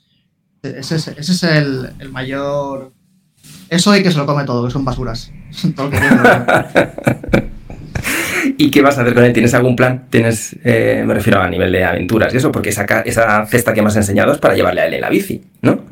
[0.64, 2.94] Ese es, el, mayor.
[3.70, 5.32] Eso hay que se lo come todo, que son basuras.
[8.62, 9.34] ¿Y qué vas a hacer con él?
[9.34, 10.06] ¿Tienes algún plan?
[10.12, 12.52] ¿Tienes, eh, me refiero a nivel de aventuras y eso?
[12.52, 15.10] Porque esa, esa cesta que me has enseñado es para llevarle a él en la
[15.10, 15.84] bici, ¿no?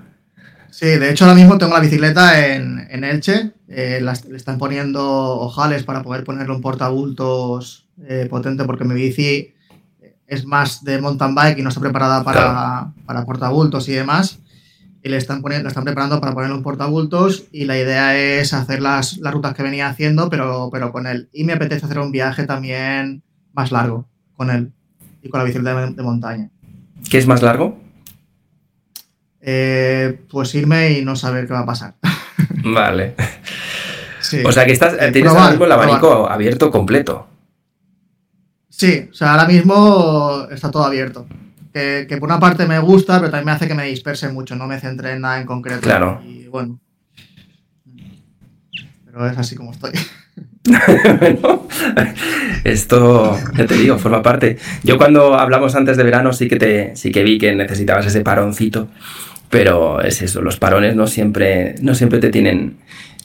[0.70, 3.54] Sí, de hecho ahora mismo tengo la bicicleta en, Elche.
[3.70, 9.52] Eh, le están poniendo ojales para poder ponerle un portabultos eh, potente porque mi bici
[10.28, 14.38] es más de mountain bike y no está preparada para, para portabultos y demás.
[15.02, 18.54] Y le están, poniendo, la están preparando para ponerle un portabultos y la idea es
[18.54, 21.30] hacer las, las rutas que venía haciendo, pero, pero con él.
[21.32, 23.24] Y me apetece hacer un viaje también
[23.54, 24.74] más largo con él
[25.22, 26.50] y con la bicicleta de, montaña.
[27.10, 27.78] ¿Qué es más largo?
[29.42, 31.96] Eh, pues irme y no saber qué va a pasar.
[32.64, 33.16] Vale.
[34.46, 37.28] O sea que estás, tienes ahora mismo el abanico abierto completo.
[38.70, 41.26] Sí, o sea, ahora mismo está todo abierto.
[41.74, 44.68] Que, por una parte me gusta, pero también me hace que me disperse mucho, no
[44.68, 45.82] me centre en nada en concreto.
[45.82, 46.22] Claro.
[46.26, 46.80] Y bueno.
[49.06, 49.92] Pero es así como estoy.
[51.20, 51.68] bueno,
[52.64, 54.58] esto, ya te digo, forma parte.
[54.84, 58.22] Yo cuando hablamos antes de verano sí que te, sí que vi que necesitabas ese
[58.22, 58.90] paroncito,
[59.50, 62.78] pero es eso, los parones no siempre, no siempre te tienen,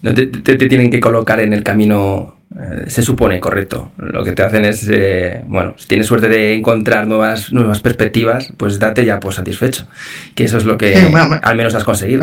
[0.02, 3.92] no te, tienen que colocar en el camino eh, se supone correcto.
[3.96, 8.52] Lo que te hacen es, eh, bueno, si tienes suerte de encontrar nuevas, nuevas perspectivas,
[8.56, 9.86] pues date ya pues satisfecho.
[10.34, 10.94] Que eso es lo que
[11.42, 12.22] al menos has conseguido.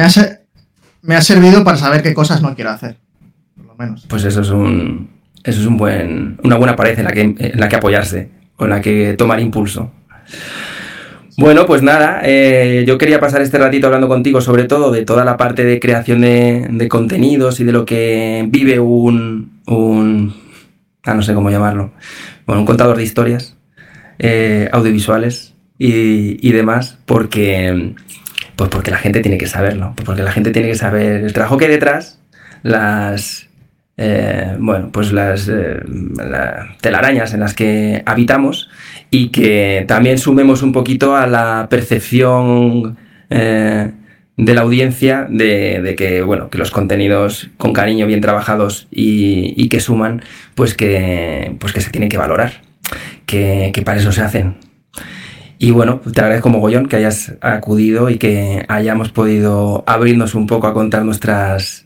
[1.04, 2.98] Me ha, servido para saber qué cosas no quiero hacer,
[3.56, 4.06] por lo menos.
[4.08, 5.10] Pues eso es un,
[5.44, 8.70] eso es un buen, una buena pared en la que, en la que apoyarse, con
[8.70, 9.92] la que tomar impulso.
[11.38, 15.26] Bueno, pues nada, eh, yo quería pasar este ratito hablando contigo sobre todo de toda
[15.26, 20.34] la parte de creación de, contenidos y de lo que vive un, un
[21.04, 21.94] ah, no sé cómo llamarlo,
[22.46, 23.58] bueno, un contador de historias
[24.20, 27.96] eh, audiovisuales y, demás, porque,
[28.56, 31.34] Pues porque la gente tiene que saberlo, pues porque la gente tiene que saber el
[31.34, 32.20] trabajo que hay detrás,
[32.62, 33.50] las,
[33.98, 35.80] eh, bueno, pues las, eh,
[36.82, 38.70] telarañas en las que habitamos
[39.10, 42.98] y que también sumemos un poquito a la percepción
[43.32, 43.92] eh,
[44.38, 49.80] de la audiencia de, que, bueno, que los contenidos con cariño, bien trabajados y, que
[49.80, 50.24] suman,
[50.56, 52.62] pues que, pues que se tienen que valorar,
[53.26, 54.58] que, que para eso se hacen.
[55.58, 60.66] Y bueno, te agradezco mogollón que hayas acudido y que hayamos podido abrirnos un poco
[60.66, 61.86] a contar nuestras,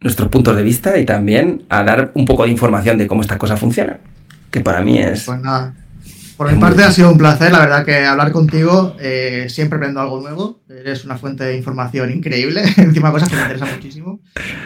[0.00, 3.36] nuestros puntos de vista y también a dar un poco de información de cómo esta
[3.36, 3.98] cosa funciona,
[4.52, 5.24] que para mí es...
[5.24, 5.40] Pues
[6.36, 10.00] por mi parte ha sido un placer, la verdad que hablar contigo eh, siempre aprendo
[10.00, 14.20] algo nuevo, eres una fuente de información increíble, encima cosas que me interesan muchísimo,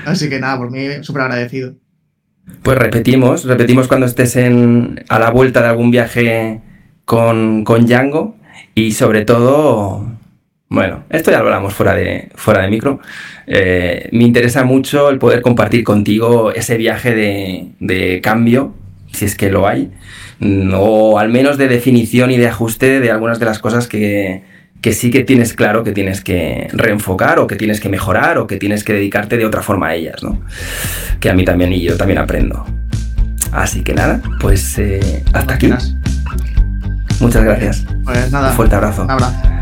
[0.07, 1.74] así que nada, por mí súper agradecido.
[2.62, 6.62] Pues repetimos, repetimos cuando estés en, a la vuelta de algún viaje
[7.05, 8.36] con, con Django
[8.74, 10.07] y sobre todo,
[10.69, 13.01] bueno, esto ya lo hablamos fuera de, fuera de micro,
[13.47, 18.74] eh, me interesa mucho el poder compartir contigo ese viaje de, de cambio,
[19.12, 19.90] si es que lo hay,
[20.74, 24.43] o al menos de definición y de ajuste de algunas de las cosas que,
[24.80, 28.47] que sí que tienes claro que tienes que reenfocar o que tienes que mejorar o
[28.47, 30.40] que tienes que dedicarte de otra forma a ellas, ¿no?
[31.20, 32.64] Que a mí también y yo también aprendo.
[33.52, 35.72] Así que nada, pues eh, hasta aquí.
[37.20, 37.85] Muchas gracias.
[38.05, 38.51] Pues nada.
[38.51, 39.02] Un fuerte abrazo.
[39.02, 39.57] Un abrazo.